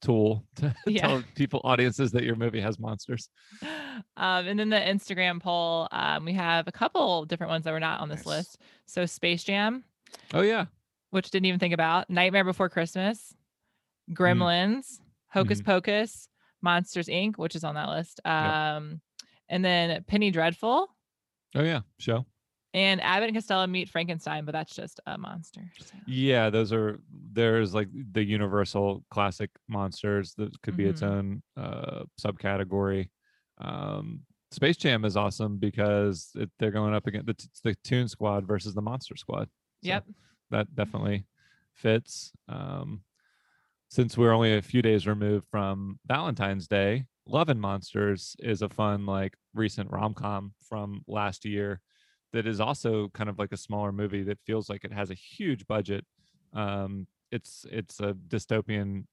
tool 0.00 0.44
to 0.56 0.74
Yeah. 0.86 1.02
tell 1.02 1.22
people 1.36 1.60
audiences 1.62 2.10
that 2.10 2.24
your 2.24 2.34
movie 2.34 2.60
has 2.60 2.80
monsters. 2.80 3.28
Um, 4.16 4.48
and 4.48 4.58
then 4.58 4.68
the 4.68 4.80
Instagram 4.80 5.40
poll, 5.40 5.86
um, 5.92 6.24
we 6.24 6.32
have 6.32 6.66
a 6.66 6.72
couple 6.72 7.24
different 7.24 7.50
ones 7.50 7.62
that 7.64 7.70
were 7.70 7.78
not 7.78 8.00
on 8.00 8.08
this 8.08 8.26
Nice. 8.26 8.38
list. 8.48 8.58
So 8.86 9.06
Space 9.06 9.44
Jam, 9.44 9.84
Oh 10.34 10.40
yeah, 10.42 10.64
which 11.10 11.30
didn't 11.30 11.46
even 11.46 11.60
think 11.60 11.72
about, 11.72 12.10
Nightmare 12.10 12.42
Before 12.42 12.68
Christmas, 12.68 13.32
Gremlins, 14.10 14.98
Hocus 15.28 15.60
Mhm. 15.60 15.66
Pocus, 15.66 16.28
Monsters 16.62 17.06
Inc., 17.06 17.38
which 17.38 17.54
is 17.54 17.62
on 17.62 17.76
that 17.76 17.88
list. 17.90 18.20
Um, 18.26 19.00
and 19.48 19.64
then 19.64 20.02
Penny 20.08 20.32
Dreadful 20.32 20.88
oh 21.54 21.62
yeah, 21.62 21.82
show. 22.00 22.26
And 22.74 23.00
Abbott 23.02 23.28
and 23.28 23.36
Costello 23.36 23.66
meet 23.66 23.88
Frankenstein, 23.90 24.44
but 24.44 24.52
that's 24.52 24.74
just 24.74 25.00
a 25.06 25.18
monster. 25.18 25.60
so. 25.78 25.94
Yeah, 26.06 26.48
those 26.50 26.72
are 26.72 27.00
there's 27.32 27.74
like 27.74 27.88
the 28.12 28.22
universal 28.24 29.04
classic 29.10 29.50
monsters 29.68 30.34
that 30.38 30.60
could 30.62 30.76
be 30.76 30.86
its 30.86 31.00
Mhm. 31.02 31.10
own 31.10 31.42
uh 31.56 32.04
subcategory. 32.20 33.08
Um 33.58 34.22
Space 34.50 34.76
Jam 34.76 35.04
is 35.06 35.16
awesome 35.16 35.56
because 35.58 36.30
it, 36.34 36.50
they're 36.58 36.70
going 36.70 36.92
up 36.92 37.06
against 37.06 37.26
the, 37.26 37.32
t- 37.34 37.48
the 37.64 37.74
Toon 37.84 38.06
Squad 38.06 38.46
versus 38.46 38.74
the 38.74 38.82
Monster 38.82 39.16
Squad. 39.16 39.48
So 39.82 39.88
Yep. 39.88 40.04
that 40.50 40.74
definitely 40.74 41.24
fits. 41.74 42.32
Um 42.48 43.02
since 43.88 44.16
we're 44.16 44.32
only 44.32 44.54
a 44.56 44.62
few 44.62 44.80
days 44.80 45.06
removed 45.06 45.46
from 45.50 45.98
Valentine's 46.06 46.66
Day, 46.66 47.04
Love 47.26 47.50
and 47.50 47.60
Monsters 47.60 48.34
is 48.38 48.62
a 48.62 48.68
fun 48.68 49.04
like 49.06 49.34
recent 49.54 49.90
rom-com 49.90 50.54
from 50.66 51.02
last 51.06 51.44
year 51.44 51.80
that 52.32 52.46
is 52.46 52.60
also 52.60 53.08
kind 53.14 53.28
of 53.28 53.38
like 53.38 53.52
a 53.52 53.56
smaller 53.56 53.92
movie 53.92 54.22
that 54.24 54.38
feels 54.46 54.68
like 54.68 54.84
it 54.84 54.92
has 54.92 55.10
a 55.10 55.14
huge 55.14 55.66
budget. 55.66 56.04
Um, 56.52 57.06
it's 57.30 57.64
it's 57.70 58.00
a 58.00 58.14
dystopian 58.28 59.04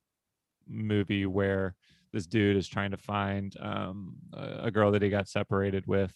movie 0.68 1.26
where 1.26 1.76
this 2.12 2.26
dude 2.26 2.58
is 2.58 2.68
trying 2.68 2.92
to 2.92 2.98
find 2.98 3.56
um, 3.60 4.16
a, 4.34 4.72
girl 4.72 4.92
that 4.92 5.02
he 5.02 5.10
got 5.10 5.28
separated 5.28 5.86
with 5.88 6.12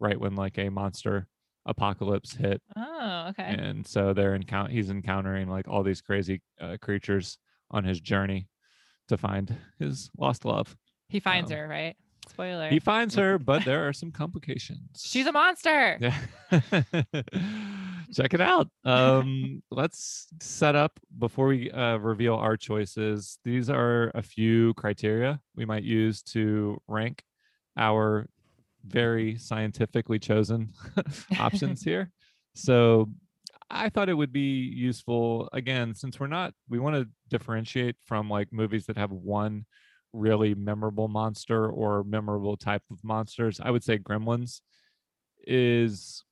right 0.00 0.18
when 0.20 0.34
like 0.34 0.58
a 0.58 0.68
monster 0.68 1.28
apocalypse 1.66 2.34
hit, 2.34 2.60
Oh, 2.76 3.26
okay. 3.30 3.56
and 3.58 3.86
so 3.86 4.12
they're 4.12 4.34
encount 4.34 4.70
he's 4.70 4.90
encountering 4.90 5.48
like 5.48 5.66
all 5.68 5.82
these 5.82 6.00
crazy 6.00 6.42
uh, 6.60 6.76
creatures 6.80 7.38
on 7.70 7.84
his 7.84 8.00
journey 8.00 8.48
to 9.08 9.16
find 9.16 9.56
his 9.78 10.10
lost 10.16 10.44
love. 10.44 10.76
He 11.08 11.20
finds 11.20 11.50
um, 11.50 11.58
her, 11.58 11.68
right? 11.68 11.96
Spoiler. 12.28 12.68
He 12.68 12.80
finds 12.80 13.14
her, 13.14 13.38
but 13.38 13.64
there 13.64 13.88
are 13.88 13.92
some 13.92 14.10
complications. 14.10 14.80
She's 15.04 15.26
a 15.26 15.32
monster. 15.32 15.98
Yeah. 16.00 16.18
Check 18.14 18.34
it 18.34 18.40
out. 18.40 18.68
Um, 18.84 19.62
let's 19.70 20.28
set 20.40 20.76
up 20.76 20.98
before 21.18 21.48
we 21.48 21.70
uh, 21.70 21.96
reveal 21.96 22.34
our 22.34 22.56
choices. 22.56 23.38
These 23.44 23.70
are 23.70 24.10
a 24.14 24.22
few 24.22 24.74
criteria 24.74 25.40
we 25.54 25.64
might 25.64 25.82
use 25.82 26.22
to 26.22 26.80
rank 26.88 27.22
our 27.76 28.28
very 28.86 29.36
scientifically 29.38 30.18
chosen 30.18 30.72
options 31.38 31.82
here. 31.82 32.10
So 32.54 33.10
I 33.70 33.88
thought 33.88 34.08
it 34.08 34.14
would 34.14 34.32
be 34.32 34.60
useful 34.60 35.48
again, 35.52 35.94
since 35.94 36.20
we're 36.20 36.28
not, 36.28 36.54
we 36.68 36.78
want 36.78 36.96
to 36.96 37.08
differentiate 37.28 37.96
from 38.04 38.30
like 38.30 38.52
movies 38.52 38.86
that 38.86 38.96
have 38.96 39.10
one 39.10 39.66
really 40.16 40.54
memorable 40.54 41.08
monster 41.08 41.68
or 41.70 42.04
memorable 42.04 42.56
type 42.56 42.82
of 42.90 43.02
monsters. 43.04 43.60
I 43.60 43.70
would 43.70 43.84
say 43.84 43.98
Gremlins 43.98 44.60
is 45.46 46.24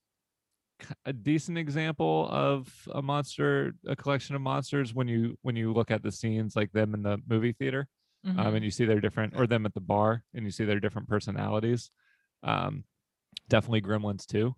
a 1.05 1.13
decent 1.13 1.57
example 1.57 2.27
of 2.29 2.87
a 2.93 3.01
monster 3.01 3.73
a 3.87 3.95
collection 3.95 4.35
of 4.35 4.41
monsters 4.41 4.93
when 4.93 5.07
you 5.07 5.37
when 5.41 5.55
you 5.55 5.71
look 5.73 5.89
at 5.89 6.03
the 6.03 6.11
scenes 6.11 6.55
like 6.55 6.71
them 6.73 6.93
in 6.93 7.01
the 7.01 7.17
movie 7.27 7.53
theater 7.53 7.87
um, 8.35 8.47
Mhm. 8.47 8.55
and 8.55 8.65
you 8.65 8.71
see 8.71 8.83
their 8.83 8.99
different 8.99 9.33
or 9.37 9.47
them 9.47 9.65
at 9.65 9.73
the 9.73 9.79
bar 9.79 10.23
and 10.33 10.43
you 10.45 10.51
see 10.51 10.65
their 10.65 10.79
different 10.81 11.07
personalities 11.07 11.91
um 12.43 12.83
definitely 13.49 13.81
gremlins 13.81 14.25
too 14.25 14.55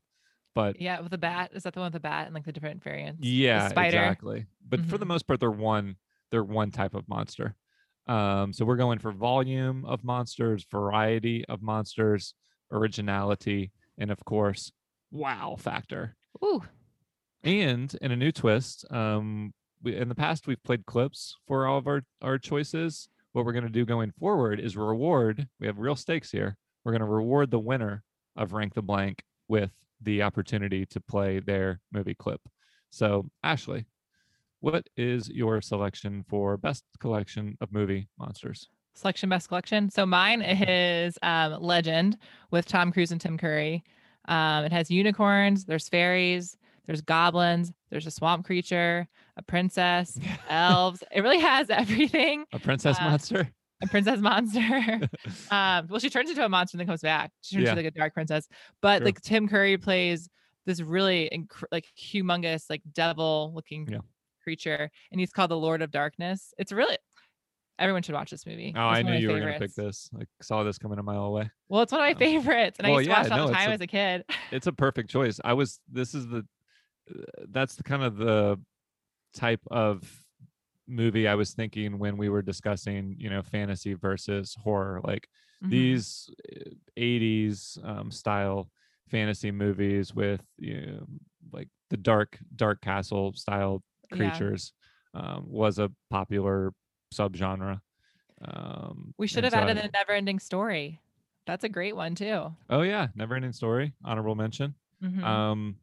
but 0.55 0.77
Yeah, 0.79 0.99
with 1.01 1.11
the 1.11 1.17
bat. 1.17 1.51
Is 1.53 1.63
that 1.63 1.73
the 1.73 1.79
one 1.79 1.87
with 1.87 1.93
the 1.93 1.99
bat 1.99 2.25
and 2.27 2.35
like 2.35 2.45
the 2.45 2.51
different 2.51 2.83
variants? 2.83 3.35
The 3.51 3.59
yeah 3.59 3.67
spider. 3.69 4.17
exactly 4.19 4.45
but 4.67 4.85
for 4.85 4.97
the 4.97 5.05
Mhm. 5.05 5.07
most 5.07 5.27
part 5.27 5.39
they're 5.39 5.51
one 5.51 5.95
they're 6.31 6.43
one 6.43 6.71
type 6.71 6.93
of 6.93 7.07
monster 7.09 7.55
um 8.07 8.53
so 8.53 8.65
we're 8.65 8.75
going 8.75 8.99
for 8.99 9.11
volume 9.11 9.85
of 9.85 10.03
monsters 10.03 10.65
variety 10.71 11.43
of 11.49 11.61
monsters 11.61 12.33
originality 12.71 13.71
and 13.97 14.11
of 14.11 14.23
course 14.25 14.71
wow 15.11 15.55
factor. 15.57 16.15
Ooh. 16.43 16.61
and 17.43 17.95
in 18.01 18.11
a 18.11 18.15
new 18.15 18.31
twist 18.31 18.85
um 18.91 19.53
we, 19.81 19.95
in 19.95 20.09
the 20.09 20.15
past 20.15 20.47
we've 20.47 20.63
played 20.63 20.85
clips 20.85 21.35
for 21.47 21.67
all 21.67 21.77
of 21.77 21.87
our 21.87 22.01
our 22.21 22.37
choices. 22.37 23.09
What 23.33 23.45
we're 23.45 23.53
going 23.53 23.65
to 23.65 23.69
do 23.69 23.85
going 23.85 24.11
forward 24.19 24.59
is 24.59 24.75
reward 24.75 25.47
we 25.59 25.67
have 25.67 25.77
real 25.77 25.95
stakes 25.95 26.31
here 26.31 26.57
we're 26.83 26.93
going 26.93 27.01
to 27.01 27.05
reward 27.05 27.51
the 27.51 27.59
winner 27.59 28.01
of 28.37 28.53
rank 28.53 28.73
the 28.73 28.81
blank 28.81 29.21
with 29.47 29.71
the 30.01 30.21
opportunity 30.21 30.85
to 30.85 31.01
play 31.01 31.39
their 31.39 31.81
movie 31.91 32.15
clip. 32.15 32.39
So 32.91 33.25
ashley 33.43 33.85
what 34.59 34.87
is 34.97 35.29
your 35.29 35.61
selection 35.61 36.23
for 36.27 36.57
best 36.57 36.83
collection 36.99 37.57
of 37.61 37.71
movie 37.71 38.07
monsters 38.17 38.69
Selection 38.95 39.29
best 39.29 39.47
collection. 39.47 39.91
So 39.91 40.07
mine 40.07 40.41
is 40.41 41.19
um, 41.21 41.61
Legend 41.61 42.17
with 42.49 42.65
Tom 42.65 42.91
Cruise 42.91 43.11
and 43.11 43.21
Tim 43.21 43.37
Curry. 43.37 43.83
Um, 44.27 44.65
it 44.65 44.71
has 44.71 44.89
unicorns, 44.89 45.65
there's 45.65 45.87
fairies, 45.87 46.57
there's 46.87 47.01
goblins, 47.01 47.71
there's 47.91 48.07
a 48.07 48.11
swamp 48.11 48.43
creature, 48.47 49.07
a 49.37 49.43
princess, 49.43 50.17
elves. 50.49 51.03
It 51.11 51.21
really 51.21 51.37
has 51.39 51.69
everything. 51.83 52.45
a 52.53 52.57
princess 52.59 52.97
Uh, 52.99 53.03
monster 53.03 53.47
A 53.83 53.87
princess 53.87 54.19
monster. 54.19 54.59
um, 55.51 55.85
well, 55.91 55.99
she 55.99 56.09
turns 56.09 56.31
into 56.31 56.43
a 56.43 56.49
monster 56.49 56.73
and 56.75 56.79
then 56.79 56.87
comes 56.87 57.01
back. 57.01 57.29
She 57.41 57.55
turns 57.55 57.65
Yeah. 57.65 57.71
into 57.73 57.83
like 57.83 57.93
a 57.93 57.95
dark 57.99 58.15
princess. 58.15 58.47
But 58.81 58.97
True. 58.97 59.05
like 59.05 59.21
Tim 59.21 59.47
Curry 59.47 59.77
plays 59.77 60.27
this 60.65 60.81
really 60.81 61.29
inc- 61.31 61.63
like 61.71 61.85
humongous, 61.95 62.63
like 62.67 62.81
devil 62.93 63.51
looking 63.53 63.87
Yeah. 63.91 63.99
Creature, 64.51 64.89
and 65.11 65.19
he's 65.19 65.31
called 65.33 65.51
the 65.51 65.57
Lord 65.57 65.81
of 65.81 65.91
Darkness. 65.91 66.53
It's 66.57 66.71
really 66.71 66.97
everyone 67.79 68.01
should 68.01 68.15
watch 68.15 68.31
this 68.31 68.45
movie. 68.45 68.73
oh 68.77 68.79
i 68.79 69.01
knew 69.03 69.13
you 69.17 69.27
were 69.29 69.39
going 69.39 69.53
to 69.53 69.59
pick 69.59 69.75
this 69.75 70.09
i 70.19 70.23
saw 70.41 70.63
this 70.63 70.77
coming 70.79 70.97
a 70.99 71.03
mile 71.03 71.25
away 71.25 71.49
Well, 71.67 71.81
it's 71.83 71.91
one 71.91 71.99
of 72.01 72.05
my 72.07 72.13
Um, 72.13 72.17
favorites, 72.17 72.79
and 72.79 72.87
I 72.87 72.91
well, 72.91 73.01
used 73.01 73.09
to 73.09 73.15
watch 73.17 73.25
it 73.27 73.31
all 73.33 73.37
no, 73.39 73.47
the 73.47 73.53
time 73.53 73.69
a- 73.69 73.73
as 73.73 73.81
a 73.81 73.87
kid. 73.87 74.23
it's 74.53 74.67
a 74.67 74.71
perfect 74.71 75.09
choice. 75.11 75.39
I 75.43 75.51
was 75.51 75.79
this 75.91 76.15
is 76.15 76.27
the 76.27 76.45
uh, 77.11 77.23
that's 77.49 77.75
the 77.75 77.83
kind 77.83 78.03
of 78.03 78.15
the 78.17 78.57
type 79.35 79.59
of 79.69 80.09
movie 80.87 81.27
I 81.27 81.35
was 81.35 81.51
thinking 81.53 81.99
when 81.99 82.15
we 82.17 82.29
were 82.29 82.41
discussing, 82.41 83.15
you 83.19 83.29
know, 83.29 83.43
fantasy 83.43 83.93
versus 83.95 84.55
horror. 84.63 85.01
Like 85.03 85.27
Mhm. 85.63 85.69
these 85.69 86.29
uh, 86.55 86.69
80s 86.97 87.77
um, 87.83 88.11
style 88.11 88.71
fantasy 89.09 89.51
movies 89.51 90.15
with 90.15 90.41
you 90.57 90.81
know, 90.85 91.05
like 91.51 91.67
the 91.91 91.97
dark 91.97 92.39
dark 92.55 92.79
castle 92.81 93.33
style 93.33 93.83
Yeah. 94.11 94.17
creatures 94.29 94.73
um, 95.13 95.45
was 95.47 95.79
a 95.79 95.91
popular 96.09 96.73
subgenre. 97.13 97.81
Um, 98.41 99.13
We 99.17 99.27
should 99.27 99.43
have 99.43 99.53
so 99.53 99.59
added 99.59 99.77
a 99.77 99.89
never-ending 99.93 100.39
story. 100.39 101.01
That's 101.45 101.63
a 101.63 101.69
great 101.69 101.95
one 101.95 102.13
too. 102.15 102.53
Oh 102.69 102.81
yeah, 102.81 103.07
never 103.15 103.35
ending 103.35 103.53
story. 103.53 103.93
Honorable 104.03 104.35
mention. 104.35 104.75
Mhm. 105.03 105.23
Um, 105.23 105.77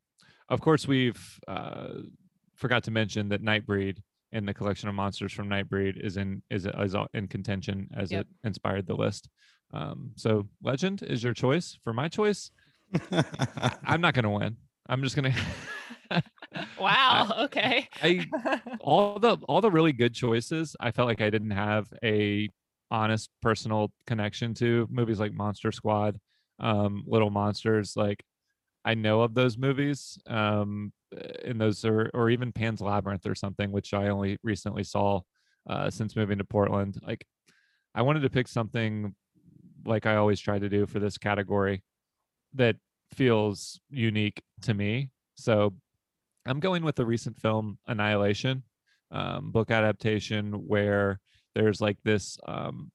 of 0.48 0.60
course, 0.60 0.86
we've 0.86 1.40
uh, 1.48 1.88
forgot 2.54 2.84
to 2.84 2.90
mention 2.90 3.28
that 3.30 3.42
Nightbreed 3.42 3.98
and 4.32 4.46
the 4.46 4.52
collection 4.54 4.88
of 4.88 4.94
monsters 4.94 5.32
from 5.32 5.48
Nightbreed 5.48 5.96
is 5.96 6.16
in 6.18 6.42
is 6.50 6.66
is 6.66 6.94
in 7.14 7.28
contention 7.28 7.88
as 7.96 8.12
Yep. 8.12 8.20
it 8.20 8.26
inspired 8.46 8.86
the 8.86 8.94
list. 8.94 9.28
Um, 9.72 10.12
so 10.16 10.46
Legend 10.62 11.02
is 11.02 11.24
your 11.24 11.32
choice. 11.34 11.78
For 11.82 11.92
my 11.94 12.08
choice, 12.08 12.50
I'm 13.84 14.00
not 14.00 14.14
going 14.14 14.24
to 14.24 14.30
win. 14.30 14.56
I'm 14.86 15.02
just 15.02 15.16
going 15.16 15.32
to. 15.32 15.38
wow. 16.78 17.32
okay. 17.44 17.88
I 18.02 18.26
all 18.80 19.18
the 19.18 19.36
all 19.48 19.60
the 19.60 19.70
really 19.70 19.92
good 19.92 20.14
choices. 20.14 20.76
I 20.80 20.90
felt 20.90 21.08
like 21.08 21.20
I 21.20 21.30
didn't 21.30 21.52
have 21.52 21.86
a 22.02 22.48
honest 22.90 23.30
personal 23.42 23.92
connection 24.06 24.54
to 24.54 24.86
movies 24.90 25.18
like 25.18 25.32
Monster 25.32 25.72
Squad, 25.72 26.18
um, 26.60 27.04
Little 27.06 27.30
Monsters. 27.30 27.96
Like 27.96 28.24
I 28.84 28.94
know 28.94 29.22
of 29.22 29.34
those 29.34 29.56
movies, 29.56 30.18
um, 30.26 30.92
and 31.44 31.60
those 31.60 31.84
are 31.84 32.10
or 32.14 32.30
even 32.30 32.52
Pan's 32.52 32.80
Labyrinth 32.80 33.26
or 33.26 33.34
something, 33.34 33.72
which 33.72 33.94
I 33.94 34.08
only 34.08 34.38
recently 34.42 34.84
saw 34.84 35.20
uh, 35.68 35.90
since 35.90 36.16
moving 36.16 36.38
to 36.38 36.44
Portland. 36.44 36.98
Like 37.06 37.26
I 37.94 38.02
wanted 38.02 38.20
to 38.20 38.30
pick 38.30 38.48
something 38.48 39.14
like 39.86 40.06
I 40.06 40.16
always 40.16 40.40
try 40.40 40.58
to 40.58 40.68
do 40.68 40.86
for 40.86 40.98
this 40.98 41.18
category 41.18 41.82
that 42.54 42.76
feels 43.12 43.80
unique 43.90 44.42
to 44.62 44.74
me. 44.74 45.10
So 45.36 45.74
I'm 46.46 46.60
going 46.60 46.84
with 46.84 46.96
the 46.96 47.06
recent 47.06 47.38
film 47.40 47.78
Annihilation, 47.86 48.62
um, 49.10 49.50
book 49.50 49.70
adaptation 49.70 50.52
where 50.66 51.20
there's 51.54 51.80
like 51.80 51.98
this 52.04 52.36
um, 52.46 52.90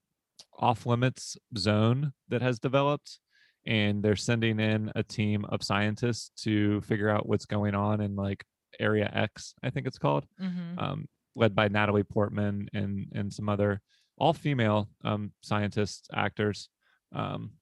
off 0.57 0.85
limits 0.85 1.37
zone 1.57 2.13
that 2.27 2.41
has 2.41 2.59
developed, 2.59 3.19
and 3.65 4.03
they're 4.03 4.15
sending 4.15 4.59
in 4.59 4.91
a 4.95 5.03
team 5.03 5.45
of 5.45 5.63
scientists 5.63 6.31
to 6.43 6.81
figure 6.81 7.09
out 7.09 7.27
what's 7.27 7.45
going 7.45 7.75
on 7.75 8.01
in 8.01 8.15
like 8.15 8.43
Area 8.79 9.09
X, 9.13 9.53
I 9.63 9.69
think 9.71 9.87
it's 9.87 9.97
called, 9.97 10.25
Mhm. 10.39 10.81
um, 10.81 11.05
led 11.35 11.55
by 11.55 11.67
Natalie 11.69 12.03
Portman 12.03 12.69
and 12.73 13.07
and 13.13 13.33
some 13.33 13.49
other 13.49 13.81
all 14.17 14.33
female 14.33 14.89
um, 15.03 15.31
scientists 15.41 16.07
actors. 16.13 16.69
Um, 17.13 17.53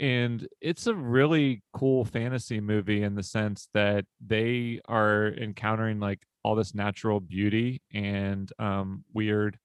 and 0.00 0.46
it's 0.60 0.86
a 0.86 0.94
really 0.94 1.62
cool 1.72 2.04
fantasy 2.04 2.60
movie 2.60 3.02
in 3.02 3.14
the 3.14 3.22
sense 3.22 3.68
that 3.74 4.04
they 4.24 4.80
are 4.88 5.28
encountering 5.28 6.00
like 6.00 6.20
all 6.42 6.54
this 6.54 6.74
natural 6.74 7.20
beauty 7.20 7.80
and 7.92 8.52
um 8.58 9.04
weird 9.12 9.58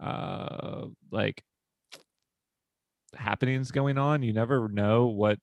uh 0.00 0.86
like 1.10 1.42
happenings 3.14 3.70
going 3.70 3.98
on. 3.98 4.22
You 4.22 4.32
never 4.32 4.68
know 4.68 5.06
what 5.06 5.38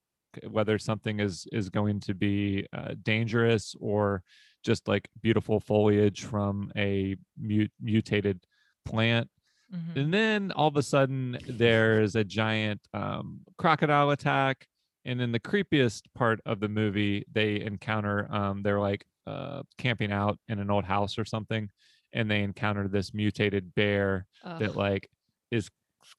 whether 0.47 0.77
something 0.77 1.19
is 1.19 1.47
is 1.51 1.69
going 1.69 1.99
to 2.01 2.13
be 2.13 2.65
uh, 2.73 2.93
dangerous 3.01 3.75
or 3.79 4.21
just 4.63 4.87
like 4.87 5.07
beautiful 5.21 5.59
foliage 5.59 6.23
from 6.23 6.71
a 6.77 7.15
mut- 7.37 7.71
mutated 7.81 8.45
plant 8.85 9.29
Mhm. 9.73 9.97
and 9.97 10.13
then 10.13 10.51
all 10.53 10.67
of 10.67 10.77
a 10.77 10.83
sudden 10.83 11.37
there's 11.47 12.15
a 12.15 12.23
giant 12.23 12.81
um, 12.93 13.41
crocodile 13.57 14.11
attack. 14.11 14.67
And 15.05 15.19
then 15.19 15.31
the 15.31 15.39
creepiest 15.39 16.03
part 16.13 16.41
of 16.45 16.59
the 16.59 16.67
movie 16.67 17.23
they 17.31 17.61
encounter 17.61 18.27
um, 18.33 18.61
they're 18.63 18.79
like 18.79 19.05
uh, 19.25 19.63
camping 19.77 20.11
out 20.11 20.39
in 20.47 20.59
an 20.59 20.69
old 20.69 20.83
house 20.85 21.17
or 21.17 21.25
something. 21.25 21.69
And 22.13 22.29
they 22.29 22.43
encounter 22.43 22.87
this 22.87 23.13
mutated 23.13 23.73
bear 23.75 24.25
that 24.57 24.75
like 24.75 25.09
is 25.51 25.69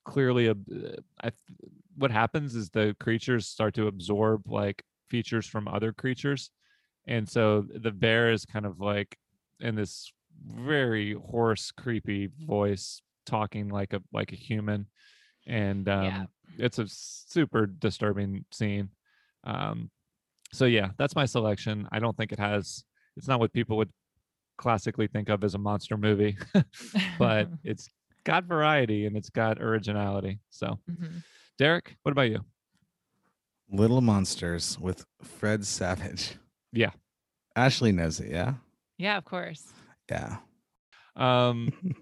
clearly 0.04 0.46
a 0.48 0.54
I, 1.22 1.30
what 1.96 2.10
happens 2.10 2.54
is 2.54 2.70
the 2.70 2.96
creatures 3.00 3.46
start 3.46 3.74
to 3.74 3.86
absorb 3.86 4.48
like 4.48 4.84
features 5.08 5.46
from 5.46 5.68
other 5.68 5.92
creatures. 5.92 6.50
And 7.06 7.28
so 7.28 7.62
the 7.62 7.92
bear 7.92 8.32
is 8.32 8.44
kind 8.46 8.66
of 8.66 8.80
like 8.80 9.18
in 9.60 9.74
this 9.74 10.12
very 10.46 11.14
hoarse 11.14 11.70
creepy 11.72 12.28
voice 12.28 13.02
talking 13.26 13.68
like 13.68 13.92
a 13.92 14.00
like 14.12 14.32
a 14.32 14.36
human 14.36 14.86
and 15.46 15.88
um 15.88 16.04
Yeah. 16.04 16.24
it's 16.58 16.78
a 16.78 16.86
super 16.88 17.66
disturbing 17.66 18.44
scene 18.50 18.88
um 19.44 19.90
so 20.52 20.64
yeah 20.64 20.90
that's 20.98 21.14
my 21.14 21.24
selection 21.26 21.88
i 21.92 21.98
don't 21.98 22.16
think 22.16 22.32
it 22.32 22.38
has 22.38 22.84
it's 23.16 23.28
not 23.28 23.40
what 23.40 23.52
people 23.52 23.76
would 23.76 23.90
classically 24.58 25.06
think 25.06 25.28
of 25.28 25.42
as 25.44 25.54
a 25.54 25.58
monster 25.58 25.96
movie 25.96 26.36
but 27.18 27.48
it's 27.64 27.88
got 28.24 28.44
variety 28.44 29.06
and 29.06 29.16
it's 29.16 29.30
got 29.30 29.60
originality 29.62 30.38
so 30.50 30.78
Mhm. 30.90 31.22
derek 31.58 31.96
what 32.02 32.12
about 32.12 32.30
you 32.30 32.44
Little 33.72 34.00
Monsters 34.00 34.76
with 34.80 35.04
Fred 35.22 35.64
Savage. 35.64 36.34
Yeah. 36.72 36.90
Ashley 37.54 37.92
knows 37.92 38.18
it, 38.18 38.28
yeah? 38.32 38.54
Yeah, 38.98 39.16
of 39.16 39.24
course. 39.24 39.72
Yeah. 40.10 40.38
um 41.14 41.72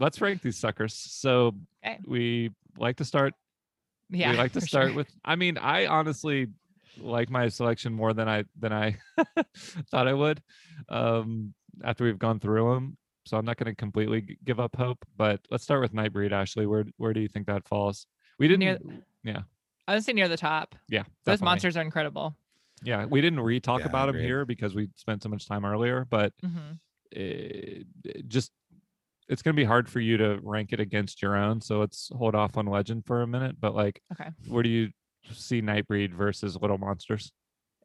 let's 0.00 0.20
rank 0.20 0.42
these 0.42 0.56
suckers 0.58 0.94
so 0.94 1.54
Okay. 1.84 1.98
we 2.06 2.50
like 2.78 2.96
to 2.96 3.04
start 3.04 3.34
Yeah. 4.10 4.30
we 4.32 4.36
like 4.36 4.52
to 4.52 4.60
start 4.60 4.88
sure. 4.88 4.94
with 4.94 5.08
i 5.24 5.36
mean 5.36 5.58
i 5.58 5.86
honestly 5.86 6.48
like 6.96 7.30
my 7.30 7.48
selection 7.48 7.92
more 7.92 8.12
than 8.12 8.28
i 8.28 8.44
than 8.58 8.72
i 8.72 8.96
thought 9.90 10.08
i 10.08 10.12
would 10.12 10.42
um 10.88 11.54
after 11.84 12.04
we've 12.04 12.18
gone 12.18 12.40
through 12.40 12.74
them 12.74 12.96
so 13.26 13.36
i'm 13.36 13.44
not 13.44 13.56
going 13.56 13.70
to 13.72 13.74
completely 13.76 14.22
g- 14.22 14.36
give 14.44 14.58
up 14.58 14.74
hope 14.76 15.04
but 15.16 15.40
let's 15.50 15.62
start 15.64 15.80
with 15.80 15.92
nightbreed 15.94 16.32
ashley 16.32 16.66
where 16.66 16.84
where 16.96 17.12
do 17.12 17.20
you 17.20 17.28
think 17.28 17.46
that 17.46 17.66
falls 17.68 18.06
we 18.38 18.48
didn't 18.48 18.60
Near- 18.60 18.78
yeah 19.22 19.42
I 19.88 19.94
would 19.94 20.04
say 20.04 20.12
near 20.12 20.28
the 20.28 20.36
top. 20.36 20.76
yeah 20.88 21.00
Those 21.24 21.34
definitely. 21.34 21.44
monsters 21.46 21.76
are 21.76 21.82
incredible. 21.82 22.36
yeah 22.84 23.06
we 23.06 23.20
didn't 23.20 23.40
re-talk 23.40 23.80
Yeah, 23.80 23.86
about 23.86 24.06
them 24.06 24.16
here 24.20 24.44
because 24.44 24.72
we 24.74 24.88
spent 24.96 25.22
so 25.22 25.28
much 25.28 25.46
time 25.48 25.64
earlier 25.64 26.06
but 26.08 26.32
hmm 26.42 26.72
it, 27.12 27.86
it 28.04 28.28
just 28.28 28.52
it's 29.30 29.42
going 29.42 29.54
to 29.54 29.60
be 29.60 29.64
hard 29.64 29.88
for 29.88 30.00
you 30.00 30.16
to 30.18 30.38
rank 30.42 30.72
it 30.72 30.80
against 30.80 31.22
your 31.22 31.36
own 31.36 31.60
so 31.60 31.78
let's 31.78 32.10
hold 32.18 32.34
off 32.34 32.56
on 32.58 32.66
legend 32.66 33.04
for 33.06 33.22
a 33.22 33.26
minute 33.26 33.56
but 33.60 33.74
like 33.74 34.02
Okay. 34.12 34.30
where 34.48 34.62
do 34.62 34.68
you 34.68 34.90
see 35.32 35.62
nightbreed 35.62 36.12
versus 36.12 36.56
little 36.60 36.78
monsters 36.78 37.32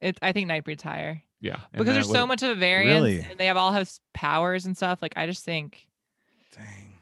It, 0.01 0.17
I 0.21 0.31
think 0.33 0.47
Nightbreed's 0.47 0.83
higher 0.83 1.21
yeah 1.41 1.59
because 1.71 1.85
then 1.85 1.95
there's 1.95 2.09
so 2.11 2.25
much 2.27 2.41
of 2.43 2.49
a 2.49 2.55
variance 2.55 2.93
Really? 3.03 3.19
and 3.29 3.37
they 3.39 3.45
have 3.47 3.57
all 3.57 3.71
have 3.71 3.89
powers 4.13 4.65
and 4.65 4.75
stuff. 4.75 4.99
Like 5.01 5.13
I 5.15 5.27
just 5.27 5.43
think. 5.45 5.85
Dang. 6.55 6.93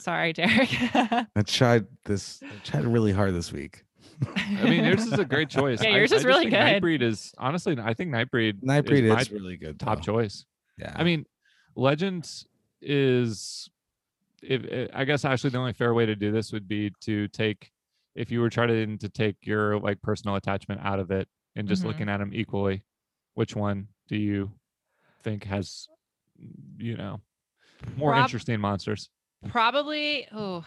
Sorry, 0.00 0.32
Derek. 0.32 0.68
I 1.36 1.42
tried 1.44 1.86
this 2.04 2.40
I 2.42 2.48
tried 2.64 2.84
really 2.86 3.12
hard 3.12 3.34
this 3.34 3.52
week. 3.52 3.84
i 4.34 4.64
mean 4.64 4.84
yours 4.84 5.04
is 5.06 5.18
a 5.18 5.24
great 5.34 5.50
choice 5.50 5.82
Yeah, 5.82 5.90
yours 5.90 6.10
I 6.12 6.16
is 6.16 6.22
just 6.22 6.24
really 6.26 6.48
think 6.50 6.52
good. 6.52 6.82
nightbreed 6.82 7.02
is 7.02 7.32
honestly 7.38 7.76
i 7.78 7.92
think 7.92 8.10
nightbreed 8.10 8.62
Nightbreed 8.62 9.02
is, 9.02 9.12
my 9.12 9.20
is 9.20 9.30
really 9.30 9.56
good. 9.58 9.78
top 9.78 9.98
though. 9.98 10.12
choice 10.14 10.46
Yeah. 10.78 10.92
i 10.96 11.04
mean 11.04 11.26
legend 11.76 12.26
is 12.80 13.68
if 14.46 14.64
eh, 14.70 14.86
i 14.94 15.04
guess 15.04 15.24
actually 15.24 15.50
the 15.50 15.58
only 15.58 15.72
fair 15.72 15.92
way 15.94 16.06
to 16.06 16.14
do 16.16 16.30
this 16.32 16.52
would 16.52 16.66
be 16.68 16.90
to 17.00 17.28
take 17.28 17.70
if 18.14 18.30
you 18.30 18.40
were 18.40 18.48
trying 18.50 18.96
to 18.98 19.08
take 19.08 19.36
your 19.42 19.78
like 19.80 20.00
personal 20.02 20.36
attachment 20.36 20.80
out 20.82 20.98
of 21.00 21.10
it 21.10 21.28
and 21.56 21.68
just 21.68 21.82
Mhm. 21.82 21.86
looking 21.88 22.08
at 22.08 22.18
them 22.18 22.30
equally 22.32 22.82
which 23.34 23.54
one 23.56 23.88
do 24.08 24.16
you 24.16 24.52
think 25.22 25.44
has 25.44 25.88
you 26.78 26.96
know 26.96 27.20
more 27.96 28.12
Prob- 28.12 28.24
interesting 28.24 28.60
monsters 28.60 29.10
Probably. 29.50 30.26
Oh, 30.32 30.64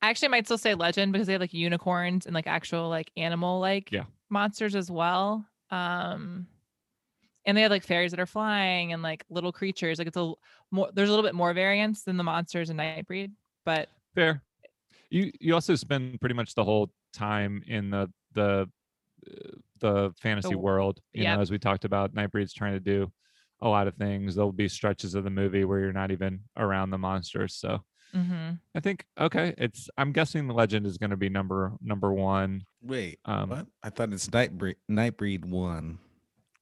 I 0.00 0.10
actually 0.10 0.28
might 0.28 0.46
still 0.46 0.58
say 0.58 0.74
legend 0.74 1.12
because 1.12 1.26
they 1.26 1.32
have 1.32 1.40
like 1.40 1.54
unicorns 1.54 2.26
and 2.26 2.34
like 2.34 2.46
actual 2.46 2.88
like 2.88 3.10
animal 3.16 3.58
like 3.60 3.90
Yeah. 3.90 4.04
monsters 4.30 4.74
as 4.76 4.90
well. 4.90 5.44
Um, 5.70 6.46
and 7.44 7.56
they 7.56 7.62
have 7.62 7.70
like 7.70 7.84
fairies 7.84 8.12
that 8.12 8.20
are 8.20 8.26
flying 8.26 8.92
and 8.92 9.02
like 9.02 9.24
little 9.30 9.52
creatures. 9.52 9.98
Like 9.98 10.08
it's 10.08 10.16
a 10.16 10.32
more. 10.70 10.90
There's 10.92 11.08
a 11.08 11.12
little 11.12 11.24
bit 11.24 11.34
more 11.34 11.52
variance 11.52 12.02
than 12.02 12.16
the 12.16 12.24
monsters 12.24 12.70
in 12.70 12.76
Nightbreed, 12.76 13.32
but 13.64 13.88
fair 14.14 14.42
you 15.12 15.30
you 15.40 15.54
also 15.54 15.74
spend 15.74 16.18
pretty 16.20 16.34
much 16.34 16.54
the 16.54 16.64
whole 16.64 16.90
time 17.12 17.62
in 17.66 17.90
the 17.90 18.10
the 18.32 18.68
uh, 19.30 19.56
the 19.80 20.12
fantasy 20.20 20.48
w- 20.50 20.64
world 20.64 20.98
you 21.12 21.22
yep. 21.22 21.36
know 21.36 21.42
as 21.42 21.50
we 21.50 21.58
talked 21.58 21.84
about 21.84 22.14
nightbreed's 22.14 22.54
trying 22.54 22.72
to 22.72 22.80
do 22.80 23.12
a 23.60 23.68
lot 23.68 23.86
of 23.86 23.94
things 23.94 24.34
there'll 24.34 24.50
be 24.50 24.68
stretches 24.68 25.14
of 25.14 25.22
the 25.22 25.30
movie 25.30 25.64
where 25.64 25.78
you're 25.78 25.92
not 25.92 26.10
even 26.10 26.40
around 26.56 26.90
the 26.90 26.98
monsters 26.98 27.54
so 27.54 27.78
mhm. 28.14 28.58
i 28.74 28.80
think 28.80 29.04
okay 29.20 29.54
it's 29.58 29.88
i'm 29.98 30.12
guessing 30.12 30.48
the 30.48 30.54
legend 30.54 30.86
is 30.86 30.98
going 30.98 31.10
to 31.10 31.16
be 31.16 31.28
number 31.28 31.72
number 31.80 32.12
one 32.12 32.62
Wait, 32.82 33.18
um 33.26 33.50
what? 33.50 33.66
I 33.82 33.90
thought 33.90 34.12
it's 34.12 34.28
Nightbreed 34.28 34.74
Nightbreed 34.90 35.44
one. 35.44 35.98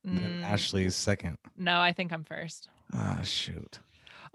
And 0.04 0.18
then 0.18 0.42
Mm, 0.42 0.44
Ashley's 0.44 0.96
second. 0.96 1.36
no, 1.56 1.80
I 1.80 1.92
think 1.92 2.12
I'm 2.12 2.24
first. 2.24 2.68
Ah 2.92 3.20
shoot. 3.22 3.78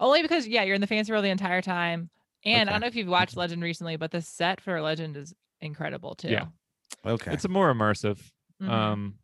Only 0.00 0.22
because 0.22 0.46
yeah, 0.46 0.62
you're 0.62 0.74
in 0.74 0.80
the 0.80 0.86
fancy 0.86 1.12
world 1.12 1.24
the 1.24 1.30
entire 1.30 1.62
time. 1.62 2.10
And 2.44 2.68
I 2.68 2.72
don't 2.72 2.80
know 2.80 2.86
if 2.86 2.94
you've 2.94 3.08
watched 3.08 3.36
Legend 3.36 3.62
recently, 3.62 3.96
but 3.96 4.10
the 4.12 4.22
set 4.22 4.60
for 4.60 4.80
Legend 4.80 5.16
is 5.16 5.34
incredible 5.60 6.14
too. 6.14 6.28
Yeah. 6.28 6.44
Okay. 7.04 7.32
it's 7.32 7.44
a 7.44 7.48
more 7.48 7.72
immersive 7.72 8.18
Mhm. 8.62 8.68
um 8.70 9.18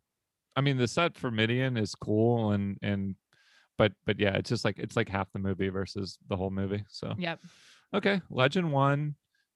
i 0.55 0.61
mean 0.61 0.77
the 0.77 0.87
set 0.87 1.17
for 1.17 1.31
midian 1.31 1.75
is 1.75 1.95
cool 1.95 2.51
and 2.51 2.77
and 2.83 3.15
but 3.77 3.91
but 4.05 4.19
yeah 4.19 4.35
it's 4.35 4.49
just 4.49 4.63
like 4.63 4.77
it's 4.77 4.95
like 4.95 5.09
half 5.09 5.31
the 5.33 5.39
movie 5.39 5.69
versus 5.69 6.17
the 6.29 6.37
whole 6.37 6.51
movie 6.51 6.83
so 6.87 7.13
Yep. 7.17 7.39
Okay, 7.95 8.21
Legend 8.29 8.71
one, 8.71 9.15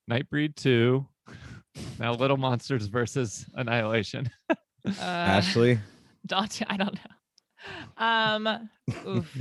Nightbreed 0.10 0.56
two, 0.56 1.08
now 2.00 2.14
Little 2.14 2.38
Monsters 2.38 2.88
versus 2.88 3.46
Annihilation. 3.54 4.30
Uh, 4.86 4.92
Ashley. 5.02 5.80
Don't 6.26 6.62
I 6.68 6.78
don't 6.78 6.94
know. 6.94 8.06
Um, 8.06 8.70
oof. 9.08 9.38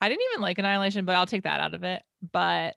I 0.00 0.08
didn't 0.08 0.22
even 0.32 0.42
like 0.42 0.58
Annihilation, 0.58 1.04
but 1.04 1.14
I'll 1.14 1.26
take 1.26 1.42
that 1.44 1.60
out 1.60 1.74
of 1.74 1.84
it. 1.84 2.02
But 2.32 2.74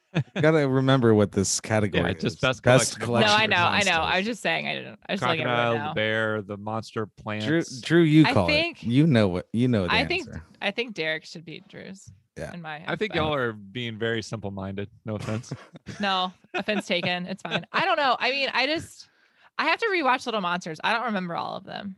gotta 0.40 0.66
remember 0.68 1.14
what 1.14 1.32
this 1.32 1.60
category 1.60 2.12
it's 2.12 2.22
just 2.22 2.36
is. 2.36 2.40
best 2.40 2.62
best 2.62 3.00
collection 3.00 3.30
No. 3.30 3.36
I 3.36 3.46
know, 3.46 3.56
I 3.56 3.82
know. 3.82 4.02
I 4.02 4.18
was 4.18 4.26
just 4.26 4.42
saying. 4.42 4.66
I 4.66 4.74
didn't. 4.74 4.98
I 5.08 5.12
was 5.12 5.20
just 5.20 5.28
like 5.28 5.40
everyone 5.40 5.56
Crocodile, 5.56 5.84
know. 5.86 5.88
the 5.90 5.94
bear, 5.94 6.42
the 6.42 6.56
monster 6.56 7.06
plants. 7.06 7.46
Drew, 7.46 7.62
Drew, 7.82 8.02
you 8.02 8.24
I 8.26 8.32
call 8.32 8.46
think- 8.46 8.82
it. 8.82 8.86
You 8.88 9.06
know 9.06 9.28
what? 9.28 9.46
You 9.52 9.68
know 9.68 9.86
the 9.86 9.92
I 9.92 9.98
answer. 10.00 10.08
think 10.08 10.28
I 10.62 10.70
think 10.70 10.94
Derek 10.94 11.24
should 11.24 11.44
be 11.44 11.62
Drew's. 11.68 12.10
Yeah. 12.38 12.52
In 12.52 12.60
my 12.60 12.82
I 12.86 12.96
think 12.96 13.12
but- 13.12 13.16
y'all 13.16 13.32
are 13.34 13.52
being 13.54 13.98
very 13.98 14.22
simple-minded. 14.22 14.88
No 15.04 15.16
offense. 15.16 15.52
No 16.00 16.32
offense 16.52 16.86
taken. 16.86 17.26
It's 17.26 17.40
fine. 17.42 17.64
I 17.72 17.84
don't 17.86 17.96
know. 17.96 18.16
I 18.18 18.30
mean, 18.30 18.50
I 18.52 18.66
just 18.66 19.08
I 19.58 19.64
have 19.66 19.78
to 19.78 19.86
rewatch 19.86 20.26
Little 20.26 20.42
Monsters. 20.42 20.78
I 20.84 20.92
don't 20.92 21.04
remember 21.06 21.34
all 21.34 21.56
of 21.56 21.64
them, 21.64 21.96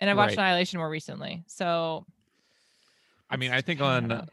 and 0.00 0.10
I 0.10 0.14
watched 0.14 0.36
Right. 0.36 0.44
Annihilation 0.44 0.78
more 0.78 0.88
recently. 0.90 1.44
So 1.46 2.04
I 3.30 3.36
mean, 3.36 3.52
I 3.52 3.60
think 3.60 3.80
on 3.80 4.12
uh, 4.12 4.26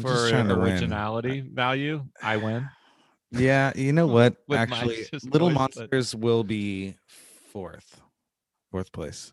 for 0.00 0.30
trying 0.30 0.48
to 0.48 0.54
win. 0.56 0.72
originality 0.72 1.40
value, 1.40 2.04
I 2.22 2.36
win. 2.38 2.68
Yeah, 3.30 3.72
you 3.76 3.92
know 3.92 4.06
what? 4.06 4.36
With 4.48 4.58
Actually, 4.58 5.04
Little 5.24 5.48
voice, 5.50 5.54
but- 5.74 5.76
Monsters 5.90 6.14
will 6.14 6.44
be 6.44 6.94
fourth, 7.52 8.00
fourth 8.70 8.90
place. 8.92 9.32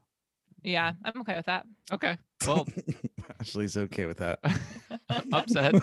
yeah, 0.64 0.94
I'm 1.06 1.22
okay 1.22 1.36
with 1.38 1.46
that. 1.46 1.66
Okay. 1.94 2.18
Well, 2.46 2.68
Ashley's 3.40 3.78
okay 3.78 4.06
with 4.06 4.18
that. 4.18 4.40
upset. 5.32 5.76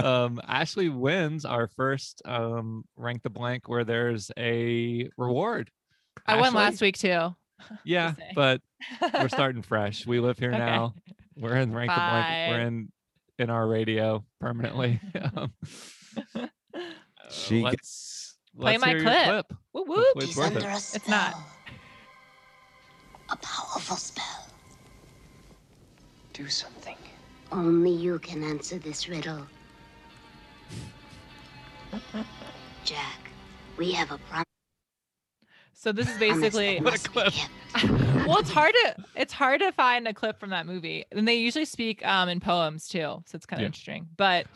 um, 0.00 0.40
Ashley 0.46 0.88
wins 0.88 1.44
our 1.44 1.68
first 1.68 2.20
um, 2.24 2.84
rank 2.96 3.22
the 3.22 3.30
blank 3.30 3.68
where 3.68 3.84
there's 3.84 4.30
a 4.36 5.08
reward. 5.16 5.70
I 6.26 6.40
won 6.40 6.52
last 6.54 6.80
week 6.80 6.98
too. 6.98 7.34
Yeah, 7.84 8.14
but 8.34 8.60
we're 9.14 9.28
starting 9.30 9.62
fresh. 9.62 10.06
We 10.06 10.20
live 10.20 10.38
here 10.38 10.50
Okay. 10.50 10.58
now. 10.58 10.94
We're 11.36 11.56
in 11.56 11.74
rank 11.74 11.90
the 11.90 11.96
blank. 11.96 12.50
We're 12.50 12.60
in 12.60 12.92
in 13.38 13.50
our 13.50 13.66
radio 13.66 14.24
permanently. 14.40 15.00
um, 15.36 15.52
uh, 16.34 16.46
She 17.30 17.60
let's, 17.62 18.36
Play 18.58 18.72
let's 18.78 18.80
my 18.84 18.88
hear 18.90 19.02
clip. 19.02 19.24
clip. 19.24 19.46
Whoop 19.72 19.86
Hopefully 19.88 20.04
whoop. 20.14 20.24
it's 20.24 20.36
worth 20.36 20.56
it. 20.56 20.96
It's 20.96 21.08
not. 21.08 21.34
A 23.30 23.36
powerful 23.36 23.96
spell. 23.96 24.46
Do 26.32 26.48
something. 26.48 26.96
Only 27.52 27.90
you 27.90 28.18
can 28.20 28.42
answer 28.42 28.78
this 28.78 29.08
riddle. 29.08 29.46
Jack, 32.84 33.18
we 33.76 33.92
have 33.92 34.10
a 34.12 34.18
promise. 34.18 34.46
So 35.78 35.92
this 35.92 36.08
is 36.10 36.18
basically 36.18 36.78
What 36.80 36.94
a 36.94 37.08
clip. 37.08 37.34
well, 38.26 38.38
it's 38.38 38.50
hard 38.50 38.72
to 38.84 38.96
it's 39.14 39.32
hard 39.32 39.60
to 39.60 39.70
find 39.72 40.08
a 40.08 40.14
clip 40.14 40.40
from 40.40 40.50
that 40.50 40.66
movie, 40.66 41.04
and 41.12 41.28
they 41.28 41.34
usually 41.36 41.66
speak 41.66 42.04
um 42.06 42.28
in 42.28 42.40
poems 42.40 42.88
too, 42.88 43.22
so 43.26 43.34
it's 43.34 43.44
kind 43.46 43.60
of 43.60 43.64
Yeah. 43.64 43.66
interesting. 43.66 44.08
But 44.16 44.46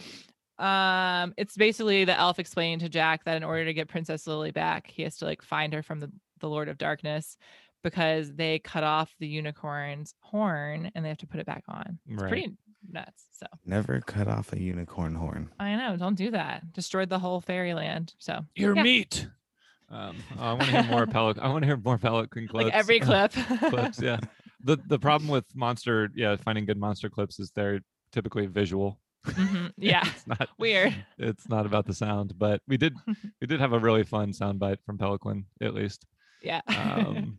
um, 0.59 1.33
it's 1.39 1.57
basically 1.57 2.05
the 2.05 2.19
elf 2.19 2.39
explaining 2.39 2.81
to 2.81 2.89
Jack 2.89 3.25
that 3.25 3.37
in 3.37 3.45
order 3.45 3.65
to 3.67 3.73
get 3.75 3.89
Princess 3.89 4.27
Lily 4.27 4.51
back, 4.51 4.91
he 4.91 5.03
has 5.03 5.17
to 5.19 5.25
like 5.27 5.43
find 5.43 5.73
her 5.75 5.83
from 5.83 6.01
the 6.01 6.11
the 6.41 6.49
Lord 6.49 6.69
of 6.69 6.79
Darkness 6.79 7.37
because 7.83 8.33
they 8.35 8.59
cut 8.59 8.83
off 8.83 9.15
the 9.21 9.27
unicorn's 9.29 10.15
horn 10.21 10.91
and 10.95 11.05
they 11.05 11.09
have 11.11 11.19
to 11.19 11.27
put 11.27 11.41
it 11.41 11.47
back 11.47 11.65
on. 11.69 11.99
It's 12.09 12.23
Right. 12.23 12.29
pretty 12.31 12.53
nuts. 12.91 13.27
So 13.39 13.47
never 13.67 14.01
cut 14.01 14.29
off 14.29 14.53
a 14.55 14.61
unicorn 14.61 15.15
horn. 15.15 15.51
I 15.61 15.77
know, 15.77 15.97
don't 15.99 16.15
do 16.15 16.31
that. 16.31 16.73
Destroyed 16.73 17.11
the 17.11 17.19
whole 17.19 17.41
fairyland. 17.43 18.15
So 18.19 18.45
Your 18.55 18.75
yeah, 18.77 18.83
meat. 18.83 19.29
Um, 19.91 20.17
I 20.39 20.53
want 20.53 20.65
to 20.65 20.71
hear 20.71 20.83
more 20.91 21.07
peloquin. 21.07 21.43
I 21.45 21.49
want 21.49 21.63
to 21.63 21.67
hear 21.67 21.77
more 21.77 21.99
peloquin 21.99 22.49
clips. 22.49 22.65
like 22.67 22.75
every 22.75 23.01
clip. 23.01 23.33
clips. 23.69 24.01
Yeah. 24.01 24.19
The 24.63 24.77
the 24.87 24.99
problem 24.99 25.31
with 25.31 25.45
monster, 25.55 26.11
yeah, 26.15 26.37
finding 26.37 26.65
good 26.67 26.79
monster 26.79 27.09
clips 27.09 27.39
is 27.41 27.51
they're 27.55 27.81
typically 28.13 28.47
visual. 28.47 29.01
Mhm, 29.27 29.73
Yeah. 29.77 30.03
it's 30.07 30.27
not 30.27 30.49
Weird. 30.59 30.95
It's 31.19 31.49
not 31.49 31.67
about 31.67 31.87
the 31.87 31.95
sound, 31.95 32.35
but 32.39 32.61
we 32.69 32.77
did 32.77 32.95
we 33.41 33.47
did 33.47 33.61
have 33.61 33.73
a 33.73 33.79
really 33.79 34.03
fun 34.05 34.33
soundbite 34.33 34.79
from 34.85 34.97
Peloquin 34.99 35.45
at 35.61 35.75
least. 35.75 36.05
Yeah. 36.43 36.61
Um, 36.69 37.39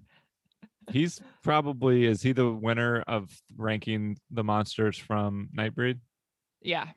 he's 0.91 1.19
probably 1.43 2.05
is 2.05 2.21
he 2.21 2.33
the 2.33 2.51
winner 2.51 3.01
of 3.07 3.29
ranking 3.57 4.17
the 4.29 4.43
monsters 4.43 4.97
from 4.97 5.49
Nightbreed? 5.57 5.99
yeah. 6.61 6.87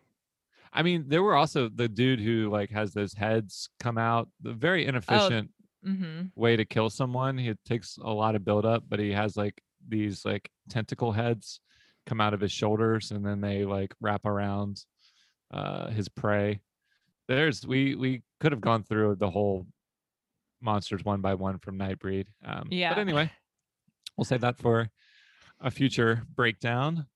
I 0.77 0.83
mean, 0.83 1.05
there 1.07 1.23
were 1.23 1.37
also 1.37 1.69
the 1.69 1.89
dude 1.89 2.21
who 2.21 2.51
like 2.51 2.71
has 2.71 2.93
those 2.93 3.15
heads 3.15 3.69
come 3.79 3.97
out, 3.97 4.29
the 4.43 4.53
very 4.53 4.87
inefficient 4.87 5.51
Mm-hmm. 5.87 6.29
way 6.35 6.57
to 6.57 6.65
kill 6.65 6.89
someone. 6.89 7.37
He 7.37 7.53
takes 7.67 7.99
a 8.03 8.11
lot 8.11 8.35
of 8.35 8.43
build 8.43 8.65
up, 8.65 8.85
but 8.89 8.99
he 8.99 9.13
has 9.13 9.37
like 9.37 9.61
these 9.87 10.25
like 10.25 10.49
tentacle 10.71 11.13
heads 11.13 11.61
come 12.07 12.23
out 12.23 12.33
of 12.33 12.41
his 12.41 12.53
shoulders 12.53 13.11
and 13.11 13.23
then 13.25 13.43
they 13.43 13.67
like 13.67 13.95
wrap 14.01 14.25
around 14.25 14.83
uh 15.53 15.91
his 15.91 16.09
prey. 16.09 16.61
There's 17.29 17.67
we 17.67 17.95
we 17.97 18.23
could 18.41 18.53
have 18.53 18.63
gone 18.63 18.83
through 18.83 19.17
the 19.17 19.29
whole 19.31 19.67
monsters 20.63 21.05
one 21.05 21.21
by 21.21 21.35
one 21.35 21.59
from 21.59 21.79
Nightbreed. 21.79 22.29
Um 22.43 22.69
Yeah. 22.71 22.95
but 22.95 23.01
anyway, 23.01 23.31
we'll 24.17 24.25
save 24.25 24.41
that 24.41 24.59
for 24.59 24.89
a 25.61 25.71
future 25.71 26.23
breakdown. 26.35 27.07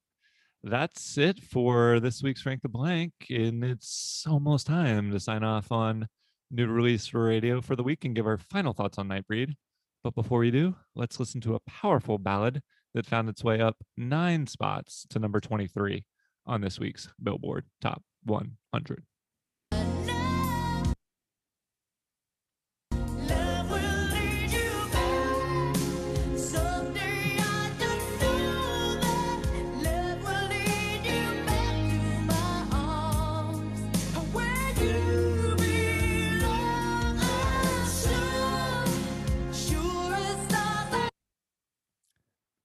That's 0.65 1.17
it 1.17 1.41
for 1.41 2.01
this 2.01 2.23
week's 2.23 2.45
Rank 2.45 2.63
the 2.63 2.69
Blank, 2.69 3.13
and 3.31 3.63
it's 3.63 4.25
almost 4.29 4.67
time 4.67 5.13
to 5.13 5.21
sign 5.21 5.45
off 5.45 5.71
on 5.71 6.09
new 6.51 6.67
release 6.67 7.07
for 7.07 7.25
radio 7.25 7.61
for 7.61 7.77
the 7.77 7.83
week 7.85 8.05
and 8.05 8.15
give 8.15 8.27
our 8.27 8.39
final 8.39 8.73
thoughts 8.73 8.99
on 8.99 9.09
Nightbreed. 9.09 9.55
But 10.03 10.17
before 10.17 10.41
we 10.41 10.51
do, 10.51 10.75
let's 10.97 11.21
listen 11.21 11.41
to 11.43 11.55
a 11.55 11.61
powerful 11.61 12.19
ballad 12.19 12.63
that 12.95 13.07
found 13.07 13.29
its 13.29 13.45
way 13.45 13.61
up 13.61 13.77
nine 13.97 14.47
spots 14.49 15.07
to 15.11 15.21
number 15.21 15.41
23 15.41 16.05
on 16.47 16.61
this 16.61 16.81
week's 16.81 17.09
Billboard 17.23 17.67
Top 17.81 18.03
100. 18.25 19.05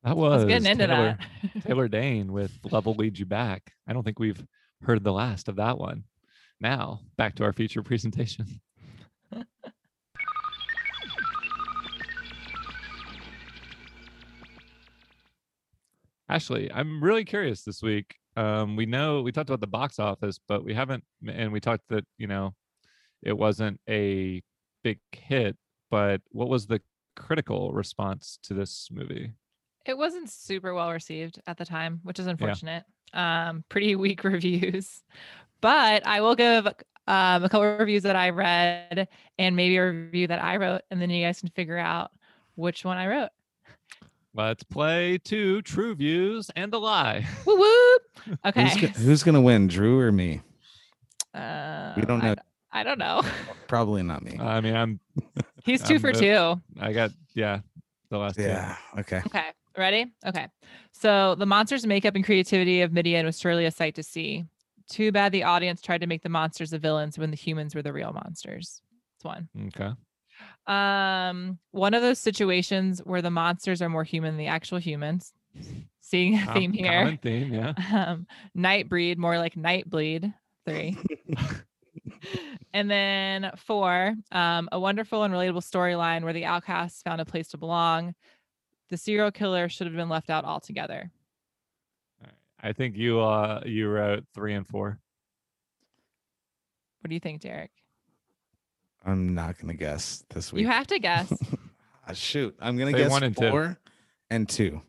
That 0.03 0.17
was 0.17 0.43
getting 0.45 0.69
into 0.69 0.87
Taylor, 0.87 1.17
that. 1.53 1.63
Taylor 1.67 1.87
Dayne 1.87 2.33
with 2.33 2.51
Love 2.69 2.85
Will 2.85 2.95
Lead 2.95 3.17
You 3.17 3.25
Back. 3.25 3.71
I 3.87 3.93
don't 3.93 4.03
think 4.03 4.19
we've 4.19 4.45
heard 4.81 5.01
the 5.03 5.13
last 5.13 5.47
of 5.47 5.55
that 5.55 5.77
one. 5.77 6.03
Now, 6.59 6.99
back 7.17 7.35
to 7.35 7.43
our 7.45 7.53
feature 7.53 7.83
presentation. 7.83 8.59
Ashley, 16.29 16.71
I'm 16.73 17.03
really 17.03 17.25
curious 17.25 17.63
this 17.63 17.81
week. 17.81 18.15
Um, 18.35 18.75
we 18.75 18.85
know 18.85 19.21
we 19.21 19.31
talked 19.31 19.49
about 19.49 19.61
the 19.61 19.67
box 19.67 19.99
office, 19.99 20.39
but 20.47 20.65
we 20.65 20.73
haven't, 20.73 21.03
and 21.27 21.53
we 21.53 21.59
talked 21.59 21.83
that 21.89 22.05
you 22.17 22.27
know 22.27 22.55
it 23.21 23.37
wasn't 23.37 23.79
a 23.87 24.41
big 24.83 24.99
hit. 25.11 25.55
But 25.91 26.21
what 26.31 26.49
was 26.49 26.65
the 26.65 26.81
critical 27.15 27.71
response 27.71 28.39
to 28.43 28.53
this 28.53 28.89
movie? 28.91 29.33
It 29.85 29.97
wasn't 29.97 30.29
super 30.29 30.73
well 30.73 30.91
received 30.91 31.41
at 31.47 31.57
the 31.57 31.65
time, 31.65 31.99
which 32.03 32.19
is 32.19 32.27
unfortunate. 32.27 32.83
Um, 33.13 33.63
pretty 33.69 33.95
weak 33.97 34.23
reviews, 34.23 35.03
but 35.61 36.05
I 36.07 36.21
will 36.21 36.35
give 36.35 36.65
um, 36.67 37.43
a 37.43 37.49
couple 37.49 37.63
of 37.63 37.79
reviews 37.79 38.03
that 38.03 38.15
I 38.15 38.29
read 38.29 39.07
and 39.37 39.55
maybe 39.55 39.77
a 39.77 39.91
review 39.91 40.27
that 40.27 40.41
I 40.43 40.57
wrote, 40.57 40.81
and 40.89 41.01
then 41.01 41.09
you 41.09 41.25
guys 41.25 41.39
can 41.41 41.49
figure 41.49 41.77
out 41.77 42.11
which 42.55 42.85
one 42.85 42.97
I 42.97 43.07
wrote. 43.07 43.29
Let's 44.35 44.63
play 44.63 45.19
two 45.19 45.61
true 45.61 45.93
views 45.93 46.49
and 46.55 46.73
a 46.73 46.77
lie. 46.79 47.27
Woo 47.45 47.55
whoop. 47.59 48.37
Okay. 48.45 48.63
Who's, 48.63 48.81
go- 48.81 48.87
who's 48.99 49.23
gonna 49.23 49.41
win, 49.41 49.67
Drew 49.67 49.99
or 49.99 50.11
me? 50.11 50.41
Uh, 51.33 51.93
We 51.95 52.03
don't 52.03 52.21
I 52.21 52.27
know. 52.29 52.35
d- 52.35 52.41
I, 52.71 52.83
don't 52.83 52.97
know. 52.99 53.21
Probably 53.67 54.01
not 54.01 54.23
me. 54.23 54.39
I 54.39 54.59
mean, 54.61 54.75
I'm 54.75 54.99
He's 55.63 55.83
two 55.87 55.95
I'm 55.95 55.99
for 56.01 56.13
the- 56.13 56.19
two. 56.19 56.61
I 56.81 56.93
got 56.93 57.11
yeah, 57.35 57.59
the 58.09 58.17
last 58.17 58.37
two. 58.37 58.43
yeah. 58.43 58.75
Okay. 58.99 59.21
Okay. 59.27 59.49
Ready? 59.77 60.13
Okay. 60.25 60.47
So 60.91 61.35
the 61.35 61.45
monsters' 61.45 61.85
makeup 61.85 62.15
and 62.15 62.23
creativity 62.23 62.81
of 62.81 62.93
Midian 62.93 63.25
was 63.25 63.39
surely 63.39 63.65
a 63.65 63.71
sight 63.71 63.95
to 63.95 64.03
see. 64.03 64.45
Too 64.89 65.11
bad 65.11 65.31
the 65.31 65.43
audience 65.43 65.81
tried 65.81 66.01
to 66.01 66.07
make 66.07 66.21
the 66.21 66.29
monsters 66.29 66.69
the 66.69 66.79
villains 66.79 67.17
when 67.17 67.31
the 67.31 67.37
humans 67.37 67.73
were 67.73 67.81
the 67.81 67.93
real 67.93 68.13
monsters. 68.13 68.81
That's 69.15 69.25
one. 69.25 69.49
Okay. 69.67 69.91
Um, 70.67 71.59
one 71.71 71.93
of 71.93 72.01
those 72.01 72.19
situations 72.19 73.01
where 73.03 73.21
the 73.21 73.31
monsters 73.31 73.81
are 73.81 73.89
more 73.89 74.03
human 74.03 74.31
than 74.31 74.37
the 74.37 74.47
actual 74.47 74.77
humans. 74.77 75.33
Seeing 76.01 76.35
a 76.35 76.53
theme 76.53 76.73
here. 76.73 77.03
Common 77.03 77.17
theme, 77.17 77.53
yeah. 77.53 77.73
Um, 77.93 78.27
Nightbreed, 78.57 79.17
more 79.17 79.37
like 79.37 79.55
Nightbleed. 79.55 80.33
Three. 80.65 80.97
and 82.73 82.89
then 82.89 83.51
four, 83.57 84.15
um, 84.31 84.69
a 84.71 84.79
wonderful 84.79 85.23
and 85.23 85.33
relatable 85.33 85.63
storyline 85.63 86.23
where 86.23 86.33
the 86.33 86.45
outcasts 86.45 87.01
found 87.01 87.21
a 87.21 87.25
place 87.25 87.49
to 87.49 87.57
belong. 87.57 88.15
The 88.89 88.97
serial 88.97 89.31
killer 89.31 89.69
should 89.69 89.87
have 89.87 89.95
been 89.95 90.09
left 90.09 90.29
out 90.29 90.45
altogether. 90.45 91.11
I 92.61 92.71
think 92.71 92.95
you 92.95 93.19
uh 93.19 93.61
you 93.65 93.89
wrote 93.89 94.23
three 94.33 94.53
and 94.53 94.65
four. 94.65 94.99
What 97.01 97.09
do 97.09 97.13
you 97.13 97.19
think, 97.19 97.41
Derek? 97.41 97.71
I'm 99.05 99.33
not 99.35 99.57
gonna 99.59 99.73
guess 99.73 100.23
this 100.29 100.53
week. 100.53 100.61
You 100.61 100.67
have 100.69 100.87
to 100.87 100.99
guess. 100.99 101.33
Ah, 102.07 102.13
shoot, 102.13 102.55
I'm 102.61 102.77
gonna 102.77 102.91
Say 102.91 102.97
guess 102.99 103.11
one 103.11 103.23
and 103.23 103.35
two. 103.35 103.49
four 103.49 103.77
and 104.29 104.47
two. 104.47 104.81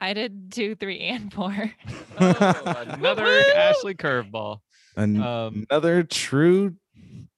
I 0.00 0.12
did 0.14 0.52
two, 0.52 0.74
three, 0.76 1.00
and 1.00 1.32
four. 1.32 1.52
Another 2.18 2.96
Woo-hoo! 3.24 3.52
Ashley 3.56 3.94
curveball. 3.94 4.58
An- 4.96 5.20
Um, 5.20 5.66
Another 5.70 6.02
true, 6.04 6.74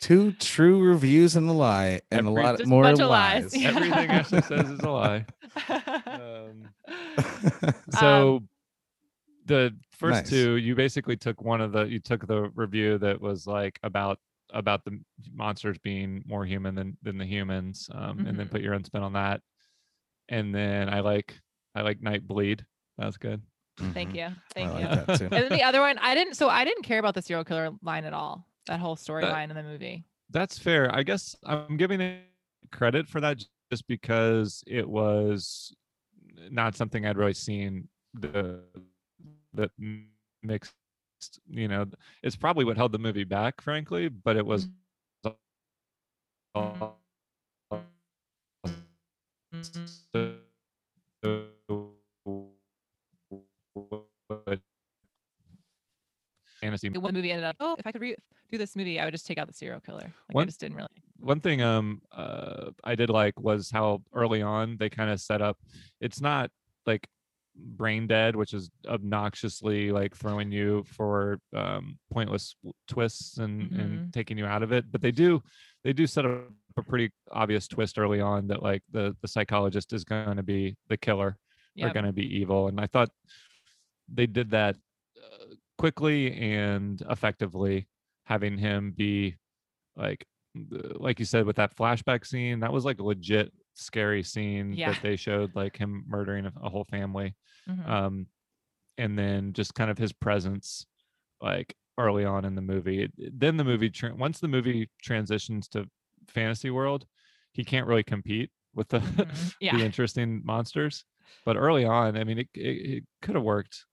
two 0.04 0.32
true 0.32 0.82
reviews 0.82 1.34
and 1.36 1.48
a 1.48 1.52
lie, 1.52 2.00
and 2.10 2.26
Every- 2.28 2.42
a 2.42 2.44
lot 2.44 2.52
Just 2.58 2.64
a 2.64 2.68
more 2.68 2.82
bunch 2.82 3.00
of 3.00 3.08
lies. 3.08 3.42
lies. 3.44 3.56
Yeah. 3.56 3.68
Everything 3.70 4.10
Ashley 4.10 4.42
says 4.42 4.68
is 4.70 4.80
a 4.80 4.90
lie. 4.90 5.24
Um, 6.06 6.68
so 7.90 8.42
the 9.46 9.74
first 9.92 10.22
Nice. 10.24 10.30
two, 10.30 10.56
you 10.56 10.74
basically 10.74 11.16
took 11.16 11.40
one 11.42 11.60
of 11.60 11.72
the 11.72 11.84
you 11.84 12.00
took 12.00 12.26
the 12.26 12.50
review 12.54 12.98
that 12.98 13.20
was 13.20 13.46
like 13.46 13.78
about 13.82 14.18
about 14.52 14.84
the 14.84 15.00
monsters 15.32 15.78
being 15.78 16.22
more 16.26 16.44
human 16.44 16.74
than 16.74 16.96
than 17.02 17.18
the 17.18 17.24
humans, 17.26 17.88
um, 17.92 18.26
and 18.26 18.38
then 18.38 18.46
Mhm. 18.46 18.50
put 18.50 18.60
your 18.60 18.74
own 18.74 18.84
spin 18.84 19.02
on 19.02 19.14
that. 19.14 19.40
And 20.28 20.54
then 20.54 20.88
I 20.88 21.00
like 21.00 21.38
I 21.74 21.80
like 21.82 22.00
Night 22.02 22.26
Bleed. 22.26 22.64
That's 22.98 23.16
good. 23.16 23.40
Thank 23.92 24.10
Mhm. 24.10 24.14
you. 24.16 24.24
I 24.26 24.34
Thank 24.54 24.72
like 24.72 24.80
you. 24.82 24.88
that 25.06 25.18
too. 25.18 25.24
And 25.24 25.32
then 25.32 25.48
the 25.52 25.62
other 25.64 25.80
one, 25.88 25.98
I 25.98 26.14
didn't. 26.14 26.34
So 26.34 26.48
I 26.48 26.64
didn't 26.64 26.82
care 26.84 26.98
about 26.98 27.14
the 27.14 27.22
serial 27.22 27.44
killer 27.44 27.70
line 27.82 28.04
at 28.04 28.12
all. 28.12 28.46
That 28.66 28.80
whole 28.80 28.96
storyline 28.96 29.50
in 29.50 29.56
the 29.56 29.62
movie. 29.62 30.04
That's 30.30 30.58
fair. 30.58 30.94
I 30.94 31.02
guess 31.02 31.36
I'm 31.44 31.76
giving 31.76 32.00
it 32.00 32.22
credit 32.72 33.08
for 33.08 33.20
that 33.20 33.44
just 33.70 33.86
because 33.86 34.64
it 34.66 34.88
was 34.88 35.74
not 36.50 36.76
something 36.76 37.06
I'd 37.06 37.16
really 37.16 37.34
seen 37.34 37.88
the 38.14 38.60
that 39.54 39.70
mixed 40.42 40.74
you 41.48 41.68
know 41.68 41.86
it's 42.22 42.36
probably 42.36 42.64
what 42.64 42.76
held 42.76 42.92
the 42.92 42.98
movie 42.98 43.24
back 43.24 43.60
frankly 43.60 44.08
but 44.08 44.36
it 44.36 44.44
was 44.44 44.68
Mhm. 46.56 46.92
fantasy 56.60 56.88
The 56.88 57.00
one 57.00 57.14
movie 57.14 57.30
ended 57.30 57.44
up. 57.44 57.56
Oh, 57.60 57.76
if 57.78 57.86
I 57.86 57.92
could 57.92 58.00
re- 58.00 58.16
do 58.54 58.58
this 58.58 58.76
movie, 58.76 58.98
I 59.00 59.04
would 59.04 59.14
just 59.14 59.26
take 59.26 59.38
out 59.38 59.46
the 59.46 59.52
serial 59.52 59.80
killer. 59.80 59.98
Like 60.00 60.12
I 60.30 60.32
One- 60.32 60.46
just 60.46 60.60
didn't 60.60 60.76
really. 60.76 60.88
one 61.18 61.40
thing 61.40 61.62
um 61.62 62.02
uh 62.12 62.70
I 62.82 62.94
did 62.94 63.10
like 63.10 63.38
was 63.40 63.70
how 63.70 64.02
early 64.12 64.42
on 64.42 64.76
they 64.78 64.88
kind 64.90 65.10
of 65.10 65.20
set 65.20 65.40
up 65.40 65.56
it's 66.00 66.20
not 66.20 66.50
like 66.86 67.06
brain 67.56 68.06
dead 68.08 68.34
which 68.34 68.52
is 68.52 68.68
obnoxiously 68.88 69.92
like 69.92 70.14
throwing 70.16 70.50
you 70.50 70.82
for 70.96 71.38
um 71.54 71.96
pointless 72.12 72.56
twists 72.88 73.38
and 73.38 73.70
and 73.80 74.12
taking 74.12 74.36
you 74.36 74.44
out 74.44 74.62
of 74.64 74.72
it 74.72 74.84
but 74.90 75.00
they 75.00 75.12
do 75.12 75.40
they 75.84 75.92
do 75.92 76.04
set 76.06 76.26
up 76.26 76.48
a 76.76 76.82
pretty 76.82 77.08
obvious 77.30 77.68
twist 77.68 77.96
early 77.98 78.20
on 78.20 78.48
that 78.48 78.60
like 78.62 78.82
the 78.90 79.16
the 79.22 79.28
psychologist 79.28 79.92
is 79.92 80.02
going 80.04 80.36
to 80.36 80.42
be 80.42 80.76
the 80.88 80.96
killer 80.96 81.36
Yeah. 81.76 81.86
are 81.86 81.92
going 81.94 82.06
to 82.06 82.12
be 82.12 82.26
evil 82.40 82.66
and 82.68 82.80
i 82.80 82.86
thought 82.88 83.10
they 84.12 84.26
did 84.26 84.50
that 84.50 84.74
uh, 85.24 85.54
quickly 85.78 86.20
and 86.58 87.00
effectively 87.08 87.86
having 88.24 88.56
him 88.58 88.92
be 88.96 89.36
like 89.96 90.26
like 90.96 91.18
you 91.18 91.24
said 91.24 91.44
with 91.46 91.56
that 91.56 91.76
flashback 91.76 92.24
scene 92.26 92.60
that 92.60 92.72
was 92.72 92.84
like 92.84 93.00
a 93.00 93.02
legit 93.04 93.52
scary 93.74 94.22
scene 94.22 94.72
Yeah. 94.72 94.92
that 94.92 95.02
they 95.02 95.16
showed 95.16 95.54
like 95.56 95.76
him 95.76 96.04
murdering 96.06 96.46
a, 96.46 96.52
a 96.62 96.68
whole 96.70 96.84
family 96.84 97.34
Mhm. 97.68 97.88
um 97.88 98.26
and 98.98 99.18
then 99.18 99.52
just 99.52 99.74
kind 99.74 99.90
of 99.90 99.98
his 99.98 100.12
presence 100.12 100.86
like 101.40 101.74
early 101.98 102.24
on 102.24 102.44
in 102.44 102.54
the 102.54 102.62
movie 102.62 103.10
then 103.16 103.56
the 103.56 103.64
movie 103.64 103.90
tra- 103.90 104.14
once 104.14 104.38
the 104.40 104.48
movie 104.48 104.88
transitions 105.02 105.66
to 105.68 105.86
fantasy 106.28 106.70
world 106.70 107.04
he 107.52 107.64
can't 107.64 107.86
really 107.86 108.04
compete 108.04 108.50
with 108.74 108.88
the 108.88 108.98
Mhm. 109.00 109.54
Yeah. 109.60 109.76
the 109.76 109.84
interesting 109.84 110.40
monsters 110.44 111.04
but 111.44 111.56
early 111.56 111.84
on 111.84 112.16
i 112.16 112.22
mean 112.24 112.38
it, 112.38 112.48
it, 112.54 112.60
it 112.98 113.04
could 113.22 113.34
have 113.34 113.44
worked 113.44 113.86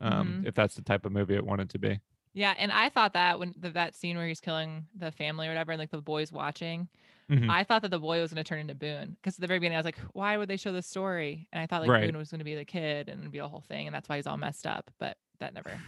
um 0.00 0.40
Mhm. 0.42 0.48
if 0.48 0.54
that's 0.54 0.74
the 0.74 0.82
type 0.82 1.06
of 1.06 1.12
movie 1.12 1.34
it 1.36 1.44
wanted 1.46 1.70
to 1.70 1.78
be 1.78 2.00
Yeah, 2.38 2.54
and 2.56 2.70
I 2.70 2.88
thought 2.88 3.14
that 3.14 3.38
when 3.40 3.52
the, 3.58 3.70
that 3.70 3.96
scene 3.96 4.16
where 4.16 4.28
he's 4.28 4.40
killing 4.40 4.86
the 4.96 5.10
family 5.10 5.46
or 5.48 5.50
whatever, 5.50 5.72
and 5.72 5.78
like 5.80 5.90
the 5.90 6.00
boys 6.00 6.30
watching, 6.30 6.88
Mhm. 7.28 7.50
I 7.50 7.62
thought 7.64 7.82
that 7.82 7.90
the 7.90 7.98
boy 7.98 8.20
was 8.20 8.32
going 8.32 8.42
to 8.42 8.48
turn 8.48 8.60
into 8.60 8.74
Boone 8.74 9.16
because 9.20 9.34
at 9.34 9.40
the 9.42 9.46
very 9.48 9.58
beginning 9.58 9.76
I 9.76 9.80
was 9.80 9.84
like, 9.84 9.98
why 10.14 10.36
would 10.38 10.48
they 10.48 10.56
show 10.56 10.72
this 10.72 10.86
story? 10.86 11.46
And 11.52 11.60
I 11.60 11.66
thought 11.66 11.82
like 11.82 11.90
Right. 11.90 12.06
Boone 12.06 12.16
was 12.16 12.30
going 12.30 12.38
to 12.38 12.44
be 12.44 12.54
the 12.54 12.64
kid 12.64 13.08
and 13.10 13.30
be 13.30 13.38
a 13.38 13.48
whole 13.48 13.60
thing, 13.68 13.86
and 13.86 13.94
that's 13.94 14.08
why 14.08 14.16
he's 14.16 14.26
all 14.26 14.36
messed 14.38 14.66
up. 14.66 14.90
But 14.98 15.18
that 15.40 15.52
never 15.52 15.78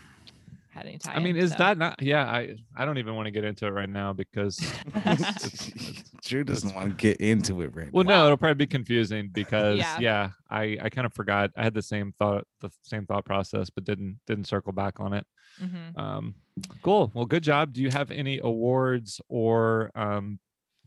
had 0.71 0.87
any 0.87 0.99
time. 0.99 1.16
I 1.16 1.21
mean, 1.21 1.37
is 1.37 1.55
that 1.57 1.79
not? 1.79 2.01
Yeah, 2.01 2.25
I 2.25 2.57
I 2.77 2.85
don't 2.85 2.99
even 2.99 3.14
want 3.16 3.27
to 3.27 3.31
get 3.31 3.45
into 3.45 3.66
it 3.66 3.71
right 3.71 3.89
now 3.89 4.12
because. 4.12 4.59
it's- 4.61 5.21
it's- 5.21 5.68
it's- 5.68 6.05
Drew 6.23 6.45
doesn't 6.45 6.75
want 6.75 6.91
to 6.91 6.95
get 6.95 7.16
into 7.21 7.61
it 7.62 7.75
right 7.75 7.93
well, 7.93 8.05
now. 8.05 8.21
no, 8.21 8.25
it'll 8.27 8.37
probably 8.37 8.55
be 8.55 8.66
confusing 8.68 9.31
because 9.33 9.79
Yeah. 9.79 9.99
yeah, 9.99 10.31
I 10.49 10.79
I 10.83 10.89
kind 10.91 11.07
of 11.07 11.12
forgot. 11.12 11.51
I 11.57 11.64
had 11.64 11.75
the 11.75 11.83
same 11.83 12.12
thought, 12.18 12.47
the 12.61 12.71
same 12.83 13.05
thought 13.07 13.25
process, 13.25 13.68
but 13.71 13.85
didn't 13.85 14.21
didn't 14.27 14.45
circle 14.45 14.73
back 14.73 15.01
on 15.01 15.12
it. 15.14 15.27
Mhm. 15.61 15.99
Um, 15.99 16.35
cool. 16.83 17.11
Well, 17.14 17.25
good 17.27 17.43
job. 17.43 17.73
Do 17.73 17.83
you 17.83 17.91
have 17.91 18.11
any 18.11 18.39
awards 18.39 19.21
or 19.29 19.91
um, 19.97 20.39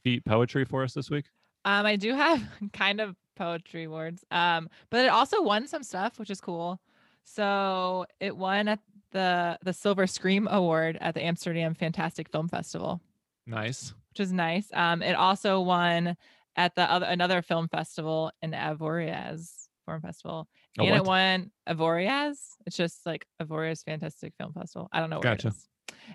beat 0.03 0.23
poetry 0.23 0.63
for 0.65 0.83
us 0.83 0.93
this 0.93 1.09
week? 1.09 1.25
Um, 1.65 1.85
I 1.85 1.95
do 1.97 2.13
have 2.13 2.41
kind 2.73 3.01
of 3.01 3.15
poetry 3.35 3.85
awards. 3.85 4.23
Um, 4.31 4.69
but 4.91 5.03
it 5.03 5.09
also 5.09 5.41
won 5.41 5.67
some 5.67 5.83
stuff, 5.83 6.19
which 6.19 6.29
is 6.29 6.39
cool. 6.39 6.79
So 7.23 8.05
it 8.19 8.35
won 8.37 8.67
at 8.67 8.79
the 9.13 9.57
the 9.63 9.71
Silver 9.73 10.05
Scream 10.07 10.47
Award 10.51 10.97
at 10.99 11.13
the 11.15 11.23
Amsterdam 11.23 11.73
Fantastic 11.73 12.29
Film 12.29 12.49
Festival, 12.49 13.01
Nice. 13.47 13.93
which 14.11 14.19
is 14.19 14.33
nice. 14.33 14.67
Um, 14.73 15.01
it 15.01 15.13
also 15.13 15.61
won 15.61 16.17
at 16.55 16.75
the 16.75 16.83
other 16.91 17.05
another 17.05 17.41
film 17.41 17.67
festival 17.69 18.31
in 18.41 18.51
Avoriaz 18.51 19.67
Film 19.85 20.01
Festival, 20.01 20.47
and 20.77 20.89
it 20.95 21.03
won 21.03 21.51
Avoriaz. 21.67 22.37
It's 22.65 22.75
just 22.75 23.05
like 23.05 23.25
Avoriaz 23.41 23.83
Fantastic 23.85 24.33
Film 24.37 24.53
Festival. 24.53 24.89
I 24.91 24.99
don't 24.99 25.09
know 25.09 25.17
where 25.17 25.35
Gotcha. 25.35 25.47
it 25.47 25.53
is. 25.53 25.67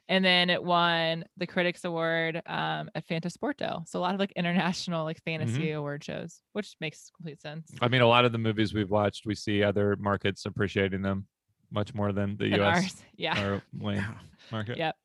And 0.09 0.23
then 0.23 0.51
it 0.51 0.63
won 0.63 1.25
the 1.39 1.47
Critics 1.47 1.85
Award 1.85 2.43
um, 2.47 2.91
at 2.95 3.07
Fantasporto. 3.09 3.89
So 3.89 3.99
a 3.99 4.03
lot 4.03 4.13
of 4.13 4.21
like 4.21 4.33
international 4.33 5.05
like 5.05 5.23
fantasy 5.25 5.71
award 5.71 6.05
shows, 6.05 6.43
which 6.53 6.75
makes 6.79 7.11
complete 7.17 7.41
sense. 7.41 7.71
I 7.81 7.89
mean, 7.89 8.03
a 8.03 8.07
lot 8.07 8.27
of 8.27 8.33
the 8.33 8.39
movies 8.39 8.75
we've 8.75 8.91
watched, 8.91 9.25
we 9.25 9.35
see 9.35 9.63
other 9.63 9.97
markets 9.99 10.45
appreciating 10.45 11.01
them 11.01 11.27
much 11.71 11.95
more 11.95 12.13
than 12.13 12.37
the 12.37 12.51
Than 12.51 12.61
U.S. 12.61 12.77
ours. 12.85 12.97
Yeah. 13.17 13.43
or 13.43 13.63
lane 13.79 14.05
market. 14.53 14.79
Yep. 14.79 14.97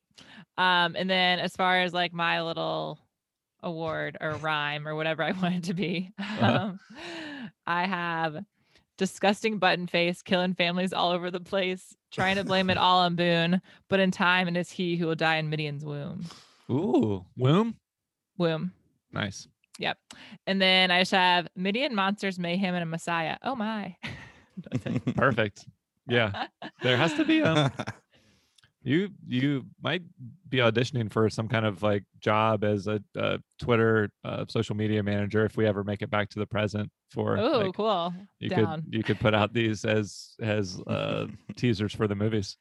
Um, 0.56 0.94
and 0.96 1.10
then 1.10 1.40
as 1.40 1.54
far 1.56 1.80
as 1.80 1.92
like 1.92 2.12
my 2.12 2.42
little 2.42 2.98
award 3.62 4.16
or 4.20 4.32
rhyme 4.36 4.86
or 4.86 4.94
whatever 4.94 5.22
I 5.22 5.32
want 5.42 5.54
it 5.56 5.64
to 5.64 5.74
be, 5.74 6.12
Uh-huh. 6.18 6.46
um, 6.46 6.80
I 7.66 7.86
have 7.86 8.44
disgusting 8.96 9.58
button 9.58 9.88
face 9.88 10.22
killing 10.22 10.54
families 10.54 10.92
all 10.92 11.10
over 11.10 11.30
the 11.32 11.40
place, 11.40 11.96
trying 12.12 12.36
to 12.36 12.44
blame 12.44 12.70
it 12.70 12.78
all 12.78 13.00
on 13.00 13.16
Boone, 13.16 13.60
but 13.88 13.98
in 14.00 14.10
time 14.12 14.46
it 14.46 14.56
is 14.56 14.70
he 14.70 14.96
who 14.96 15.06
will 15.08 15.16
die 15.16 15.36
in 15.36 15.50
Midian's 15.50 15.84
womb. 15.84 16.24
Ooh, 16.70 17.24
womb. 17.36 17.74
Womb. 18.38 18.72
Nice. 19.12 19.48
Yep. 19.80 19.98
And 20.46 20.62
then 20.62 20.92
I 20.92 21.00
just 21.00 21.10
have 21.10 21.48
Midian 21.56 21.94
monsters, 21.96 22.38
mayhem, 22.38 22.74
and 22.74 22.82
a 22.84 22.86
messiah. 22.86 23.36
Oh 23.42 23.56
my. 23.56 23.96
Perfect. 25.16 25.66
Yeah. 26.06 26.46
There 26.82 26.96
has 26.96 27.14
to 27.14 27.24
be 27.24 27.42
um 27.42 27.70
you 28.82 29.08
you 29.26 29.64
might 29.82 30.02
be 30.48 30.58
auditioning 30.58 31.10
for 31.10 31.30
some 31.30 31.48
kind 31.48 31.64
of 31.64 31.82
like 31.82 32.04
job 32.20 32.62
as 32.64 32.86
a, 32.86 33.00
uh 33.18 33.38
Twitter 33.58 34.10
uh, 34.24 34.44
social 34.48 34.76
media 34.76 35.02
manager 35.02 35.44
if 35.46 35.56
we 35.56 35.66
ever 35.66 35.82
make 35.84 36.02
it 36.02 36.10
back 36.10 36.28
to 36.30 36.38
the 36.38 36.46
present 36.46 36.90
for 37.10 37.38
Oh, 37.38 37.58
like, 37.60 37.74
cool. 37.74 38.12
you 38.40 38.50
Down. 38.50 38.82
could 38.82 38.94
you 38.94 39.02
could 39.02 39.18
put 39.20 39.34
out 39.34 39.54
these 39.54 39.84
as 39.84 40.34
as 40.40 40.80
uh 40.86 41.26
teasers 41.56 41.94
for 41.94 42.06
the 42.06 42.14
movies. 42.14 42.56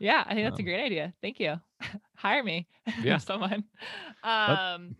Yeah, 0.00 0.22
I 0.26 0.34
think 0.34 0.46
that's 0.46 0.58
a 0.60 0.62
Um, 0.62 0.66
great 0.66 0.84
idea. 0.84 1.12
Thank 1.20 1.40
you. 1.40 1.60
Hire 2.16 2.42
me. 2.44 2.66
Yeah. 3.02 3.18
Someone. 3.18 3.64
Um 4.22 4.96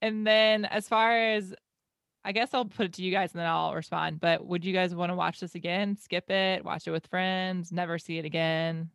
and 0.00 0.26
then 0.26 0.64
as 0.66 0.86
far 0.88 1.16
as 1.18 1.54
I 2.24 2.32
guess 2.32 2.54
I'll 2.54 2.64
put 2.64 2.86
it 2.86 2.92
to 2.94 3.02
you 3.02 3.12
guys 3.12 3.32
and 3.32 3.40
then 3.40 3.46
I'll 3.46 3.74
respond. 3.74 4.20
But 4.20 4.46
would 4.46 4.64
you 4.64 4.72
guys 4.72 4.94
want 4.94 5.10
to 5.10 5.16
watch 5.16 5.40
this 5.40 5.54
again? 5.54 5.96
Skip 5.96 6.30
it, 6.30 6.64
watch 6.64 6.86
it 6.86 6.90
with 6.90 7.06
friends, 7.08 7.70
never 7.70 7.98
see 7.98 8.18
it 8.18 8.24
again? 8.24 8.90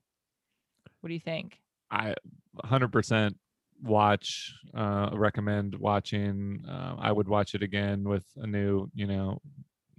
What 1.01 1.09
do 1.09 1.13
you 1.13 1.19
think? 1.19 1.59
I 1.91 2.15
100% 2.63 3.36
watch 3.82 4.53
uh 4.73 5.09
recommend 5.13 5.73
watching 5.75 6.61
uh, 6.67 6.95
I 6.99 7.13
would 7.13 7.30
watch 7.30 7.55
it 7.55 7.63
again 7.63 8.03
with 8.03 8.25
a 8.36 8.45
new, 8.45 8.89
you 8.93 9.07
know, 9.07 9.39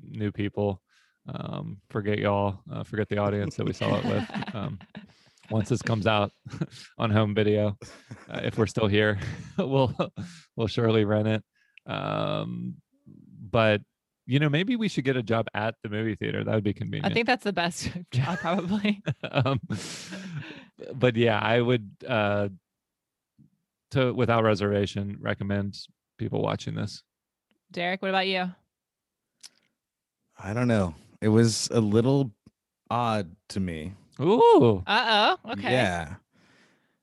new 0.03 0.31
people. 0.31 0.83
Um 1.33 1.79
forget 1.89 2.19
y'all, 2.19 2.61
uh, 2.71 2.85
forget 2.85 3.09
the 3.09 3.19
audience 3.19 3.57
that 3.57 3.65
we 3.65 3.73
saw 3.73 3.97
it 3.99 4.05
with. 4.05 4.55
Um 4.55 4.79
once 5.51 5.69
this 5.69 5.83
comes 5.83 6.07
out 6.07 6.31
on 6.99 7.11
home 7.11 7.35
video, 7.35 7.77
uh, 8.29 8.41
if 8.45 8.57
we're 8.59 8.67
still 8.67 8.87
here, 8.87 9.19
we'll 9.59 9.95
we'll 10.57 10.67
surely 10.67 11.05
rent 11.05 11.29
it. 11.29 11.45
Um 11.87 12.75
but 13.51 13.83
you 14.27 14.39
know, 14.39 14.49
maybe 14.49 14.77
we 14.77 14.87
should 14.87 15.05
get 15.05 15.17
a 15.17 15.25
job 15.25 15.49
at 15.55 15.75
the 15.83 15.89
movie 15.89 16.15
theater. 16.15 16.45
That 16.45 16.55
would 16.55 16.63
be 16.63 16.73
convenient. 16.73 17.11
I 17.11 17.13
think 17.13 17.27
that's 17.27 17.43
the 17.43 17.53
best 17.53 17.91
job 18.13 18.39
probably. 18.39 19.03
um, 19.31 19.61
but 20.95 21.17
yeah, 21.17 21.39
I 21.39 21.61
would 21.61 21.91
uh, 22.07 22.49
to 23.93 24.13
without 24.13 24.45
reservation 24.45 25.17
recommend 25.21 25.77
people 26.19 26.43
watching 26.43 26.75
this. 26.75 27.03
Derek, 27.73 28.03
what 28.03 28.09
about 28.09 28.29
you? 28.29 28.51
I 30.39 30.53
don't 30.53 30.69
know. 30.69 30.95
It 31.21 31.29
was 31.29 31.69
a 31.73 31.81
little 31.81 32.31
odd 32.89 33.35
to 33.51 33.61
me. 33.61 33.95
Ooh. 34.21 34.83
Uh 34.87 35.37
oh. 35.45 35.53
Okay. 35.53 35.73
Yeah. 35.73 36.15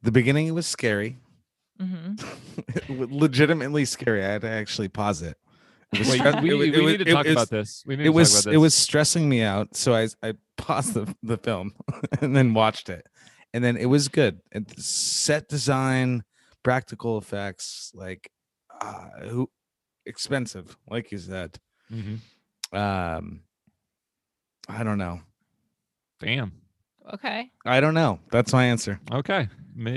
The 0.02 0.12
beginning 0.12 0.54
was 0.54 0.66
scary. 0.66 1.18
Mm-hmm. 1.82 3.14
legitimately 3.14 3.86
scary. 3.86 4.24
I 4.24 4.30
had 4.30 4.42
to 4.42 4.50
actually 4.50 4.88
pause 4.88 5.22
it. 5.22 5.38
It 5.94 6.00
was 6.00 6.10
Wait, 6.10 6.22
stre- 6.22 6.42
we, 6.42 6.50
it 6.50 6.54
wa- 6.54 6.60
we 6.60 6.68
it 6.74 6.82
was- 6.84 6.92
need 6.98 7.06
to 7.06 7.14
talk 7.14 7.24
was- 7.26 7.32
about 7.34 7.50
this. 7.50 7.84
We 7.86 7.96
need 7.96 8.04
It 8.04 8.06
to 8.06 8.12
was 8.12 8.34
talk 8.34 8.44
about 8.44 8.54
it 8.54 8.58
was 8.58 8.76
stressing 8.76 9.28
me 9.30 9.42
out, 9.42 9.76
so 9.76 9.94
I 9.96 10.08
I 10.22 10.34
paused 10.58 10.94
the, 10.94 11.16
the 11.24 11.38
film 11.38 11.74
and 12.22 12.36
then 12.36 12.54
watched 12.54 12.90
it, 12.90 13.06
and 13.54 13.64
then 13.64 13.78
it 13.78 13.86
was 13.86 14.08
good. 14.10 14.40
And 14.52 14.68
set 14.78 15.48
design, 15.48 16.24
practical 16.64 17.18
effects, 17.18 17.92
like 17.96 18.30
uh, 18.82 19.08
who 19.30 19.50
expensive, 20.06 20.78
like 20.90 21.12
you 21.12 21.18
said. 21.20 21.58
Mhm. 21.92 22.20
Um, 22.74 23.42
I 24.68 24.84
don't 24.84 24.98
know. 24.98 25.22
Damn. 26.20 26.52
Okay. 27.14 27.50
I 27.66 27.80
don't 27.80 27.94
know. 27.94 28.20
That's 28.32 28.52
my 28.52 28.66
answer. 28.66 29.00
Okay. 29.14 29.48
Ma- 29.74 29.92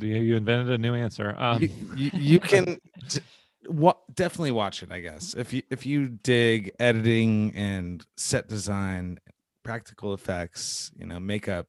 You 0.00 0.16
you 0.16 0.36
invented 0.36 0.70
a 0.70 0.78
new 0.78 0.94
answer. 0.94 1.34
Um, 1.36 1.60
you, 1.62 1.70
you, 1.96 2.10
you 2.14 2.40
can 2.40 2.80
t- 3.68 3.72
wa- 3.74 3.94
definitely 4.14 4.50
watch 4.52 4.82
it 4.82 4.90
i 4.92 5.00
guess 5.00 5.34
if 5.34 5.52
you 5.52 5.62
if 5.70 5.84
you 5.86 6.08
dig 6.08 6.72
editing 6.80 7.52
and 7.54 8.04
set 8.16 8.48
design 8.48 9.18
practical 9.62 10.14
effects 10.14 10.90
you 10.96 11.06
know 11.06 11.20
makeup 11.20 11.66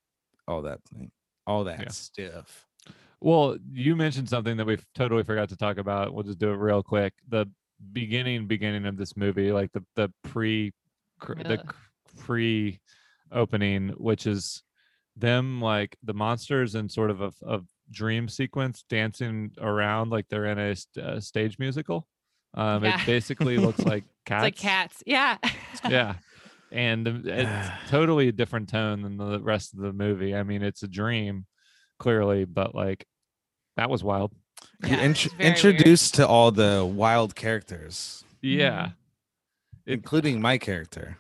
all 0.48 0.62
that 0.62 0.80
thing 0.86 1.12
all 1.46 1.64
that 1.66 1.80
Yeah. 1.82 1.90
stuff 1.90 2.66
Well, 3.22 3.58
you 3.74 3.98
mentioned 3.98 4.30
something 4.30 4.56
that 4.58 4.66
we 4.66 4.78
totally 4.96 5.24
forgot 5.24 5.50
to 5.50 5.58
talk 5.58 5.78
about. 5.78 6.14
We'll 6.14 6.24
just 6.24 6.40
do 6.40 6.52
it 6.52 6.56
real 6.56 6.82
quick. 6.82 7.14
The 7.28 7.48
beginning, 7.92 8.48
beginning 8.48 8.86
of 8.86 8.96
this 8.96 9.18
movie, 9.18 9.52
like 9.52 9.74
the 9.74 9.84
the 9.98 10.10
pre, 10.24 10.72
cr- 11.20 11.34
the 11.34 11.60
Ugh. 11.60 11.76
pre 12.18 12.80
opening, 13.34 13.90
which 13.98 14.26
is 14.26 14.64
them 15.18 15.60
like 15.60 15.98
the 16.02 16.14
monsters 16.14 16.76
and 16.76 16.90
sort 16.90 17.12
of 17.12 17.20
a, 17.20 17.34
a 17.46 17.60
dream 17.92 18.28
sequence 18.28 18.84
dancing 18.90 19.52
around 19.60 20.10
like 20.12 20.28
they're 20.30 20.46
in 20.46 20.60
a 20.60 20.76
st- 20.76 21.06
uh, 21.06 21.20
stage 21.20 21.58
musical. 21.60 22.08
Um, 22.56 22.84
Yeah. 22.84 23.00
It 23.02 23.06
basically 23.06 23.58
looks 23.66 23.80
like 23.80 24.04
cats. 24.26 24.46
It's 24.48 24.56
like 24.56 24.56
cats. 24.58 25.04
Yeah. 25.06 25.38
yeah 25.90 26.16
and 26.72 27.08
um, 27.08 27.24
it's 27.26 27.70
totally 27.90 28.28
a 28.28 28.32
different 28.32 28.70
tone 28.70 29.02
than 29.02 29.18
the 29.18 29.40
rest 29.40 29.74
of 29.74 29.80
the 29.80 29.92
movie 29.92 30.36
i 30.36 30.44
mean 30.44 30.62
it's 30.62 30.84
a 30.84 30.88
dream 30.88 31.48
clearly 31.98 32.46
but 32.46 32.76
like 32.76 33.08
that 33.76 33.90
was 33.90 34.04
wild 34.04 34.32
You're 34.84 34.92
Yeah, 35.00 35.06
int- 35.06 35.26
it's 35.26 35.34
very 35.34 35.46
weird. 35.50 35.56
introduced 35.66 36.14
to 36.16 36.28
all 36.28 36.52
the 36.52 36.86
wild 36.88 37.34
characters 37.34 38.24
yeah 38.44 38.90
It- 39.88 39.94
including 39.94 40.42
my 40.42 40.60
character 40.60 41.18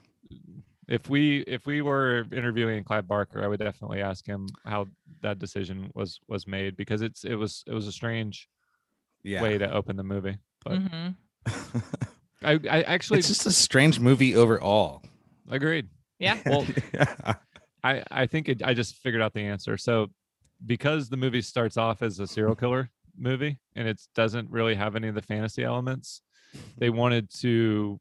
if 0.89 1.07
we 1.07 1.39
if 1.41 1.65
we 1.65 1.81
were 1.81 2.25
interviewing 2.33 2.83
Clive 2.83 3.07
barker 3.07 3.43
i 3.43 3.47
would 3.47 3.59
definitely 3.59 4.01
ask 4.01 4.25
him 4.25 4.47
how 4.65 4.87
that 5.21 5.39
decision 5.39 5.91
was 5.95 6.19
was 6.27 6.47
made 6.47 6.75
because 6.75 7.01
it's 7.01 7.23
it 7.23 7.35
was 7.35 7.63
it 7.67 7.73
was 7.73 7.87
a 7.87 7.91
strange 7.91 8.49
yeah 9.23 9.41
way 9.41 9.57
to 9.57 9.71
open 9.71 9.95
the 9.95 10.03
movie 10.03 10.37
but 10.65 10.79
hmm 10.79 11.09
i 12.43 12.59
i 12.69 12.81
actually 12.83 13.19
it's 13.19 13.27
just 13.27 13.45
a 13.45 13.51
strange 13.51 13.99
movie 13.99 14.35
overall 14.35 15.03
agreed 15.49 15.87
Yeah. 16.19 16.37
Well, 16.45 16.65
Yeah. 16.93 17.35
I 17.83 18.03
I 18.11 18.25
think 18.27 18.49
it, 18.49 18.61
I 18.63 18.73
just 18.73 18.95
figured 18.95 19.21
out 19.21 19.33
the 19.33 19.41
answer. 19.41 19.77
So 19.77 20.07
because 20.65 21.07
the 21.09 21.15
movie 21.17 21.41
starts 21.41 21.77
off 21.77 22.01
as 22.01 22.19
a 22.19 22.27
serial 22.27 22.55
killer 22.55 22.89
movie 23.17 23.57
and 23.75 23.87
it 23.87 24.01
doesn't 24.15 24.49
really 24.51 24.75
have 24.75 24.95
any 24.97 25.07
of 25.07 25.15
the 25.15 25.21
fantasy 25.21 25.63
elements, 25.63 26.21
they 26.77 26.89
wanted 26.89 27.29
to, 27.39 27.99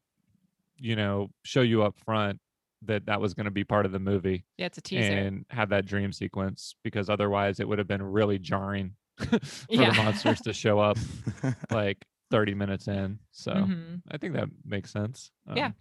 you 0.77 0.95
know, 0.97 1.29
show 1.43 1.61
you 1.61 1.81
up 1.83 1.95
front 2.05 2.39
that 2.83 3.05
that 3.07 3.19
was 3.19 3.33
going 3.33 3.45
to 3.45 3.51
be 3.51 3.63
part 3.63 3.85
of 3.85 3.91
the 3.91 3.99
movie 3.99 4.45
Yeah. 4.57 4.67
It's 4.67 4.77
a 4.77 4.81
teaser. 4.81 5.11
and 5.11 5.45
have 5.49 5.69
that 5.69 5.85
dream 5.85 6.11
sequence 6.13 6.75
because 6.83 7.09
otherwise 7.09 7.59
it 7.59 7.67
would 7.67 7.77
have 7.77 7.87
been 7.87 8.01
really 8.03 8.39
jarring 8.39 8.95
for 9.17 9.39
Yeah. 9.69 9.89
the 9.91 9.97
monsters 10.03 10.39
to 10.41 10.53
show 10.53 10.79
up 10.79 10.97
like 11.71 12.05
30 12.31 12.53
minutes 12.55 12.87
in. 12.87 13.19
So 13.31 13.51
Mhm. 13.51 14.01
I 14.09 14.17
think 14.17 14.33
that 14.33 14.47
makes 14.63 14.91
sense. 14.91 15.31
Yeah. 15.53 15.67
Um, 15.67 15.73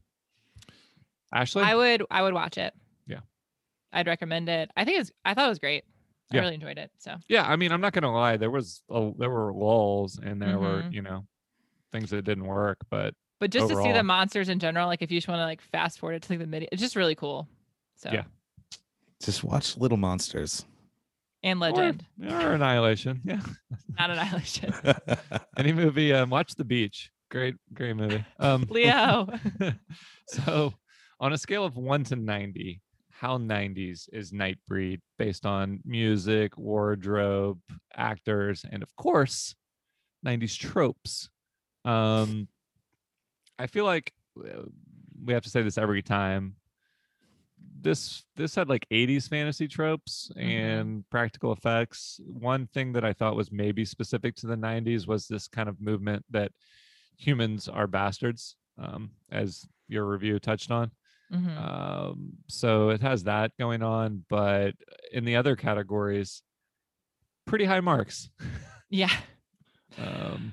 Ashley, 1.32 1.62
I 1.62 1.74
would. 1.74 2.03
I 2.11 2.22
would 2.22 2.32
watch 2.34 2.57
it. 2.59 2.72
Yeah. 3.07 3.20
I'd 3.92 4.07
recommend 4.07 4.49
it. 4.49 4.70
I 4.76 4.84
think 4.84 5.01
it's. 5.01 5.12
I 5.24 5.34
thought 5.34 5.46
it 5.46 5.51
was 5.51 5.59
great. 5.59 5.84
I 6.32 6.38
really 6.38 6.55
enjoyed 6.55 6.76
it. 6.78 6.90
So. 6.99 7.14
yeah 7.28 7.42
i 7.49 7.57
mean 7.57 7.72
i'm 7.72 7.80
not 7.80 7.94
gonna 7.94 8.12
lie 8.12 8.36
there 8.36 8.51
was 8.51 8.82
a, 8.90 9.12
there 9.18 9.30
were 9.30 9.51
lulls 9.55 10.18
and 10.22 10.42
there 10.42 10.59
were 10.59 10.82
Mhm. 10.82 10.92
you 10.92 11.01
know 11.01 11.24
things 11.90 12.11
that 12.11 12.20
didn't 12.26 12.44
work 12.44 12.76
but 12.90 13.14
But 13.41 13.51
just 13.51 13.68
to 13.68 13.76
see 13.82 13.93
the 13.93 14.03
monsters 14.03 14.49
in 14.49 14.59
general, 14.59 14.86
like 14.89 15.01
if 15.03 15.11
you 15.12 15.18
just 15.18 15.28
want 15.28 15.39
to 15.41 15.45
like 15.45 15.61
fast 15.61 15.99
forward 16.01 16.14
it 16.14 16.22
to 16.22 16.32
like 16.32 16.41
the 16.41 16.47
mid, 16.47 16.68
it's 16.72 16.82
just 16.82 16.97
really 16.97 17.14
cool. 17.14 17.47
So. 17.97 18.11
Yeah. 18.12 18.24
just 19.22 19.43
watch 19.45 19.76
little 19.76 19.97
monsters 19.97 20.64
And 21.43 21.59
or, 21.59 21.70
Legend, 21.70 22.05
or 22.22 22.53
annihilation 22.53 23.20
yeah 23.24 23.41
not 23.99 24.11
Annihilation. 24.11 24.72
any 25.57 25.72
movie 25.72 26.12
um 26.12 26.30
watch 26.30 26.55
the 26.55 26.64
beach 26.64 27.11
great 27.30 27.57
great 27.74 27.97
movie 27.97 28.24
um 28.39 28.66
Leo. 28.70 29.28
so 30.28 30.72
on 31.20 31.32
a 31.32 31.39
scale 31.39 31.64
of 31.64 31.76
1 31.76 32.05
to 32.05 32.16
90 32.16 32.80
how 33.11 33.36
90s 33.39 34.09
is 34.12 34.30
nightbreed 34.32 35.01
based 35.18 35.45
on 35.45 35.80
music 35.84 36.57
wardrobe 36.57 37.59
actors 37.97 38.64
and 38.70 38.82
of 38.84 38.95
course 38.95 39.57
90s 40.24 40.57
tropes 40.57 41.30
um 41.84 42.47
i 43.59 43.66
feel 43.66 43.84
like 43.84 44.12
uh, 44.38 44.62
we 45.24 45.32
have 45.32 45.42
to 45.42 45.50
say 45.50 45.62
this 45.62 45.78
every 45.78 46.02
time 46.02 46.54
this 47.80 48.24
this 48.36 48.54
had 48.54 48.68
like 48.68 48.86
80s 48.90 49.28
fantasy 49.28 49.68
tropes 49.68 50.30
Mhm. 50.36 50.42
and 50.42 51.11
practical 51.11 51.52
effects 51.52 52.20
one 52.26 52.66
thing 52.68 52.92
that 52.92 53.04
i 53.04 53.12
thought 53.12 53.36
was 53.36 53.52
maybe 53.52 53.84
specific 53.84 54.34
to 54.36 54.46
the 54.46 54.56
90s 54.56 55.06
was 55.06 55.26
this 55.28 55.48
kind 55.48 55.68
of 55.68 55.80
movement 55.80 56.24
that 56.30 56.52
humans 57.16 57.68
are 57.68 57.86
bastards 57.86 58.56
um, 58.78 59.11
as 59.30 59.66
your 59.88 60.06
review 60.06 60.38
touched 60.38 60.70
on 60.70 60.90
Mhm. 61.32 61.56
um, 61.59 62.32
so 62.48 62.90
it 62.90 63.00
has 63.02 63.24
that 63.24 63.52
going 63.59 63.82
on 63.82 64.24
but 64.28 64.74
in 65.12 65.24
the 65.24 65.36
other 65.36 65.56
categories 65.56 66.42
pretty 67.44 67.64
high 67.64 67.80
marks 67.80 68.30
yeah. 68.90 69.11
um, 69.98 70.52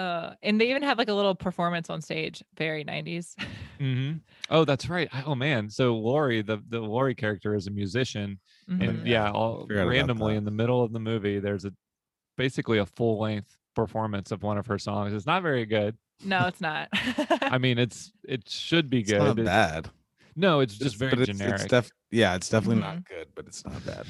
Uh, 0.00 0.34
and 0.42 0.58
they 0.60 0.70
even 0.70 0.82
have 0.82 0.96
like 0.98 1.08
a 1.08 1.12
little 1.14 1.34
performance 1.34 1.90
on 1.90 2.00
stage, 2.00 2.42
very 2.56 2.84
90s. 2.84 3.34
mhm. 3.80 4.20
oh 4.50 4.64
that's 4.64 4.88
right 4.88 5.08
oh 5.26 5.34
man 5.34 5.68
so 5.70 5.94
lori 5.96 6.42
the 6.42 6.58
the 6.68 6.78
lori 6.80 7.14
character 7.14 7.54
is 7.54 7.66
a 7.66 7.70
musician 7.70 8.38
Mhm. 8.68 8.88
and 8.88 9.06
yeah 9.06 9.30
all 9.30 9.66
randomly 9.68 10.36
in 10.36 10.44
the 10.44 10.50
middle 10.50 10.82
of 10.82 10.92
the 10.92 10.98
movie 11.00 11.38
there's 11.38 11.64
a 11.64 11.72
basically 12.36 12.78
a 12.78 12.86
full 12.86 13.18
length 13.20 13.56
performance 13.74 14.32
of 14.32 14.42
one 14.42 14.58
of 14.58 14.66
her 14.66 14.78
songs 14.78 15.12
it's 15.14 15.26
not 15.26 15.42
very 15.42 15.64
good 15.66 15.96
No, 16.24 16.46
it's 16.50 16.60
not. 16.60 16.88
i 17.54 17.56
mean 17.58 17.78
it's 17.84 18.12
it 18.28 18.48
should 18.48 18.90
be 18.90 19.00
it's 19.00 19.10
good 19.12 19.18
not 19.22 19.38
It- 19.38 19.44
bad 19.46 19.88
no 20.36 20.60
it's 20.60 20.74
just 20.76 20.96
It's- 20.96 21.10
very 21.10 21.22
it's, 21.22 21.38
generic 21.38 21.60
it's 21.62 21.70
def- 21.70 21.90
yeah 22.10 22.34
it's 22.36 22.48
definitely 22.50 22.82
Mhm. 22.82 22.88
not 22.94 23.04
good 23.08 23.28
but 23.34 23.46
it's 23.46 23.64
not 23.64 23.80
bad 23.86 24.06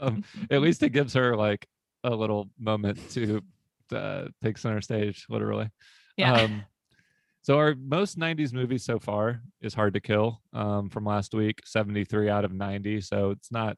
um, 0.00 0.24
at 0.50 0.60
least 0.62 0.82
it 0.82 0.90
gives 0.90 1.12
her 1.14 1.36
like 1.36 1.66
a 2.04 2.14
little 2.14 2.48
moment 2.58 2.98
to 3.10 3.42
uh, 3.92 4.24
take 4.42 4.58
center 4.58 4.80
stage 4.80 5.26
literally. 5.28 5.70
Yeah. 6.16 6.32
um 6.34 6.64
so 7.42 7.58
our 7.58 7.74
most 7.76 8.18
90s 8.18 8.52
movie 8.52 8.78
so 8.78 8.98
far 8.98 9.42
is 9.60 9.74
hard 9.74 9.94
to 9.94 10.00
kill 10.00 10.40
um 10.52 10.88
from 10.88 11.04
last 11.04 11.34
week 11.34 11.60
73 11.64 12.28
out 12.30 12.44
of 12.44 12.52
90 12.52 13.00
so 13.02 13.30
it's 13.30 13.52
not 13.52 13.76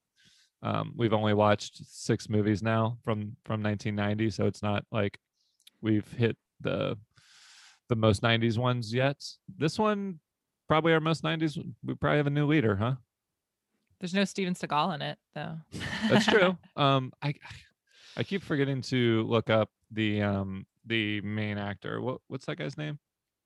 um 0.63 0.93
we've 0.97 1.13
only 1.13 1.35
watched 1.35 1.81
six 1.85 2.29
movies 2.29 2.63
now 2.63 2.97
from 3.05 3.37
from 3.45 3.63
1990 3.63 4.31
so 4.31 4.47
it's 4.47 4.63
not 4.63 4.85
like 4.93 5.19
we've 5.83 6.11
hit 6.13 6.37
the 6.61 6.97
the 7.89 7.97
most 7.97 8.23
90s 8.23 8.59
ones 8.59 8.93
yet. 8.93 9.17
This 9.57 9.79
one 9.79 10.21
probably 10.69 10.93
our 10.93 11.01
most 11.01 11.23
90s 11.25 11.57
we 11.85 11.95
probably 11.95 12.19
have 12.19 12.27
a 12.27 12.31
new 12.31 12.47
leader 12.47 12.77
huh? 12.77 12.95
There's 14.01 14.15
no 14.15 14.25
Steven 14.25 14.55
Seagal 14.55 14.95
in 14.95 15.03
it, 15.03 15.19
though. 15.35 15.57
that's 16.09 16.27
true. 16.27 16.57
Um 16.77 17.13
i 17.23 17.35
i 18.19 18.23
keep 18.23 18.43
forgetting 18.43 18.83
to 18.83 19.23
look 19.25 19.49
up 19.49 19.71
the 19.93 20.21
um 20.23 20.67
the 20.87 21.21
main 21.23 21.57
actor 21.59 22.01
what 22.01 22.21
what's 22.29 22.45
that 22.47 22.57
guy's 22.57 22.77
name 22.77 22.99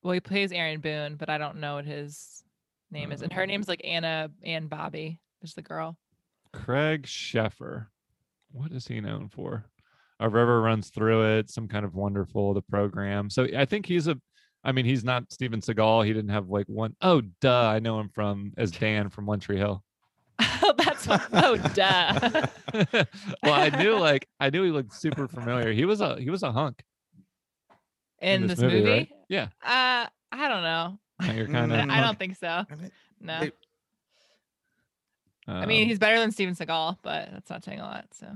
well, 0.05 0.15
he 0.15 0.19
plays 0.19 0.51
Aaron 0.51 0.81
Boone, 0.81 1.15
but 1.15 1.31
I 1.31 1.39
don't 1.39 1.59
know 1.61 1.77
what 1.77 1.85
his 1.85 2.43
name 2.91 3.13
is. 3.13 3.23
And 3.23 3.33
her 3.33 3.43
Uh, 3.43 3.47
name's 3.47 3.69
like 3.69 3.83
Anna 3.85 4.33
Anne 4.43 4.67
Bobby. 4.67 5.21
Is 5.43 5.55
the 5.55 5.63
girl. 5.63 5.97
Craig 6.53 7.05
Sheffer. 7.07 7.87
What 8.51 8.73
is 8.73 8.89
he 8.89 9.01
known 9.01 9.29
for? 9.29 9.65
A 10.19 10.29
river 10.29 10.61
runs 10.61 10.91
through 10.91 11.39
it. 11.39 11.51
Some 11.51 11.69
kind 11.69 11.85
of 11.85 11.95
wonderful 11.95 12.53
the 12.53 12.63
program. 12.63 13.31
So 13.31 13.47
I 13.57 13.65
think 13.65 13.87
he's 13.87 14.09
a. 14.09 14.21
I 14.65 14.73
mean, 14.73 14.85
he's 14.87 15.05
not 15.05 15.31
Steven 15.33 15.61
Seagal. 15.61 16.05
He 16.05 16.13
didn't 16.13 16.31
have 16.31 16.49
like 16.49 16.67
one 16.67 16.97
oh 17.01 17.21
duh. 17.41 17.69
I 17.69 17.79
know 17.79 18.01
him 18.01 18.09
from 18.09 18.55
as 18.57 18.73
Dan 18.73 19.09
from 19.09 19.27
One 19.27 19.39
Tree 19.39 19.59
Hill. 19.59 19.85
That's 20.77 21.07
what, 21.07 21.23
oh 21.33 21.57
duh. 21.75 22.47
well, 23.43 23.53
I 23.55 23.71
knew 23.83 23.99
like 23.99 24.29
I 24.41 24.51
knew 24.51 24.65
he 24.65 24.71
looked 24.71 24.95
super 24.95 25.29
familiar. 25.29 25.73
He 25.73 25.85
was 25.85 26.01
a 26.01 26.19
he 26.21 26.31
was 26.31 26.43
a 26.43 26.53
hunk 26.53 26.83
In, 28.21 28.47
this 28.47 28.59
this, 28.59 28.73
movie? 28.73 28.91
right? 28.91 29.09
Yeah. 29.29 29.49
Uh, 29.65 30.07
I 30.33 30.49
don't 30.49 30.63
know. 30.63 30.99
You're 31.35 31.47
kind 31.49 31.71
Mm. 31.71 31.91
I 31.91 32.01
don't 32.01 32.19
think 32.19 32.37
so. 32.37 32.65
No. 33.21 33.41
They- 33.41 33.53
I 35.49 35.67
mean, 35.67 35.89
he's 35.89 35.99
better 35.99 36.19
than 36.21 36.31
Steven 36.31 36.55
Seagal, 36.55 36.99
but 37.03 37.29
that's 37.33 37.51
not 37.51 37.65
saying 37.65 37.81
a 37.81 37.83
lot. 37.83 38.07
So 38.13 38.29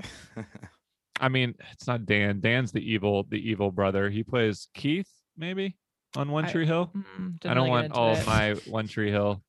I 1.21 1.29
mean, 1.29 1.55
it's 1.73 1.87
not 1.87 2.05
Dan. 2.05 2.41
Dan's 2.41 2.73
the 2.73 2.81
evil, 2.81 3.25
the 3.31 3.39
evil 3.39 3.71
brother. 3.71 4.11
He 4.11 4.23
plays 4.25 4.69
Keith, 4.75 5.09
maybe 5.37 5.77
on 6.17 6.31
One 6.33 6.47
Tree 6.49 6.67
Hill. 6.67 6.91
mm, 6.95 7.37
I 7.45 7.55
don't 7.55 7.57
really 7.59 7.71
want 7.71 7.93
all 7.93 8.15
it. 8.17 8.27
my 8.27 8.55
One 8.67 8.89
Tree 8.89 9.11
Hill 9.11 9.41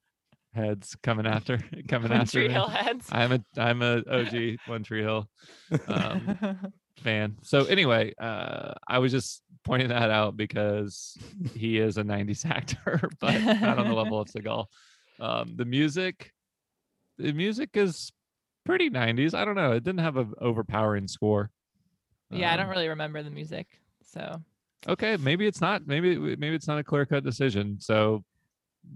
heads 0.58 0.96
coming 1.04 1.26
after 1.26 1.60
coming 1.88 2.12
One 2.12 2.22
after 2.22 2.40
Tree 2.40 2.48
me. 2.48 2.54
Hill 2.54 2.68
heads. 2.68 3.08
I'm 3.12 3.32
a 3.32 3.40
I'm 3.58 3.82
a 3.82 4.04
OG 4.12 4.58
One 4.68 4.84
Tree 4.84 5.02
Hill 5.04 5.30
um, 5.88 6.38
fan. 7.04 7.38
So 7.44 7.66
anyway, 7.66 8.14
uh, 8.20 8.74
I 8.88 9.00
was 9.00 9.12
just 9.12 9.42
pointing 9.64 9.90
that 9.90 10.10
out 10.12 10.36
because 10.36 11.18
he 11.56 11.78
is 11.78 11.98
a 11.98 12.04
'90s 12.04 12.46
actor, 12.46 13.10
but 13.22 13.40
not 13.62 13.78
on 13.80 13.88
the 13.88 13.94
level 13.94 14.20
of 14.20 14.28
Seagal. 14.28 14.66
Um, 15.20 15.54
the 15.56 15.66
music, 15.66 16.32
the 17.18 17.32
music 17.32 17.70
is 17.76 18.12
pretty 18.66 18.90
'90s. 18.90 19.34
I 19.34 19.46
don't 19.46 19.56
know. 19.56 19.72
It 19.74 19.84
didn't 19.84 20.02
have 20.02 20.18
an 20.18 20.34
overpowering 20.42 21.08
score. 21.08 21.52
yeah, 22.32 22.52
I 22.54 22.58
don't 22.58 22.66
Um, 22.66 22.72
really 22.72 22.90
remember 22.90 23.24
the 23.24 23.30
music. 23.32 23.68
So 24.04 24.42
okay 24.88 25.18
maybe 25.18 25.48
it's 25.48 25.60
not 25.60 25.88
maybe 25.88 26.18
maybe 26.38 26.56
it's 26.56 26.68
not 26.68 26.78
a 26.78 26.84
clear 26.84 27.04
cut 27.06 27.24
decision 27.24 27.78
so 27.80 28.24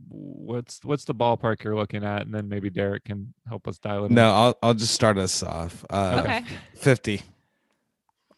what's 0.10 0.80
what's 0.84 1.06
the 1.06 1.16
ballpark 1.16 1.64
you're 1.64 1.76
looking 1.76 2.04
at 2.04 2.24
and 2.24 2.34
then 2.34 2.50
maybe 2.50 2.70
derek 2.70 3.06
can 3.06 3.34
help 3.48 3.68
us 3.68 3.78
dial 3.80 4.06
it 4.06 4.12
no, 4.12 4.32
I'll 4.32 4.58
I'll 4.62 4.74
just 4.74 4.94
start 4.94 5.18
us 5.18 5.42
off. 5.44 5.86
Uh, 5.90 6.22
okay. 6.24 6.44
fifty. 6.76 7.22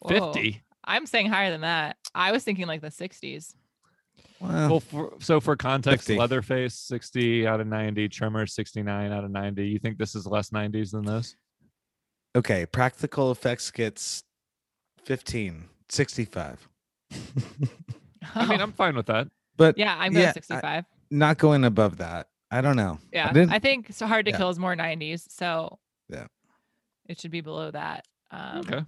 50 0.08 0.62
I'm 0.84 1.06
saying 1.06 1.30
higher 1.30 1.50
than 1.50 1.62
that. 1.62 1.96
I 2.14 2.30
was 2.32 2.44
thinking 2.44 2.66
like 2.66 2.82
the 2.82 2.88
60s. 2.88 3.54
Well, 4.38 4.68
well 4.68 4.80
for, 4.80 5.14
so 5.18 5.40
for 5.40 5.56
context 5.56 6.06
50. 6.08 6.18
leatherface 6.20 6.74
60 6.74 7.46
out 7.46 7.60
of 7.60 7.66
90 7.66 8.08
tremor 8.10 8.46
69 8.46 9.12
out 9.12 9.24
of 9.24 9.30
90 9.30 9.66
you 9.66 9.78
think 9.78 9.96
this 9.96 10.14
is 10.14 10.26
less 10.26 10.50
90s 10.50 10.90
than 10.90 11.04
this 11.06 11.36
okay. 12.36 12.66
Practical 12.66 13.30
effects 13.30 13.70
gets 13.70 14.24
15, 15.04 15.68
65. 15.88 16.68
i 18.34 18.46
mean 18.46 18.60
i'm 18.60 18.72
fine 18.72 18.96
with 18.96 19.06
that 19.06 19.28
But 19.56 19.78
yeah, 19.78 19.96
I'm 19.98 20.12
going 20.12 20.24
yeah, 20.24 20.30
I- 20.30 20.32
65. 20.32 20.84
Not 21.18 21.38
going 21.38 21.64
above 21.64 21.98
that. 21.98 22.28
I 22.50 22.60
don't 22.60 22.76
know. 22.76 22.98
yeah, 23.12 23.32
didn't- 23.32 23.52
I 23.52 23.58
think 23.58 23.92
so. 23.92 24.06
Hard 24.06 24.26
to 24.26 24.30
yeah. 24.32 24.36
Kill 24.38 24.50
is 24.50 24.58
more 24.58 24.76
90s, 24.76 25.26
so 25.30 25.78
Yeah. 26.08 26.26
it 27.08 27.20
should 27.20 27.30
be 27.30 27.40
below 27.40 27.70
that. 27.70 28.04
Um, 28.30 28.58
okay 28.60 28.82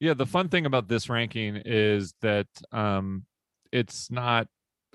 yeah 0.00 0.12
the 0.14 0.26
fun 0.26 0.48
thing 0.48 0.66
about 0.66 0.86
this 0.88 1.08
ranking 1.08 1.56
is 1.64 2.14
that 2.20 2.46
um 2.72 3.24
it's 3.72 4.10
not 4.10 4.46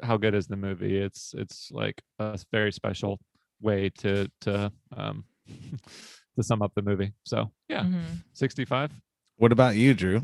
how 0.04 0.18
good 0.18 0.34
is 0.36 0.48
the 0.48 0.56
movie 0.56 0.98
it's 0.98 1.34
it's 1.38 1.70
like 1.72 2.02
a 2.20 2.38
very 2.52 2.72
special 2.72 3.20
way 3.62 3.90
to 3.98 4.30
to 4.42 4.72
um 4.96 5.24
to 6.36 6.44
sum 6.44 6.62
up 6.62 6.74
the 6.76 6.82
movie 6.82 7.12
so 7.24 7.50
yeah 7.70 7.84
mhm. 7.84 8.02
65 8.34 8.92
What 9.38 9.52
about 9.52 9.76
you, 9.76 9.94
Drew? 9.94 10.22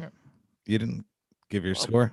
You 0.66 0.78
didn't 0.78 1.05
give 1.49 1.63
your 1.66 1.74
Well, 1.76 1.84
score. 1.84 2.11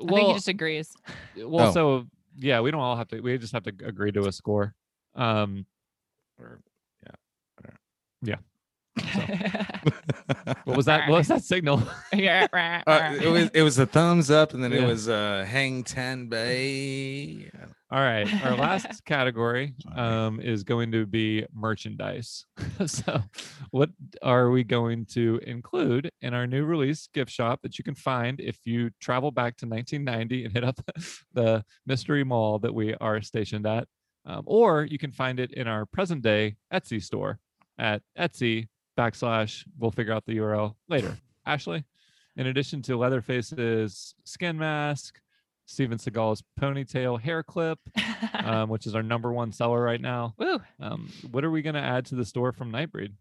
I 0.00 0.06
think 0.06 0.26
he 0.28 0.32
just 0.34 0.48
agrees. 0.48 0.94
well 1.36 1.68
Oh. 1.68 1.72
so 1.72 2.06
yeah 2.40 2.60
we 2.60 2.70
don't 2.70 2.80
all 2.80 2.96
have 2.96 3.08
to 3.08 3.20
we 3.20 3.36
just 3.38 3.52
have 3.52 3.62
to 3.62 3.72
agree 3.84 4.10
to 4.12 4.26
a 4.26 4.32
score 4.32 4.74
um 5.14 5.64
Or- 6.40 6.60
yeah. 7.06 7.70
Yeah. 8.22 8.36
what 10.64 10.76
was 10.76 10.86
that 10.86 11.08
what 11.08 11.18
was 11.18 11.28
that 11.28 11.42
signal 11.44 11.82
yeah, 12.12 12.46
rah, 12.52 12.82
Uh, 12.86 13.16
it 13.20 13.28
was 13.28 13.50
it 13.54 13.62
was 13.62 13.78
a 13.78 13.86
thumbs 13.86 14.30
up, 14.30 14.52
and 14.52 14.62
then 14.62 14.72
it 14.72 14.80
Yeah. 14.80 14.86
was 14.86 15.08
uh, 15.08 15.46
hang 15.48 15.84
ten 15.84 16.26
bay. 16.28 17.50
All 17.92 17.98
right, 17.98 18.28
our 18.44 18.54
last 18.54 19.04
category 19.04 19.74
um, 19.96 20.40
is 20.40 20.62
going 20.62 20.92
to 20.92 21.06
be 21.06 21.44
merchandise. 21.52 22.46
so, 22.86 23.20
what 23.72 23.90
are 24.22 24.50
we 24.50 24.62
going 24.62 25.06
to 25.06 25.40
include 25.44 26.08
in 26.22 26.32
our 26.32 26.46
new 26.46 26.64
release 26.64 27.08
gift 27.12 27.32
shop 27.32 27.62
that 27.62 27.78
you 27.78 27.84
can 27.84 27.96
find 27.96 28.38
if 28.38 28.64
you 28.64 28.90
travel 29.00 29.32
back 29.32 29.56
to 29.56 29.66
1990 29.66 30.44
and 30.44 30.52
hit 30.52 30.62
up 30.62 30.78
the 31.34 31.64
mystery 31.84 32.22
mall 32.22 32.60
that 32.60 32.72
we 32.72 32.94
are 33.00 33.20
stationed 33.22 33.66
at, 33.66 33.88
um, 34.24 34.44
or 34.46 34.84
you 34.84 34.98
can 34.98 35.10
find 35.10 35.40
it 35.40 35.52
in 35.54 35.66
our 35.66 35.84
present 35.84 36.22
day 36.22 36.54
Etsy 36.72 37.02
store 37.02 37.40
at 37.76 38.02
Etsy 38.16 38.68
backslash. 38.96 39.64
We'll 39.80 39.90
figure 39.90 40.12
out 40.12 40.24
the 40.26 40.36
URL 40.36 40.76
later. 40.88 41.18
Ashley, 41.44 41.82
in 42.36 42.46
addition 42.46 42.82
to 42.82 42.96
Leatherface's 42.96 44.14
skin 44.22 44.56
mask. 44.56 45.20
Steven 45.70 45.98
Seagal's 45.98 46.42
ponytail 46.60 47.20
hair 47.20 47.44
clip, 47.44 47.78
um, 48.34 48.68
which 48.68 48.88
is 48.88 48.96
our 48.96 49.04
number 49.04 49.32
one 49.32 49.52
seller 49.52 49.80
right 49.80 50.00
now. 50.00 50.34
Woo. 50.36 50.60
Um, 50.80 51.12
what 51.30 51.44
are 51.44 51.50
we 51.50 51.62
going 51.62 51.76
to 51.76 51.80
add 51.80 52.06
to 52.06 52.16
the 52.16 52.24
store 52.24 52.50
from 52.50 52.72
Nightbreed? 52.72 53.12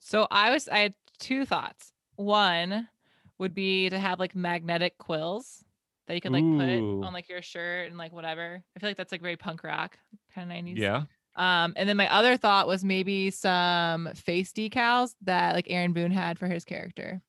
So 0.00 0.26
I 0.30 0.50
was 0.50 0.68
I 0.68 0.78
had 0.78 0.94
two 1.18 1.44
thoughts. 1.44 1.92
One 2.16 2.88
would 3.36 3.54
be 3.54 3.90
to 3.90 3.98
have 3.98 4.18
like 4.18 4.34
magnetic 4.34 4.96
quills 4.96 5.64
that 6.06 6.14
you 6.14 6.22
could 6.22 6.32
like 6.32 6.42
put 6.42 7.06
on 7.06 7.12
like 7.12 7.28
your 7.28 7.42
shirt 7.42 7.88
and 7.88 7.98
like 7.98 8.12
whatever. 8.12 8.62
I 8.74 8.80
feel 8.80 8.88
like 8.88 8.96
that's 8.96 9.12
like 9.12 9.20
very 9.20 9.36
punk 9.36 9.62
rock 9.62 9.98
kind 10.34 10.50
of 10.50 10.56
90s. 10.56 10.78
Yeah. 10.78 11.02
Um, 11.36 11.74
and 11.76 11.86
then 11.86 11.98
my 11.98 12.10
other 12.12 12.38
thought 12.38 12.66
was 12.66 12.82
maybe 12.82 13.30
some 13.30 14.08
face 14.14 14.50
decals 14.52 15.14
that 15.22 15.54
like 15.54 15.66
Aaron 15.68 15.92
Boone 15.92 16.10
had 16.10 16.38
for 16.38 16.46
his 16.46 16.64
character 16.64 17.20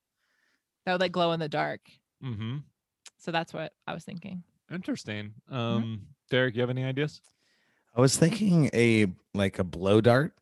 that 0.85 0.93
would 0.93 1.01
like 1.01 1.11
glow 1.11 1.33
in 1.33 1.41
the 1.41 1.49
dark. 1.49 1.81
Mm-hmm. 2.23 2.57
So 3.19 3.31
that's 3.31 3.53
what 3.53 3.73
I 3.85 3.93
was 3.93 4.03
thinking. 4.05 4.43
Interesting. 4.73 5.33
Mm-hmm. 5.51 5.55
Um, 5.55 6.01
Derek, 6.29 6.55
you 6.55 6.61
have 6.61 6.69
any 6.69 6.83
ideas? 6.83 7.21
I 7.95 8.01
was 8.01 8.17
thinking 8.17 8.69
a 8.73 9.07
like 9.33 9.59
a 9.59 9.63
blow 9.63 10.01
dart. 10.01 10.33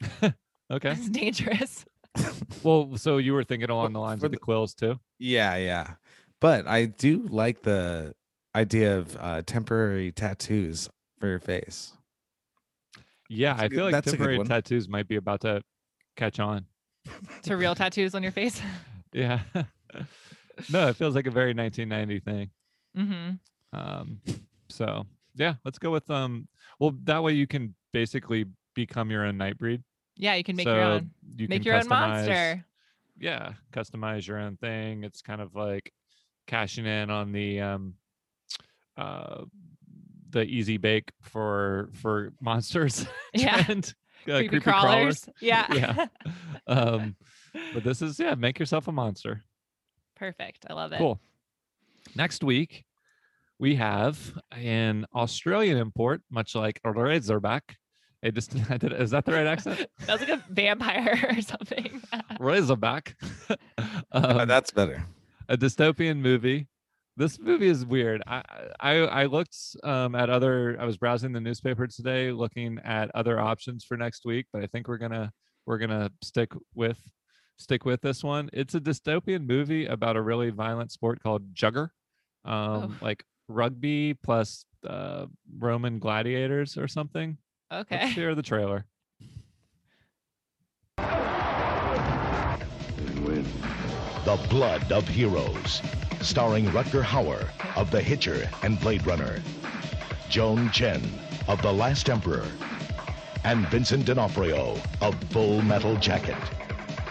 Okay. 0.70 0.92
It's 0.92 1.10
dangerous. 1.10 1.84
well, 2.62 2.96
so 2.96 3.18
you 3.18 3.34
were 3.34 3.44
thinking 3.44 3.68
along 3.68 3.92
the 3.92 4.00
lines 4.00 4.20
for 4.20 4.26
of 4.26 4.32
the 4.32 4.36
the- 4.38 4.40
quills 4.40 4.74
too. 4.74 4.98
Yeah, 5.18 5.56
yeah. 5.56 5.90
But 6.40 6.66
I 6.66 6.86
do 6.86 7.26
like 7.28 7.62
the 7.62 8.14
idea 8.56 8.96
of 8.96 9.14
uh, 9.20 9.42
temporary 9.44 10.10
tattoos 10.10 10.88
for 11.20 11.28
your 11.28 11.38
face. 11.38 11.92
Yeah, 13.28 13.52
That's 13.52 13.60
a 13.60 13.64
I 13.64 13.68
good- 13.68 13.76
feel 13.76 13.84
like 13.84 13.92
that's 13.92 14.06
a 14.06 14.10
good 14.12 14.16
temporary 14.16 14.44
tattoos 14.48 14.88
might 14.88 15.06
be 15.06 15.16
about 15.16 15.42
to 15.42 15.60
catch 16.16 16.40
on. 16.40 16.64
to 17.42 17.56
real 17.58 17.74
tattoos 17.74 18.14
on 18.14 18.22
your 18.22 18.32
face. 18.32 18.60
Yeah. 19.12 19.40
no, 20.72 20.88
it 20.88 20.96
feels 20.96 21.14
like 21.14 21.26
a 21.28 21.30
very 21.30 21.54
1990 21.54 22.18
thing. 22.20 22.50
Mm-hmm. 22.96 23.30
Um, 23.72 24.20
so 24.68 25.06
yeah, 25.34 25.54
let's 25.64 25.78
go 25.78 25.90
with 25.90 26.08
um. 26.10 26.48
Well, 26.78 26.94
that 27.04 27.22
way 27.22 27.32
you 27.32 27.46
can 27.46 27.74
basically 27.92 28.46
become 28.74 29.10
your 29.10 29.24
own 29.24 29.36
Nightbreed. 29.36 29.82
Yeah, 30.16 30.34
you 30.34 30.44
can 30.44 30.56
make 30.56 30.66
so 30.66 30.74
your 30.74 30.84
own. 30.84 31.10
You 31.36 31.48
Make 31.48 31.64
your 31.64 31.76
own 31.76 31.88
monster. 31.88 32.64
Yeah, 33.18 33.52
customize 33.72 34.26
your 34.26 34.38
own 34.38 34.56
thing. 34.56 35.04
It's 35.04 35.22
kind 35.22 35.40
of 35.40 35.54
like 35.54 35.92
cashing 36.46 36.86
in 36.86 37.10
on 37.10 37.32
the 37.32 37.60
um, 37.60 37.94
uh, 38.96 39.44
the 40.30 40.42
easy 40.42 40.76
bake 40.76 41.10
for 41.20 41.90
for 41.92 42.32
monsters. 42.40 43.06
Yeah. 43.34 43.62
trend. 43.64 43.94
Uh, 44.28 44.38
Creepy, 44.38 44.60
crawlers. 44.60 45.28
Yeah. 45.40 45.66
Yeah. 45.74 46.06
um, 46.66 47.16
but 47.74 47.84
this 47.84 48.00
is 48.00 48.18
yeah, 48.18 48.34
make 48.34 48.58
yourself 48.58 48.88
a 48.88 48.92
monster. 48.92 49.42
Perfect. 50.16 50.66
I 50.70 50.72
love 50.72 50.92
it. 50.92 50.98
Cool. 50.98 51.20
Next 52.14 52.44
week, 52.44 52.83
we 53.64 53.76
have 53.76 54.18
an 54.52 55.06
Australian 55.14 55.78
import, 55.78 56.20
much 56.30 56.54
like 56.54 56.78
a 56.84 56.92
Razorback. 56.92 57.78
I 58.22 58.28
just 58.28 58.54
I 58.70 58.76
did, 58.76 58.92
is 58.92 59.10
that 59.12 59.24
the 59.24 59.32
right 59.32 59.46
accent? 59.46 59.86
That 60.06 60.20
was 60.20 60.28
like 60.28 60.38
a 60.38 60.44
vampire 60.50 61.18
or 61.34 61.40
something. 61.40 62.02
Razorback. 62.38 63.16
Um, 64.12 64.46
that's 64.46 64.70
better. 64.70 65.02
a 65.48 65.56
dystopian 65.56 66.18
movie. 66.18 66.68
This 67.16 67.38
movie 67.38 67.68
is 67.68 67.86
weird. 67.86 68.22
I 68.26 68.42
I, 68.80 68.92
I 69.22 69.24
looked 69.24 69.56
um, 69.82 70.14
at 70.14 70.28
other. 70.28 70.76
I 70.78 70.84
was 70.84 70.98
browsing 70.98 71.32
the 71.32 71.40
newspaper 71.40 71.86
today, 71.86 72.32
looking 72.32 72.78
at 72.84 73.10
other 73.14 73.40
options 73.40 73.82
for 73.82 73.96
next 73.96 74.26
week, 74.26 74.44
but 74.52 74.62
I 74.62 74.66
think 74.66 74.88
we're 74.88 74.98
gonna 74.98 75.32
we're 75.64 75.78
gonna 75.78 76.10
stick 76.22 76.52
with 76.74 77.00
stick 77.56 77.86
with 77.86 78.02
this 78.02 78.22
one. 78.22 78.50
It's 78.52 78.74
a 78.74 78.80
dystopian 78.80 79.46
movie 79.46 79.86
about 79.86 80.16
a 80.16 80.22
really 80.22 80.50
violent 80.50 80.92
sport 80.92 81.22
called 81.22 81.54
Jugger, 81.54 81.88
um, 82.44 82.98
like 83.00 83.24
rugby 83.48 84.14
plus 84.14 84.64
uh, 84.86 85.26
Roman 85.58 85.98
gladiators 85.98 86.76
or 86.76 86.88
something. 86.88 87.38
Let's 87.70 87.92
okay. 87.92 88.10
hear 88.10 88.34
the 88.34 88.42
trailer. 88.42 88.84
The 94.24 94.46
Blood 94.48 94.90
of 94.90 95.06
Heroes, 95.06 95.82
starring 96.22 96.64
Rutger 96.66 97.02
Hauer 97.02 97.46
of 97.76 97.90
The 97.90 98.00
Hitcher 98.00 98.48
and 98.62 98.80
Blade 98.80 99.06
Runner, 99.06 99.42
Joan 100.30 100.70
Chen 100.70 101.02
of 101.46 101.60
The 101.60 101.72
Last 101.72 102.08
Emperor, 102.08 102.46
and 103.44 103.68
Vincent 103.68 104.06
D'Onofrio 104.06 104.80
of 105.02 105.14
Full 105.24 105.60
Metal 105.62 105.96
Jacket. 105.96 106.38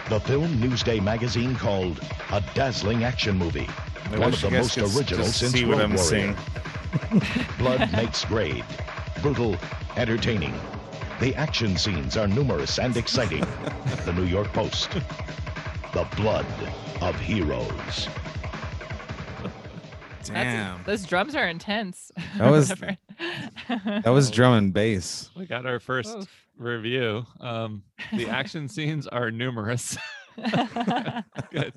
The 0.08 0.20
film 0.20 0.56
Newsday 0.56 1.02
magazine 1.02 1.54
called 1.54 2.00
a 2.32 2.42
dazzling 2.54 3.04
action 3.04 3.38
movie, 3.38 3.68
I 4.12 4.18
one 4.18 4.32
of 4.32 4.40
the 4.40 4.50
most 4.50 4.78
original 4.78 5.24
since 5.26 5.52
see 5.52 5.64
Road 5.64 5.80
I'm 5.80 5.90
Warrior. 5.94 6.04
saying. 6.04 6.36
Blood 7.58 7.90
makes 7.92 8.24
grade, 8.24 8.64
brutal, 9.22 9.56
entertaining. 9.96 10.54
The 11.20 11.34
action 11.34 11.76
scenes 11.76 12.16
are 12.16 12.26
numerous 12.28 12.78
and 12.78 12.96
exciting. 12.96 13.44
the 14.04 14.12
New 14.12 14.24
York 14.24 14.52
Post. 14.52 14.90
The 15.92 16.06
blood 16.16 16.46
of 17.00 17.18
heroes. 17.20 18.08
Damn. 20.24 20.82
Those 20.84 21.04
drums 21.04 21.34
are 21.34 21.46
intense. 21.46 22.10
That 22.38 22.50
was- 22.50 22.68
That 23.68 24.08
was 24.12 24.30
drum 24.30 24.54
and 24.54 24.72
bass. 24.74 25.30
We 25.36 25.46
got 25.46 25.66
our 25.66 25.78
first 25.78 26.16
Oof. 26.16 26.28
review. 26.58 27.24
Um, 27.40 27.84
the 28.12 28.28
action 28.28 28.68
scenes 28.68 29.06
are 29.06 29.30
numerous. 29.30 29.96
Good. 31.52 31.72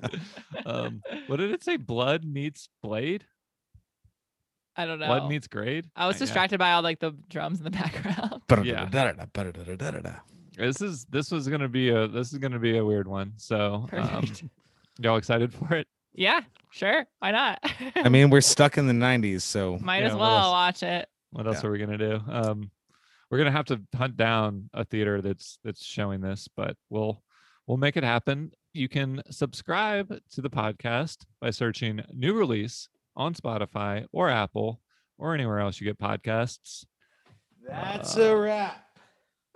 Um, 0.66 1.02
what 1.26 1.36
did 1.36 1.50
it 1.50 1.62
say? 1.62 1.76
Blood 1.76 2.24
meets 2.24 2.68
blade. 2.82 3.24
I 4.76 4.86
don't 4.86 5.00
know. 5.00 5.06
Blood 5.06 5.28
meets 5.28 5.48
grade. 5.48 5.86
I 5.96 6.06
was 6.06 6.18
distracted 6.18 6.58
by 6.58 6.72
all 6.72 6.82
like 6.82 7.00
the 7.00 7.12
drums 7.28 7.58
in 7.58 7.64
the 7.64 7.70
background. 7.70 8.42
Yeah. 8.64 8.84
This 10.56 10.80
is 10.80 11.04
this 11.06 11.30
was 11.30 11.48
gonna 11.48 11.68
be 11.68 11.90
a 11.90 12.06
this 12.06 12.32
is 12.32 12.38
gonna 12.38 12.60
be 12.60 12.78
a 12.78 12.84
weird 12.84 13.08
one. 13.08 13.32
So 13.36 13.88
um, 13.92 14.24
y'all 15.00 15.16
excited 15.16 15.52
for 15.52 15.74
it? 15.74 15.88
Yeah, 16.14 16.40
sure. 16.70 17.04
Why 17.18 17.32
not? 17.32 17.58
I 17.96 18.08
mean, 18.08 18.30
we're 18.30 18.40
stuck 18.40 18.78
in 18.78 18.86
the 18.86 18.92
'90s, 18.92 19.42
so 19.42 19.78
might 19.80 20.02
as 20.02 20.14
well 20.14 20.52
watch 20.52 20.82
it. 20.82 21.08
What 21.30 21.46
else 21.46 21.62
yeah. 21.62 21.68
are 21.68 21.72
we 21.72 21.78
gonna 21.78 21.98
do? 21.98 22.20
Um, 22.28 22.70
we're 23.30 23.38
gonna 23.38 23.52
have 23.52 23.66
to 23.66 23.80
hunt 23.96 24.16
down 24.16 24.70
a 24.72 24.84
theater 24.84 25.20
that's 25.20 25.58
that's 25.64 25.84
showing 25.84 26.20
this, 26.20 26.48
but 26.56 26.76
we'll 26.88 27.22
we'll 27.68 27.76
make 27.76 27.96
it 27.96 28.02
happen. 28.02 28.50
You 28.72 28.88
can 28.88 29.22
subscribe 29.30 30.18
to 30.32 30.40
the 30.40 30.50
podcast 30.50 31.18
by 31.40 31.50
searching 31.50 32.00
new 32.12 32.34
release 32.34 32.88
on 33.16 33.34
Spotify 33.34 34.06
or 34.12 34.28
Apple 34.28 34.80
or 35.18 35.34
anywhere 35.34 35.60
else 35.60 35.80
you 35.80 35.86
get 35.86 35.98
podcasts. 35.98 36.84
That's 37.68 38.16
Uh, 38.16 38.22
a 38.22 38.36
wrap. 38.40 38.84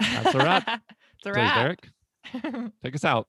That's 0.01 0.35
a 0.35 0.39
wrap. 0.39 0.67
it's 1.19 1.27
a 1.27 1.33
Says 1.33 1.37
wrap. 1.37 1.55
Derek. 1.57 1.89
Take 2.85 2.95
us 2.95 3.05
out. 3.05 3.27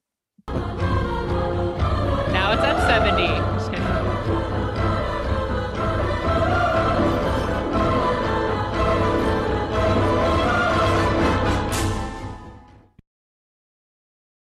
now 0.47 2.51
it's 2.53 2.61
M70. 2.63 3.62